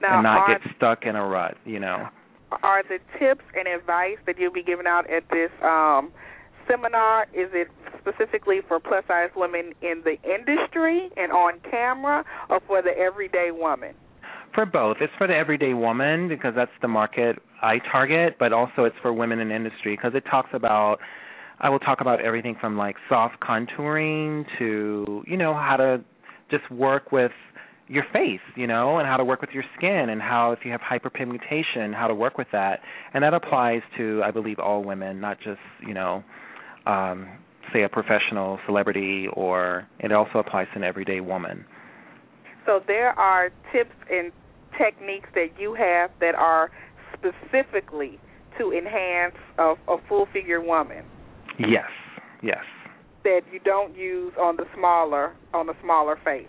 Now, 0.00 0.14
and 0.14 0.22
not 0.22 0.48
get 0.48 0.60
stuck 0.76 1.04
in 1.04 1.16
a 1.16 1.24
rut. 1.24 1.56
You 1.64 1.80
know. 1.80 2.08
are 2.62 2.82
the 2.82 2.98
tips 3.18 3.44
and 3.54 3.68
advice 3.68 4.18
that 4.26 4.38
you'll 4.38 4.52
be 4.52 4.62
giving 4.62 4.86
out 4.86 5.10
at 5.10 5.24
this 5.30 5.50
um, 5.62 6.12
seminar, 6.68 7.24
is 7.34 7.50
it 7.52 7.68
specifically 8.00 8.60
for 8.66 8.80
plus 8.80 9.04
size 9.08 9.30
women 9.34 9.72
in 9.82 10.02
the 10.04 10.16
industry 10.22 11.10
and 11.16 11.32
on 11.32 11.60
camera, 11.70 12.24
or 12.48 12.60
for 12.66 12.82
the 12.82 12.96
everyday 12.96 13.50
woman? 13.52 13.94
For 14.54 14.64
both, 14.64 14.98
it's 15.00 15.12
for 15.18 15.26
the 15.26 15.34
everyday 15.34 15.74
woman 15.74 16.28
because 16.28 16.54
that's 16.56 16.70
the 16.80 16.88
market 16.88 17.38
I 17.62 17.78
target, 17.90 18.36
but 18.38 18.52
also 18.52 18.84
it's 18.84 18.96
for 19.02 19.12
women 19.12 19.40
in 19.40 19.50
industry 19.50 19.96
because 19.96 20.12
it 20.14 20.24
talks 20.30 20.50
about. 20.52 20.98
I 21.58 21.70
will 21.70 21.78
talk 21.78 22.02
about 22.02 22.20
everything 22.20 22.54
from 22.60 22.76
like 22.76 22.96
soft 23.08 23.40
contouring 23.40 24.44
to 24.58 25.24
you 25.26 25.36
know 25.38 25.54
how 25.54 25.76
to 25.78 26.04
just 26.50 26.70
work 26.70 27.12
with 27.12 27.32
your 27.88 28.04
face, 28.12 28.40
you 28.56 28.66
know, 28.66 28.98
and 28.98 29.06
how 29.06 29.16
to 29.16 29.24
work 29.24 29.40
with 29.40 29.50
your 29.50 29.64
skin 29.76 30.08
and 30.10 30.20
how 30.20 30.52
if 30.52 30.60
you 30.64 30.72
have 30.72 30.80
hyperpigmentation, 30.80 31.94
how 31.94 32.08
to 32.08 32.14
work 32.14 32.36
with 32.36 32.48
that. 32.52 32.80
And 33.14 33.22
that 33.22 33.32
applies 33.32 33.82
to 33.96 34.22
I 34.24 34.30
believe 34.30 34.58
all 34.58 34.82
women, 34.82 35.20
not 35.20 35.38
just, 35.38 35.60
you 35.86 35.94
know, 35.94 36.24
um 36.86 37.28
say 37.72 37.82
a 37.82 37.88
professional 37.88 38.58
celebrity 38.64 39.26
or 39.32 39.86
it 39.98 40.12
also 40.12 40.38
applies 40.38 40.66
to 40.72 40.78
an 40.78 40.84
everyday 40.84 41.20
woman. 41.20 41.64
So 42.64 42.80
there 42.86 43.10
are 43.18 43.50
tips 43.72 43.94
and 44.10 44.32
techniques 44.78 45.28
that 45.34 45.48
you 45.58 45.74
have 45.74 46.10
that 46.20 46.34
are 46.34 46.70
specifically 47.12 48.18
to 48.58 48.72
enhance 48.72 49.34
a, 49.58 49.74
a 49.88 49.96
full 50.08 50.26
figure 50.32 50.60
woman 50.60 51.04
Yes. 51.58 51.90
Yes. 52.42 52.64
that 53.24 53.40
you 53.52 53.58
don't 53.64 53.96
use 53.96 54.32
on 54.40 54.56
the 54.56 54.64
smaller 54.76 55.32
on 55.54 55.66
the 55.66 55.74
smaller 55.82 56.18
face. 56.24 56.46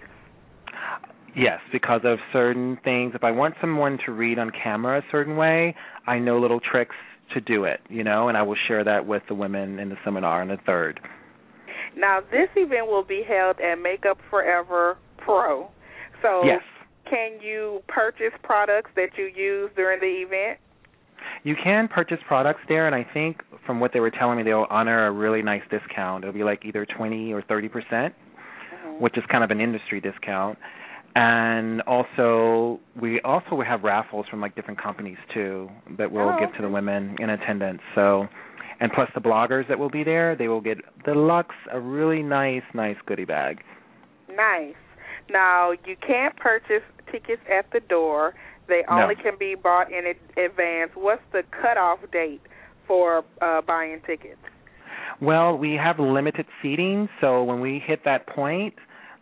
Yes, 1.35 1.59
because 1.71 2.01
of 2.03 2.17
certain 2.33 2.77
things. 2.83 3.13
If 3.15 3.23
I 3.23 3.31
want 3.31 3.55
someone 3.61 3.99
to 4.05 4.11
read 4.11 4.39
on 4.39 4.51
camera 4.51 4.99
a 4.99 5.03
certain 5.11 5.35
way, 5.37 5.75
I 6.07 6.17
know 6.19 6.39
little 6.39 6.59
tricks 6.59 6.95
to 7.33 7.41
do 7.41 7.65
it, 7.65 7.79
you 7.89 8.03
know, 8.03 8.29
and 8.29 8.37
I 8.37 8.43
will 8.43 8.57
share 8.67 8.83
that 8.83 9.05
with 9.05 9.23
the 9.27 9.35
women 9.35 9.79
in 9.79 9.89
the 9.89 9.97
seminar 10.03 10.41
on 10.41 10.47
the 10.47 10.57
third. 10.65 10.99
Now 11.95 12.19
this 12.21 12.49
event 12.55 12.87
will 12.87 13.03
be 13.03 13.23
held 13.27 13.59
at 13.59 13.75
Makeup 13.81 14.17
Forever 14.29 14.97
Pro. 15.17 15.69
So 16.21 16.43
Yes. 16.45 16.61
can 17.09 17.39
you 17.41 17.81
purchase 17.87 18.33
products 18.43 18.91
that 18.95 19.17
you 19.17 19.25
use 19.25 19.71
during 19.75 19.99
the 19.99 20.23
event? 20.25 20.59
You 21.43 21.55
can 21.61 21.87
purchase 21.87 22.19
products 22.27 22.61
there, 22.67 22.87
and 22.87 22.95
I 22.95 23.03
think 23.13 23.41
from 23.65 23.79
what 23.79 23.91
they 23.93 23.99
were 23.99 24.11
telling 24.11 24.37
me, 24.37 24.43
they'll 24.43 24.67
honor 24.69 25.07
a 25.07 25.11
really 25.11 25.41
nice 25.41 25.61
discount. 25.69 26.23
It'll 26.23 26.33
be 26.33 26.43
like 26.43 26.65
either 26.65 26.85
20 26.85 27.33
or 27.33 27.41
30 27.41 27.69
percent, 27.69 28.13
mm-hmm. 28.13 29.03
which 29.03 29.17
is 29.17 29.23
kind 29.29 29.43
of 29.43 29.51
an 29.51 29.59
industry 29.59 29.99
discount. 29.99 30.57
And 31.15 31.81
also, 31.81 32.79
we 33.01 33.19
also 33.21 33.61
have 33.61 33.83
raffles 33.83 34.25
from 34.29 34.39
like 34.39 34.55
different 34.55 34.81
companies 34.81 35.17
too 35.33 35.69
that 35.97 36.11
we'll 36.11 36.29
Oh, 36.29 36.37
give 36.39 36.53
to 36.57 36.61
the 36.61 36.69
women 36.69 37.15
in 37.19 37.29
attendance. 37.31 37.81
So, 37.95 38.27
and 38.79 38.91
plus 38.93 39.09
the 39.15 39.21
bloggers 39.21 39.67
that 39.67 39.79
will 39.79 39.89
be 39.89 40.03
there, 40.03 40.35
they 40.35 40.47
will 40.47 40.61
get 40.61 40.77
deluxe, 41.03 41.55
a 41.71 41.79
really 41.79 42.21
nice, 42.21 42.61
nice 42.75 42.97
goodie 43.07 43.25
bag. 43.25 43.61
Nice. 44.29 44.75
Now 45.29 45.71
you 45.71 45.95
can't 46.05 46.35
purchase 46.37 46.83
tickets 47.11 47.41
at 47.51 47.65
the 47.71 47.79
door. 47.79 48.35
They 48.67 48.83
No. 48.89 49.01
only 49.03 49.15
can 49.15 49.37
be 49.39 49.55
bought 49.55 49.91
in 49.91 50.13
advance. 50.37 50.91
What's 50.93 51.23
the 51.31 51.43
cutoff 51.61 51.99
date 52.11 52.41
for 52.85 53.23
uh, 53.41 53.61
buying 53.61 54.01
tickets? 54.05 54.39
Well, 55.19 55.57
we 55.57 55.73
have 55.73 55.99
limited 55.99 56.45
seating, 56.61 57.09
so 57.21 57.43
when 57.43 57.59
we 57.59 57.79
hit 57.79 58.03
that 58.05 58.27
point, 58.27 58.75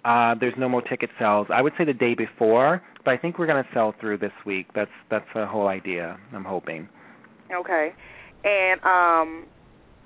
uh, 0.06 0.36
there's 0.39 0.53
no 0.58 0.70
more 0.70 0.82
ticket 0.82 1.10
sales. 1.20 1.47
I 1.53 1.62
would 1.62 1.74
say 1.78 1.84
the 1.84 1.93
day 1.93 2.14
before, 2.14 2.82
but 3.03 3.12
I 3.12 3.18
think 3.18 3.39
we're 3.39 3.47
going 3.47 3.64
to 3.64 3.70
sell 3.74 3.93
through 3.99 4.20
this 4.20 4.32
week. 4.45 4.68
That's 4.76 4.91
that's 5.10 5.26
the 5.34 5.45
whole 5.47 5.68
idea. 5.68 6.18
I'm 6.34 6.45
hoping. 6.45 6.88
Okay. 7.53 7.93
And 8.43 8.82
um 8.84 9.45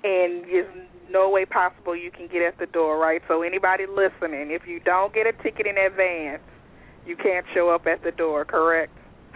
and 0.02 0.44
there's 0.44 0.88
no 1.10 1.28
way 1.28 1.44
possible 1.44 1.94
you 1.94 2.10
can 2.10 2.28
get 2.28 2.42
at 2.42 2.58
the 2.58 2.66
door, 2.66 2.98
right? 2.98 3.20
So 3.28 3.42
anybody 3.42 3.84
listening, 3.86 4.50
if 4.50 4.62
you 4.66 4.80
don't 4.80 5.12
get 5.12 5.26
a 5.26 5.32
ticket 5.42 5.66
in 5.66 5.76
advance, 5.76 6.42
you 7.06 7.16
can't 7.16 7.44
show 7.54 7.68
up 7.70 7.86
at 7.86 8.02
the 8.02 8.12
door, 8.12 8.44
correct? 8.44 8.92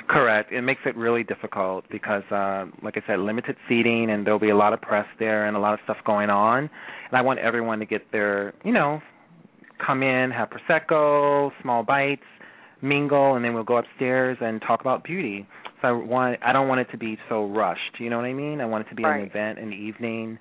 Correct. 0.09 0.53
It 0.53 0.63
makes 0.63 0.83
it 0.85 0.97
really 0.97 1.25
difficult 1.25 1.85
because, 1.91 2.23
uh, 2.31 2.67
like 2.83 2.97
I 2.97 3.03
said, 3.07 3.21
limited 3.21 3.57
seating, 3.69 4.11
and 4.11 4.27
there'll 4.27 4.39
be 4.39 4.51
a 4.51 4.57
lot 4.57 4.73
of 4.75 4.81
press 4.81 5.07
there 5.19 5.47
and 5.47 5.57
a 5.57 5.61
lot 5.61 5.75
of 5.75 5.81
stuff 5.85 5.97
going 6.05 6.29
on. 6.29 6.59
And 6.59 7.13
I 7.13 7.23
want 7.23 7.39
everyone 7.39 7.79
to 7.79 7.87
get 7.87 8.13
their, 8.13 8.53
you 8.65 8.73
know, 8.73 9.01
come 9.85 10.03
in, 10.03 10.31
have 10.31 10.49
prosecco, 10.51 11.51
small 11.63 11.83
bites, 11.83 12.23
mingle, 12.83 13.35
and 13.35 13.45
then 13.45 13.55
we'll 13.55 13.65
go 13.65 13.77
upstairs 13.79 14.37
and 14.41 14.61
talk 14.63 14.81
about 14.81 15.05
beauty. 15.05 15.47
So 15.83 15.89
I 15.89 15.93
want 15.93 16.39
I 16.45 16.53
don't 16.53 16.69
want 16.69 16.81
it 16.81 16.89
to 16.93 16.99
be 16.99 17.19
so 17.29 17.47
rushed. 17.47 17.99
You 17.99 18.11
know 18.11 18.17
what 18.17 18.27
I 18.27 18.33
mean? 18.33 18.61
I 18.61 18.67
want 18.67 18.87
it 18.87 18.91
to 18.91 18.95
be 18.95 19.03
Right. 19.05 19.21
an 19.23 19.27
event 19.27 19.59
in 19.59 19.71
the 19.71 19.77
evening 19.77 20.39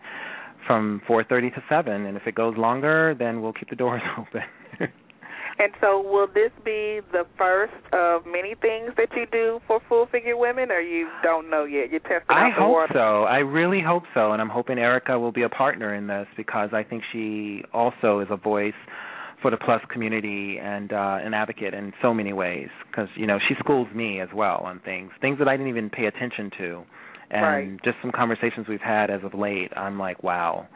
from 0.68 1.02
4:30 1.08 1.54
to 1.56 1.64
7 1.68 2.06
and 2.06 2.16
if 2.16 2.26
it 2.26 2.36
goes 2.36 2.56
longer, 2.58 3.16
then 3.18 3.42
we'll 3.42 3.52
keep 3.54 3.70
the 3.70 3.76
doors 3.76 4.02
open. 4.18 4.44
And 5.60 5.72
so, 5.80 6.02
will 6.02 6.26
this 6.26 6.50
be 6.66 7.00
the 7.12 7.26
first 7.38 7.74
of 7.94 8.26
many 8.26 8.56
things 8.60 8.92
that 8.98 9.10
you 9.16 9.28
do 9.32 9.60
for 9.68 9.80
Full 9.88 10.08
Figure 10.12 10.36
Women, 10.36 10.72
or 10.72 10.80
you 10.80 11.08
don't 11.22 11.48
know 11.48 11.64
yet? 11.64 11.92
You're 11.92 12.00
testing 12.00 12.26
I 12.36 12.48
out 12.48 12.54
the 12.56 12.62
hope 12.64 12.72
water. 12.72 12.94
so. 12.96 13.24
I 13.26 13.38
really 13.38 13.80
hope 13.80 14.02
so, 14.16 14.32
and 14.32 14.42
I'm 14.42 14.50
hoping 14.50 14.80
Erica 14.80 15.20
will 15.20 15.32
be 15.32 15.44
a 15.44 15.50
partner 15.50 15.94
in 15.94 16.08
this 16.08 16.26
because 16.36 16.70
I 16.74 16.82
think 16.82 17.04
she 17.12 17.64
also 17.72 18.20
is 18.22 18.28
a 18.32 18.36
voice 18.36 18.74
for 19.44 19.52
the 19.52 19.58
plus 19.58 19.82
community 19.92 20.58
and 20.60 20.92
uh, 20.92 21.20
an 21.22 21.36
advocate 21.36 21.76
in 21.76 21.94
so 22.02 22.14
many 22.16 22.34
ways. 22.34 22.70
Because 22.90 23.10
you 23.16 23.28
know 23.28 23.38
she 23.48 23.54
schools 23.60 23.88
me 23.94 24.20
as 24.20 24.30
well 24.34 24.62
on 24.64 24.80
things, 24.80 25.12
things 25.22 25.38
that 25.38 25.48
I 25.48 25.56
didn't 25.56 25.70
even 25.70 25.92
pay 25.92 26.06
attention 26.06 26.50
to, 26.58 26.84
and 27.30 27.44
Right. 27.44 27.84
just 27.84 27.98
some 28.02 28.12
conversations 28.12 28.68
we've 28.68 28.82
had 28.82 29.12
as 29.12 29.22
of 29.24 29.36
late. 29.36 29.72
I'm 29.76 30.00
like, 30.00 30.24
wow. 30.24 30.68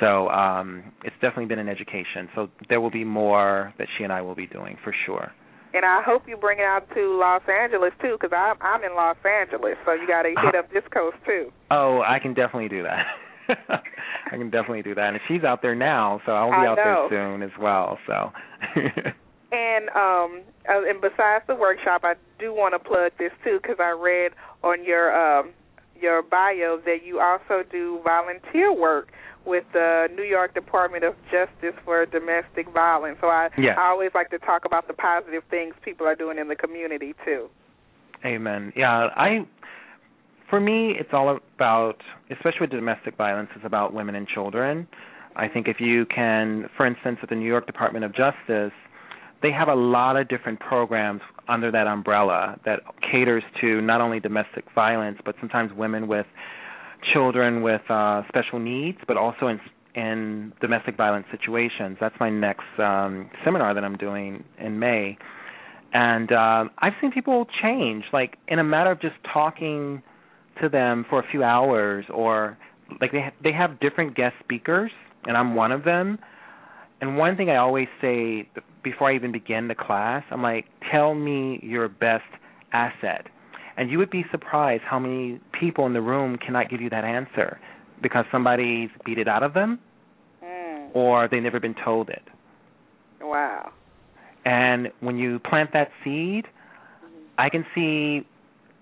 So 0.00 0.28
um, 0.28 0.84
it's 1.04 1.16
definitely 1.20 1.46
been 1.46 1.58
an 1.58 1.68
education. 1.68 2.28
So 2.34 2.48
there 2.68 2.80
will 2.80 2.90
be 2.90 3.04
more 3.04 3.74
that 3.78 3.88
she 3.98 4.04
and 4.04 4.12
I 4.12 4.22
will 4.22 4.36
be 4.36 4.46
doing 4.46 4.78
for 4.84 4.94
sure. 5.04 5.32
And 5.74 5.84
I 5.84 6.00
hope 6.02 6.22
you 6.26 6.36
bring 6.36 6.60
it 6.60 6.62
out 6.62 6.88
to 6.94 7.18
Los 7.20 7.42
Angeles 7.46 7.92
too, 8.00 8.16
because 8.18 8.34
I'm 8.34 8.56
I'm 8.62 8.82
in 8.84 8.94
Los 8.96 9.16
Angeles, 9.24 9.76
so 9.84 9.92
you 9.92 10.06
got 10.06 10.22
to 10.22 10.30
hit 10.30 10.54
up 10.54 10.70
this 10.72 10.84
coast 10.94 11.16
too. 11.26 11.52
Oh, 11.70 12.00
I 12.06 12.18
can 12.20 12.32
definitely 12.32 12.68
do 12.68 12.84
that. 12.84 13.04
I 13.68 14.30
can 14.30 14.50
definitely 14.50 14.82
do 14.82 14.94
that. 14.94 15.08
And 15.08 15.20
she's 15.28 15.44
out 15.44 15.62
there 15.62 15.74
now, 15.74 16.20
so 16.26 16.32
I'll 16.32 16.50
be 16.50 16.56
I 16.56 16.66
out 16.66 16.76
know. 16.76 17.08
there 17.10 17.28
soon 17.30 17.42
as 17.42 17.50
well. 17.58 17.98
So 18.06 18.32
And 19.50 19.88
um, 19.90 20.42
uh, 20.68 20.84
and 20.88 21.00
besides 21.00 21.44
the 21.46 21.54
workshop, 21.54 22.02
I 22.04 22.14
do 22.38 22.52
want 22.52 22.74
to 22.74 22.78
plug 22.78 23.12
this 23.18 23.32
too, 23.42 23.58
because 23.62 23.78
I 23.80 23.90
read 23.90 24.32
on 24.62 24.84
your 24.84 25.12
um 25.14 25.52
your 25.98 26.22
bio 26.22 26.78
that 26.84 26.98
you 27.04 27.20
also 27.20 27.64
do 27.70 28.00
volunteer 28.04 28.72
work 28.72 29.08
with 29.46 29.64
the 29.72 30.08
New 30.14 30.22
York 30.22 30.52
Department 30.52 31.02
of 31.02 31.14
Justice 31.30 31.74
for 31.84 32.04
Domestic 32.04 32.68
Violence. 32.72 33.16
So 33.20 33.28
I 33.28 33.48
Yes. 33.56 33.78
I 33.78 33.88
always 33.88 34.10
like 34.14 34.28
to 34.30 34.38
talk 34.38 34.66
about 34.66 34.86
the 34.86 34.94
positive 34.94 35.42
things 35.48 35.74
people 35.82 36.06
are 36.06 36.14
doing 36.14 36.38
in 36.38 36.48
the 36.48 36.56
community 36.56 37.14
too. 37.24 37.48
Amen. 38.24 38.72
Yeah, 38.76 39.08
I 39.16 39.46
for 40.50 40.60
me 40.60 40.94
it's 40.98 41.10
all 41.12 41.38
about 41.56 41.96
especially 42.30 42.60
with 42.62 42.70
domestic 42.70 43.16
violence 43.16 43.48
it's 43.54 43.64
about 43.64 43.92
women 43.92 44.14
and 44.14 44.26
children. 44.28 44.86
I 45.36 45.46
think 45.48 45.68
if 45.68 45.76
you 45.80 46.06
can 46.06 46.68
for 46.76 46.86
instance 46.86 47.18
at 47.22 47.28
the 47.28 47.34
New 47.34 47.46
York 47.46 47.66
Department 47.66 48.04
of 48.04 48.14
Justice 48.14 48.72
they 49.40 49.52
have 49.52 49.68
a 49.68 49.74
lot 49.74 50.16
of 50.16 50.28
different 50.28 50.58
programs 50.58 51.20
under 51.48 51.70
that 51.70 51.86
umbrella 51.86 52.58
that 52.64 52.80
caters 53.10 53.44
to 53.60 53.80
not 53.80 54.00
only 54.00 54.20
domestic 54.20 54.64
violence 54.74 55.18
but 55.24 55.34
sometimes 55.40 55.70
women 55.76 56.08
with 56.08 56.26
children 57.12 57.62
with 57.62 57.82
uh 57.88 58.22
special 58.28 58.58
needs 58.58 58.98
but 59.06 59.16
also 59.16 59.46
in 59.48 59.60
in 59.94 60.52
domestic 60.60 60.96
violence 60.96 61.26
situations. 61.30 61.96
That's 62.00 62.14
my 62.20 62.30
next 62.30 62.66
um 62.78 63.30
seminar 63.44 63.74
that 63.74 63.84
I'm 63.84 63.96
doing 63.96 64.44
in 64.58 64.78
May 64.78 65.16
and 65.92 66.32
um 66.32 66.70
I've 66.78 66.94
seen 67.00 67.12
people 67.12 67.46
change 67.62 68.04
like 68.12 68.36
in 68.48 68.58
a 68.58 68.64
matter 68.64 68.90
of 68.90 69.00
just 69.00 69.16
talking 69.32 70.02
to 70.62 70.68
them 70.68 71.04
for 71.08 71.18
a 71.20 71.26
few 71.30 71.42
hours 71.42 72.04
or 72.12 72.56
like 73.00 73.12
they 73.12 73.20
ha- 73.20 73.34
they 73.42 73.52
have 73.52 73.80
different 73.80 74.14
guest 74.16 74.34
speakers 74.42 74.90
and 75.24 75.36
I'm 75.36 75.54
one 75.54 75.72
of 75.72 75.84
them 75.84 76.18
and 77.00 77.16
one 77.16 77.36
thing 77.36 77.50
I 77.50 77.56
always 77.56 77.88
say 78.00 78.48
before 78.82 79.10
I 79.10 79.14
even 79.14 79.32
begin 79.32 79.68
the 79.68 79.74
class 79.74 80.22
I'm 80.30 80.42
like 80.42 80.66
tell 80.90 81.14
me 81.14 81.60
your 81.62 81.88
best 81.88 82.24
asset 82.72 83.26
and 83.76 83.90
you 83.90 83.98
would 83.98 84.10
be 84.10 84.24
surprised 84.30 84.82
how 84.84 84.98
many 84.98 85.40
people 85.58 85.86
in 85.86 85.92
the 85.92 86.00
room 86.00 86.36
cannot 86.44 86.68
give 86.70 86.80
you 86.80 86.90
that 86.90 87.04
answer 87.04 87.58
because 88.02 88.24
somebody's 88.32 88.90
beat 89.04 89.18
it 89.18 89.28
out 89.28 89.42
of 89.42 89.54
them 89.54 89.78
Mm. 90.44 90.94
or 90.94 91.26
they've 91.28 91.42
never 91.42 91.58
been 91.58 91.74
told 91.84 92.08
it 92.08 92.22
Wow. 93.20 93.72
and 94.44 94.88
when 95.00 95.18
you 95.18 95.40
plant 95.40 95.70
that 95.72 95.90
seed, 96.04 96.46
I 97.36 97.48
can 97.50 97.64
see 97.74 98.24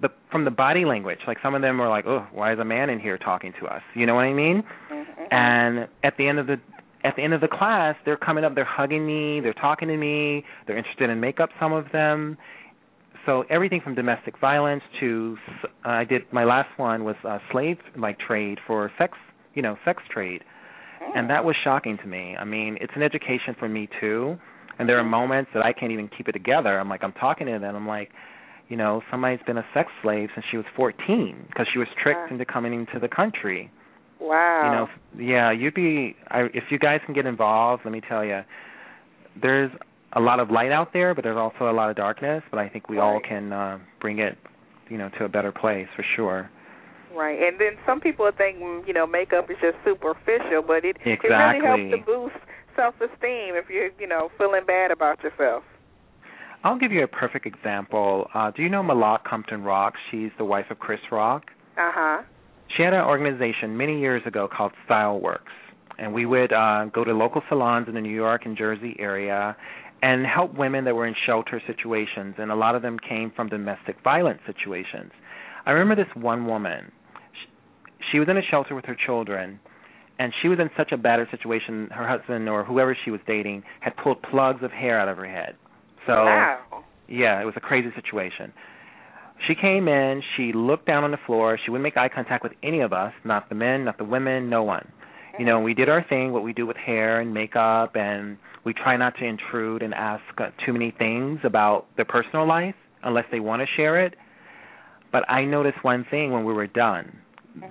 the 0.00 0.08
from 0.30 0.44
the 0.44 0.50
body 0.50 0.84
language. 0.84 1.20
Like 1.26 1.38
some 1.42 1.54
of 1.54 1.62
them 1.62 1.78
were 1.78 1.88
like, 1.88 2.06
"Oh, 2.06 2.26
why 2.32 2.52
is 2.52 2.58
a 2.58 2.64
man 2.64 2.90
in 2.90 3.00
here 3.00 3.18
talking 3.18 3.52
to 3.60 3.66
us?" 3.66 3.82
You 3.94 4.06
know 4.06 4.14
what 4.14 4.24
I 4.24 4.32
mean? 4.32 4.62
Mhm. 4.90 5.32
And 5.32 5.88
at 6.04 6.16
the 6.16 6.28
end 6.28 6.38
of 6.38 6.46
the 6.46 6.58
at 7.04 7.14
the 7.16 7.22
end 7.22 7.34
of 7.34 7.40
the 7.40 7.48
class, 7.48 7.94
they're 8.04 8.16
coming 8.16 8.44
up, 8.44 8.54
they're 8.54 8.64
hugging 8.64 9.06
me, 9.06 9.40
they're 9.40 9.54
talking 9.54 9.88
to 9.88 9.96
me, 9.96 10.44
they're 10.66 10.76
interested 10.76 11.08
in 11.08 11.20
makeup. 11.20 11.50
Some 11.60 11.72
of 11.72 11.90
them. 11.92 12.36
So 13.24 13.44
everything 13.50 13.80
from 13.80 13.94
domestic 13.96 14.38
violence 14.38 14.82
to 15.00 15.36
uh, 15.84 15.88
I 15.88 16.04
did 16.04 16.22
my 16.32 16.44
last 16.44 16.68
one 16.78 17.04
was 17.04 17.16
uh, 17.24 17.38
slave 17.50 17.78
like 17.96 18.18
trade 18.18 18.58
for 18.66 18.90
sex, 18.98 19.18
you 19.54 19.62
know, 19.62 19.76
sex 19.84 20.02
trade, 20.12 20.44
and 21.14 21.28
that 21.30 21.44
was 21.44 21.56
shocking 21.64 21.98
to 21.98 22.06
me. 22.06 22.36
I 22.38 22.44
mean, 22.44 22.78
it's 22.80 22.92
an 22.94 23.02
education 23.02 23.56
for 23.58 23.68
me 23.68 23.88
too. 24.00 24.38
And 24.78 24.86
there 24.88 24.98
are 24.98 25.04
moments 25.04 25.50
that 25.54 25.64
I 25.64 25.72
can't 25.72 25.90
even 25.90 26.08
keep 26.08 26.28
it 26.28 26.32
together. 26.32 26.78
I'm 26.78 26.88
like, 26.90 27.02
I'm 27.02 27.12
talking 27.12 27.46
to 27.46 27.58
them. 27.58 27.74
I'm 27.74 27.88
like, 27.88 28.10
you 28.68 28.76
know, 28.76 29.02
somebody's 29.10 29.44
been 29.46 29.58
a 29.58 29.66
sex 29.72 29.90
slave 30.02 30.28
since 30.34 30.44
she 30.50 30.56
was 30.56 30.66
14 30.74 31.44
because 31.48 31.66
she 31.72 31.78
was 31.78 31.88
tricked 32.02 32.20
Wow. 32.20 32.28
into 32.30 32.44
coming 32.44 32.74
into 32.74 32.98
the 32.98 33.08
country. 33.08 33.70
Wow. 34.20 34.62
You 34.64 35.22
know, 35.22 35.32
yeah, 35.32 35.52
you'd 35.52 35.74
be. 35.74 36.16
I, 36.28 36.42
if 36.54 36.64
you 36.70 36.78
guys 36.78 37.00
can 37.04 37.14
get 37.14 37.26
involved, 37.26 37.82
let 37.84 37.92
me 37.92 38.00
tell 38.00 38.24
you, 38.24 38.40
there's 39.40 39.70
a 40.14 40.20
lot 40.20 40.40
of 40.40 40.50
light 40.50 40.72
out 40.72 40.92
there, 40.92 41.14
but 41.14 41.22
there's 41.22 41.36
also 41.36 41.70
a 41.70 41.74
lot 41.74 41.90
of 41.90 41.96
darkness. 41.96 42.42
But 42.50 42.58
I 42.58 42.68
think 42.68 42.88
we 42.88 42.98
all 42.98 43.20
can 43.20 43.52
uh, 43.52 43.78
bring 44.00 44.18
it, 44.18 44.38
you 44.88 44.96
know, 44.96 45.10
to 45.18 45.24
a 45.24 45.28
better 45.28 45.52
place 45.52 45.86
for 45.94 46.04
sure. 46.16 46.50
Right, 47.14 47.38
and 47.40 47.60
then 47.60 47.72
some 47.86 48.00
people 48.00 48.28
think 48.36 48.58
you 48.86 48.92
know 48.92 49.06
makeup 49.06 49.50
is 49.50 49.56
just 49.60 49.76
superficial, 49.84 50.62
but 50.66 50.84
it 50.84 50.96
it 51.04 51.18
really 51.22 51.60
helps 51.64 51.90
to 51.90 51.98
boost 52.04 52.36
self-esteem 52.74 53.56
if 53.56 53.70
you're 53.70 53.90
you 53.98 54.06
know 54.06 54.30
feeling 54.36 54.62
bad 54.66 54.90
about 54.90 55.22
yourself. 55.22 55.62
I'll 56.66 56.76
give 56.76 56.90
you 56.90 57.04
a 57.04 57.06
perfect 57.06 57.46
example. 57.46 58.26
Uh, 58.34 58.50
do 58.50 58.60
you 58.60 58.68
know 58.68 58.82
Malaak 58.82 59.22
Compton 59.22 59.62
Rock? 59.62 59.94
She's 60.10 60.30
the 60.36 60.44
wife 60.44 60.64
of 60.68 60.80
Chris 60.80 60.98
Rock. 61.12 61.44
Uh 61.78 61.92
huh. 61.94 62.22
She 62.76 62.82
had 62.82 62.92
an 62.92 63.04
organization 63.04 63.76
many 63.76 64.00
years 64.00 64.20
ago 64.26 64.48
called 64.48 64.72
Style 64.84 65.20
Works, 65.20 65.52
and 65.96 66.12
we 66.12 66.26
would 66.26 66.52
uh, 66.52 66.86
go 66.86 67.04
to 67.04 67.12
local 67.12 67.40
salons 67.48 67.86
in 67.86 67.94
the 67.94 68.00
New 68.00 68.12
York 68.12 68.46
and 68.46 68.58
Jersey 68.58 68.96
area 68.98 69.56
and 70.02 70.26
help 70.26 70.58
women 70.58 70.84
that 70.86 70.96
were 70.96 71.06
in 71.06 71.14
shelter 71.24 71.62
situations, 71.68 72.34
and 72.36 72.50
a 72.50 72.56
lot 72.56 72.74
of 72.74 72.82
them 72.82 72.98
came 72.98 73.30
from 73.36 73.48
domestic 73.48 73.94
violence 74.02 74.40
situations. 74.44 75.12
I 75.66 75.70
remember 75.70 76.02
this 76.02 76.12
one 76.16 76.46
woman. 76.46 76.90
She, 77.32 77.48
she 78.10 78.18
was 78.18 78.28
in 78.28 78.38
a 78.38 78.42
shelter 78.50 78.74
with 78.74 78.86
her 78.86 78.96
children, 79.06 79.60
and 80.18 80.32
she 80.42 80.48
was 80.48 80.58
in 80.58 80.70
such 80.76 80.90
a 80.90 80.96
battered 80.96 81.28
situation. 81.30 81.90
Her 81.92 82.08
husband 82.08 82.48
or 82.48 82.64
whoever 82.64 82.96
she 83.04 83.12
was 83.12 83.20
dating 83.24 83.62
had 83.78 83.96
pulled 83.96 84.20
plugs 84.20 84.64
of 84.64 84.72
hair 84.72 84.98
out 84.98 85.08
of 85.08 85.16
her 85.16 85.30
head. 85.30 85.54
So 86.06 86.12
wow. 86.12 86.84
yeah, 87.08 87.40
it 87.40 87.44
was 87.44 87.54
a 87.56 87.60
crazy 87.60 87.88
situation. 87.94 88.52
She 89.46 89.54
came 89.54 89.86
in, 89.86 90.22
she 90.36 90.52
looked 90.54 90.86
down 90.86 91.04
on 91.04 91.10
the 91.10 91.18
floor, 91.26 91.58
she 91.62 91.70
wouldn't 91.70 91.82
make 91.82 91.96
eye 91.96 92.08
contact 92.08 92.42
with 92.42 92.52
any 92.62 92.80
of 92.80 92.92
us, 92.92 93.12
not 93.24 93.48
the 93.48 93.54
men, 93.54 93.84
not 93.84 93.98
the 93.98 94.04
women, 94.04 94.48
no 94.48 94.62
one. 94.62 94.88
You 95.38 95.44
know, 95.44 95.60
we 95.60 95.74
did 95.74 95.90
our 95.90 96.02
thing, 96.08 96.32
what 96.32 96.42
we 96.42 96.54
do 96.54 96.64
with 96.64 96.78
hair 96.78 97.20
and 97.20 97.34
makeup, 97.34 97.94
and 97.94 98.38
we 98.64 98.72
try 98.72 98.96
not 98.96 99.14
to 99.18 99.24
intrude 99.24 99.82
and 99.82 99.92
ask 99.92 100.22
uh, 100.38 100.46
too 100.64 100.72
many 100.72 100.94
things 100.98 101.40
about 101.44 101.86
their 101.96 102.06
personal 102.06 102.48
life 102.48 102.74
unless 103.02 103.26
they 103.30 103.40
want 103.40 103.60
to 103.60 103.66
share 103.76 104.04
it. 104.04 104.14
But 105.12 105.30
I 105.30 105.44
noticed 105.44 105.84
one 105.84 106.06
thing 106.10 106.32
when 106.32 106.44
we 106.44 106.54
were 106.54 106.66
done. 106.66 107.18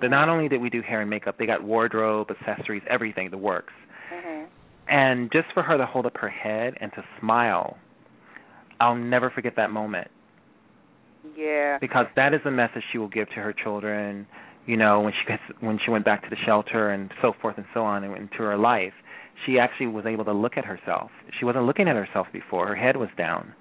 That 0.00 0.08
not 0.08 0.28
only 0.28 0.48
did 0.48 0.60
we 0.60 0.70
do 0.70 0.82
hair 0.82 1.00
and 1.00 1.10
makeup, 1.10 1.36
they 1.38 1.46
got 1.46 1.62
wardrobe, 1.62 2.28
accessories, 2.30 2.82
everything, 2.88 3.30
the 3.30 3.38
works. 3.38 3.72
Mhm. 4.12 4.46
And 4.88 5.30
just 5.32 5.52
for 5.52 5.62
her 5.62 5.76
to 5.76 5.86
hold 5.86 6.06
up 6.06 6.16
her 6.18 6.28
head 6.28 6.76
and 6.80 6.92
to 6.94 7.04
smile, 7.20 7.78
I'll 8.80 8.96
never 8.96 9.30
forget 9.30 9.54
that 9.56 9.70
moment 9.70 10.08
Yeah. 11.36 11.78
because 11.80 12.06
that 12.16 12.34
is 12.34 12.40
the 12.44 12.50
message 12.50 12.82
she 12.92 12.98
will 12.98 13.08
give 13.08 13.28
to 13.30 13.36
her 13.36 13.52
children. 13.52 14.26
You 14.66 14.76
know, 14.76 15.00
when 15.00 15.12
she 15.12 15.26
gets 15.26 15.42
when 15.60 15.78
she 15.84 15.90
went 15.90 16.04
back 16.04 16.22
to 16.24 16.30
the 16.30 16.36
shelter 16.44 16.90
and 16.90 17.12
so 17.22 17.32
forth 17.40 17.56
and 17.56 17.66
so 17.72 17.84
on 17.84 18.04
and 18.04 18.16
into 18.16 18.38
her 18.38 18.56
life, 18.56 18.92
she 19.44 19.58
actually 19.58 19.86
was 19.86 20.06
able 20.06 20.24
to 20.24 20.32
look 20.32 20.56
at 20.56 20.64
herself. 20.64 21.10
She 21.38 21.44
wasn't 21.44 21.66
looking 21.66 21.88
at 21.88 21.96
herself 21.96 22.26
before; 22.32 22.66
her 22.66 22.74
head 22.74 22.96
was 22.96 23.08
down. 23.16 23.54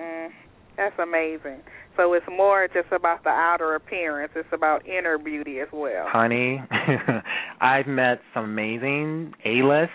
Mm, 0.00 0.28
that's 0.76 0.98
amazing. 0.98 1.62
So 1.96 2.12
it's 2.14 2.26
more 2.30 2.68
just 2.68 2.92
about 2.92 3.24
the 3.24 3.30
outer 3.30 3.74
appearance. 3.74 4.32
It's 4.36 4.48
about 4.52 4.86
inner 4.86 5.18
beauty 5.18 5.58
as 5.60 5.68
well. 5.72 6.06
Honey, 6.08 6.62
I've 7.60 7.88
met 7.88 8.20
some 8.32 8.44
amazing 8.44 9.34
A-list 9.44 9.90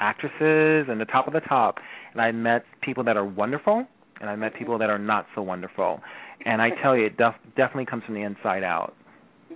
actresses 0.00 0.88
and 0.88 1.00
the 1.00 1.06
top 1.06 1.26
of 1.26 1.32
the 1.32 1.40
top, 1.40 1.76
and 2.12 2.20
I've 2.20 2.34
met 2.34 2.64
people 2.82 3.04
that 3.04 3.16
are 3.16 3.24
wonderful, 3.24 3.86
and 4.20 4.30
I've 4.30 4.38
met 4.38 4.54
people 4.54 4.78
that 4.78 4.90
are 4.90 4.98
not 4.98 5.26
so 5.34 5.42
wonderful. 5.42 6.00
And 6.44 6.62
I 6.62 6.70
tell 6.82 6.96
you, 6.96 7.06
it 7.06 7.16
def- 7.16 7.34
definitely 7.56 7.86
comes 7.86 8.04
from 8.04 8.14
the 8.14 8.22
inside 8.22 8.62
out. 8.62 8.94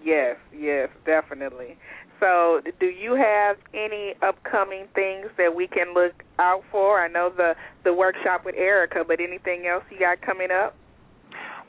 Yes, 0.02 0.36
yes, 0.56 0.88
definitely. 1.06 1.76
So, 2.20 2.60
do 2.80 2.86
you 2.86 3.14
have 3.14 3.56
any 3.72 4.14
upcoming 4.22 4.86
things 4.94 5.26
that 5.36 5.54
we 5.54 5.66
can 5.66 5.94
look 5.94 6.22
out 6.38 6.62
for? 6.70 7.00
I 7.00 7.08
know 7.08 7.30
the 7.34 7.54
the 7.84 7.92
workshop 7.92 8.44
with 8.44 8.54
Erica, 8.56 9.04
but 9.06 9.20
anything 9.20 9.66
else 9.66 9.84
you 9.90 9.98
got 9.98 10.22
coming 10.22 10.50
up? 10.50 10.74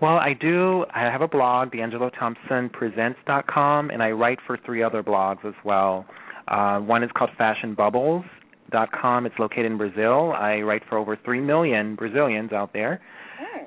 Well, 0.01 0.17
I 0.17 0.33
do. 0.33 0.85
I 0.93 1.03
have 1.03 1.21
a 1.21 1.27
blog, 1.27 1.71
DeAngeloThompsonPresents.com, 1.71 3.89
and 3.89 4.03
I 4.03 4.11
write 4.11 4.39
for 4.45 4.57
three 4.65 4.83
other 4.83 5.01
blogs 5.01 5.45
as 5.45 5.53
well. 5.63 6.05
Uh, 6.47 6.79
one 6.79 7.03
is 7.03 7.09
called 7.15 7.31
FashionBubbles.com. 8.71 9.25
It's 9.25 9.35
located 9.39 9.65
in 9.65 9.77
Brazil. 9.77 10.31
I 10.33 10.61
write 10.61 10.83
for 10.89 10.97
over 10.97 11.17
three 11.23 11.41
million 11.41 11.95
Brazilians 11.95 12.51
out 12.51 12.73
there, 12.73 13.01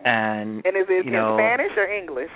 and 0.05 0.63
And 0.65 0.77
is 0.77 0.87
it 0.89 1.05
you 1.07 1.11
know, 1.13 1.37
in 1.37 1.45
Spanish 1.45 1.73
or 1.77 1.87
English? 1.87 2.31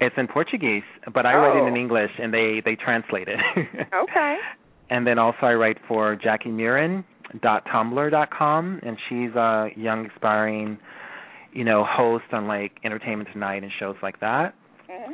It's 0.00 0.14
in 0.18 0.26
Portuguese, 0.28 0.82
but 1.14 1.24
I 1.24 1.34
write 1.34 1.56
it 1.56 1.62
Oh. 1.62 1.66
in 1.68 1.76
English, 1.76 2.10
and 2.18 2.32
they 2.32 2.60
they 2.64 2.76
translate 2.76 3.28
it. 3.28 3.38
Okay. 3.94 4.36
And 4.88 5.04
then 5.06 5.18
also 5.18 5.38
I 5.42 5.54
write 5.54 5.78
for 5.88 6.14
Jackie 6.16 6.50
Mirren 6.50 7.04
dot 7.42 7.64
tumblr 7.66 8.10
dot 8.10 8.30
com, 8.30 8.78
and 8.84 8.96
she's 9.08 9.34
a 9.34 9.68
young 9.74 10.06
aspiring, 10.14 10.78
you 11.52 11.64
know, 11.64 11.84
host 11.84 12.24
on 12.32 12.46
like 12.46 12.72
Entertainment 12.84 13.28
Tonight 13.32 13.62
and 13.64 13.72
shows 13.80 13.96
like 14.02 14.20
that. 14.20 14.54
Mm. 14.88 15.12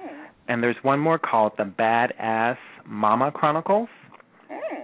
And 0.49 0.63
there's 0.63 0.77
one 0.83 0.99
more 0.99 1.19
called 1.19 1.53
the 1.57 1.65
Badass 1.65 2.59
Mama 2.85 3.31
Chronicles. 3.33 3.89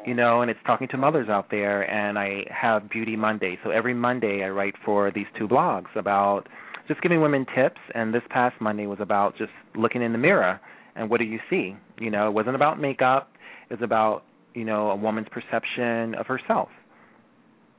You 0.08 0.14
know, 0.14 0.40
and 0.40 0.50
it's 0.50 0.60
talking 0.66 0.88
to 0.88 0.96
mothers 0.96 1.28
out 1.28 1.50
there, 1.50 1.82
and 1.82 2.18
I 2.18 2.44
have 2.50 2.88
Beauty 2.88 3.14
Monday. 3.14 3.58
So 3.62 3.70
every 3.70 3.92
Monday 3.92 4.42
I 4.42 4.48
write 4.48 4.74
for 4.84 5.10
these 5.14 5.26
two 5.38 5.46
blogs 5.46 5.94
about 5.96 6.48
just 6.88 7.02
giving 7.02 7.20
women 7.20 7.44
tips. 7.54 7.80
And 7.94 8.14
this 8.14 8.22
past 8.30 8.56
Monday 8.60 8.86
was 8.86 8.98
about 9.00 9.36
just 9.36 9.52
looking 9.76 10.02
in 10.02 10.12
the 10.12 10.18
mirror 10.18 10.60
and 10.98 11.08
what 11.08 11.18
do 11.18 11.24
you 11.24 11.38
see? 11.48 11.76
You 11.98 12.10
know, 12.10 12.28
it 12.28 12.32
wasn't 12.32 12.56
about 12.56 12.80
makeup. 12.80 13.30
It 13.70 13.74
was 13.74 13.82
about 13.82 14.24
you 14.54 14.64
know 14.64 14.90
a 14.90 14.96
woman's 14.96 15.28
perception 15.30 16.14
of 16.16 16.26
herself. 16.26 16.68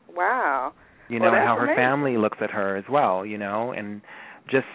Wow. 0.10 0.74
You 1.10 1.20
know, 1.20 1.32
that's 1.32 1.46
how 1.46 1.56
her 1.56 1.66
amazing. 1.66 1.76
family 1.76 2.18
looks 2.18 2.38
at 2.42 2.52
her 2.52 2.78
as 2.78 2.86
well. 2.90 3.26
You 3.26 3.38
know, 3.38 3.74
and 3.74 4.02
just 4.50 4.68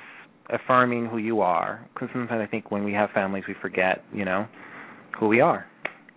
affirming 0.51 1.07
who 1.07 1.19
you 1.19 1.41
are. 1.41 1.89
Because 1.95 2.09
sometimes 2.13 2.43
I 2.47 2.51
think 2.51 2.71
when 2.71 2.85
we 2.85 2.93
have 2.93 3.11
families, 3.15 3.45
we 3.49 3.55
forget. 3.61 4.05
You 4.13 4.25
know, 4.25 4.47
who 5.19 5.29
we 5.29 5.41
are. 5.41 5.67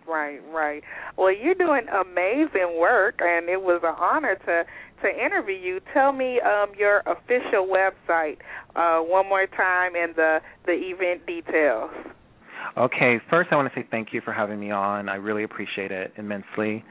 Right, 0.08 0.40
right. 0.54 0.84
Well, 1.18 1.34
you're 1.34 1.56
doing 1.56 1.88
amazing 1.90 2.78
work, 2.80 3.16
and 3.20 3.50
it 3.50 3.62
was 3.62 3.82
an 3.84 3.96
honor 4.00 4.36
to 4.46 4.64
to 5.02 5.26
interview 5.26 5.56
you. 5.56 5.80
Tell 5.94 6.12
me 6.12 6.40
um, 6.40 6.72
your 6.78 7.00
official 7.00 7.68
website 7.68 8.38
uh, 8.76 9.00
one 9.00 9.28
more 9.28 9.48
time 9.48 9.94
and 9.96 10.16
the 10.16 10.40
the 10.66 10.72
event 10.72 11.26
details. 11.28 11.90
Okay, 12.78 13.20
first 13.30 13.50
I 13.52 13.56
want 13.56 13.72
to 13.74 13.80
say 13.80 13.88
thank 13.90 14.14
you 14.14 14.22
for 14.22 14.34
having 14.34 14.60
me 14.60 14.70
on. 14.72 15.08
I 15.10 15.16
really 15.16 15.44
appreciate 15.44 15.92
it 15.92 16.14
immensely. 16.18 16.84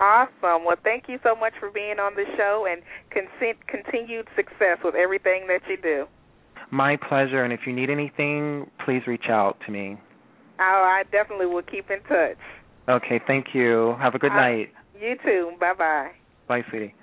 Awesome. 0.00 0.64
Well, 0.64 0.76
thank 0.84 1.08
you 1.08 1.18
so 1.24 1.34
much 1.34 1.54
for 1.58 1.70
being 1.70 1.98
on 1.98 2.14
the 2.14 2.24
show, 2.36 2.66
and 2.70 2.82
con- 3.12 3.26
continued 3.66 4.28
success 4.36 4.78
with 4.84 4.94
everything 4.94 5.46
that 5.48 5.60
you 5.68 5.76
do. 5.82 6.06
My 6.70 6.96
pleasure. 6.96 7.42
And 7.44 7.52
if 7.52 7.60
you 7.66 7.72
need 7.72 7.90
anything, 7.90 8.70
please 8.84 9.02
reach 9.06 9.28
out 9.28 9.56
to 9.66 9.72
me. 9.72 9.96
Oh, 10.60 10.82
I 10.84 11.04
definitely 11.10 11.46
will 11.46 11.62
keep 11.62 11.90
in 11.90 12.00
touch. 12.02 12.36
Okay, 12.88 13.20
thank 13.26 13.54
you. 13.54 13.96
Have 14.00 14.14
a 14.14 14.18
good 14.18 14.32
Uh, 14.32 14.36
night. 14.36 14.72
You 15.00 15.16
too. 15.24 15.52
Bye 15.60 15.74
bye. 15.74 16.10
Bye, 16.48 16.64
sweetie. 16.70 16.94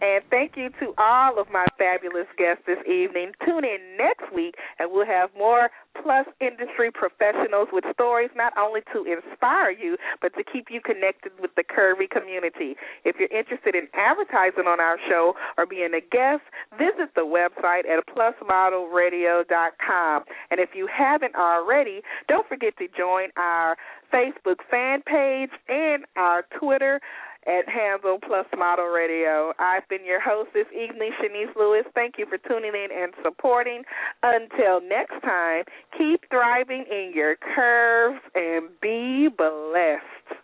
And 0.00 0.22
thank 0.30 0.56
you 0.56 0.70
to 0.80 0.94
all 0.98 1.38
of 1.38 1.46
my 1.52 1.66
fabulous 1.78 2.26
guests 2.36 2.64
this 2.66 2.78
evening. 2.86 3.32
Tune 3.44 3.64
in 3.64 3.78
next 3.96 4.32
week, 4.34 4.56
and 4.78 4.90
we'll 4.92 5.06
have 5.06 5.30
more 5.36 5.70
Plus 6.02 6.26
industry 6.40 6.90
professionals 6.90 7.68
with 7.72 7.84
stories 7.92 8.30
not 8.34 8.52
only 8.58 8.80
to 8.92 9.04
inspire 9.04 9.70
you, 9.70 9.96
but 10.20 10.34
to 10.34 10.42
keep 10.42 10.66
you 10.68 10.80
connected 10.80 11.30
with 11.40 11.54
the 11.54 11.62
curvy 11.62 12.10
community. 12.10 12.74
If 13.04 13.14
you're 13.18 13.28
interested 13.28 13.76
in 13.76 13.86
advertising 13.94 14.66
on 14.66 14.80
our 14.80 14.98
show 15.08 15.36
or 15.56 15.66
being 15.66 15.94
a 15.94 16.00
guest, 16.00 16.42
visit 16.76 17.14
the 17.14 17.22
website 17.22 17.86
at 17.86 18.04
plusmodelradio.com. 18.10 20.24
And 20.50 20.60
if 20.60 20.74
you 20.74 20.88
haven't 20.92 21.36
already, 21.36 22.02
don't 22.28 22.48
forget 22.48 22.76
to 22.78 22.88
join 22.88 23.28
our 23.36 23.76
Facebook 24.12 24.58
fan 24.70 25.02
page 25.02 25.50
and 25.68 26.04
our 26.16 26.44
Twitter 26.58 27.00
at 27.46 27.68
Handle 27.68 28.18
Plus 28.26 28.46
Model 28.56 28.86
Radio. 28.86 29.52
I've 29.58 29.88
been 29.88 30.04
your 30.04 30.20
host 30.20 30.50
this 30.54 30.66
evening, 30.72 31.12
Chenese 31.20 31.54
Lewis. 31.56 31.84
Thank 31.94 32.14
you 32.18 32.26
for 32.26 32.38
tuning 32.38 32.72
in 32.74 32.88
and 32.92 33.12
supporting. 33.22 33.82
Until 34.22 34.80
next 34.80 35.20
time, 35.22 35.64
keep 35.96 36.28
thriving 36.30 36.84
in 36.90 37.12
your 37.14 37.36
curves 37.36 38.20
and 38.34 38.68
be 38.80 39.28
blessed. 39.28 40.43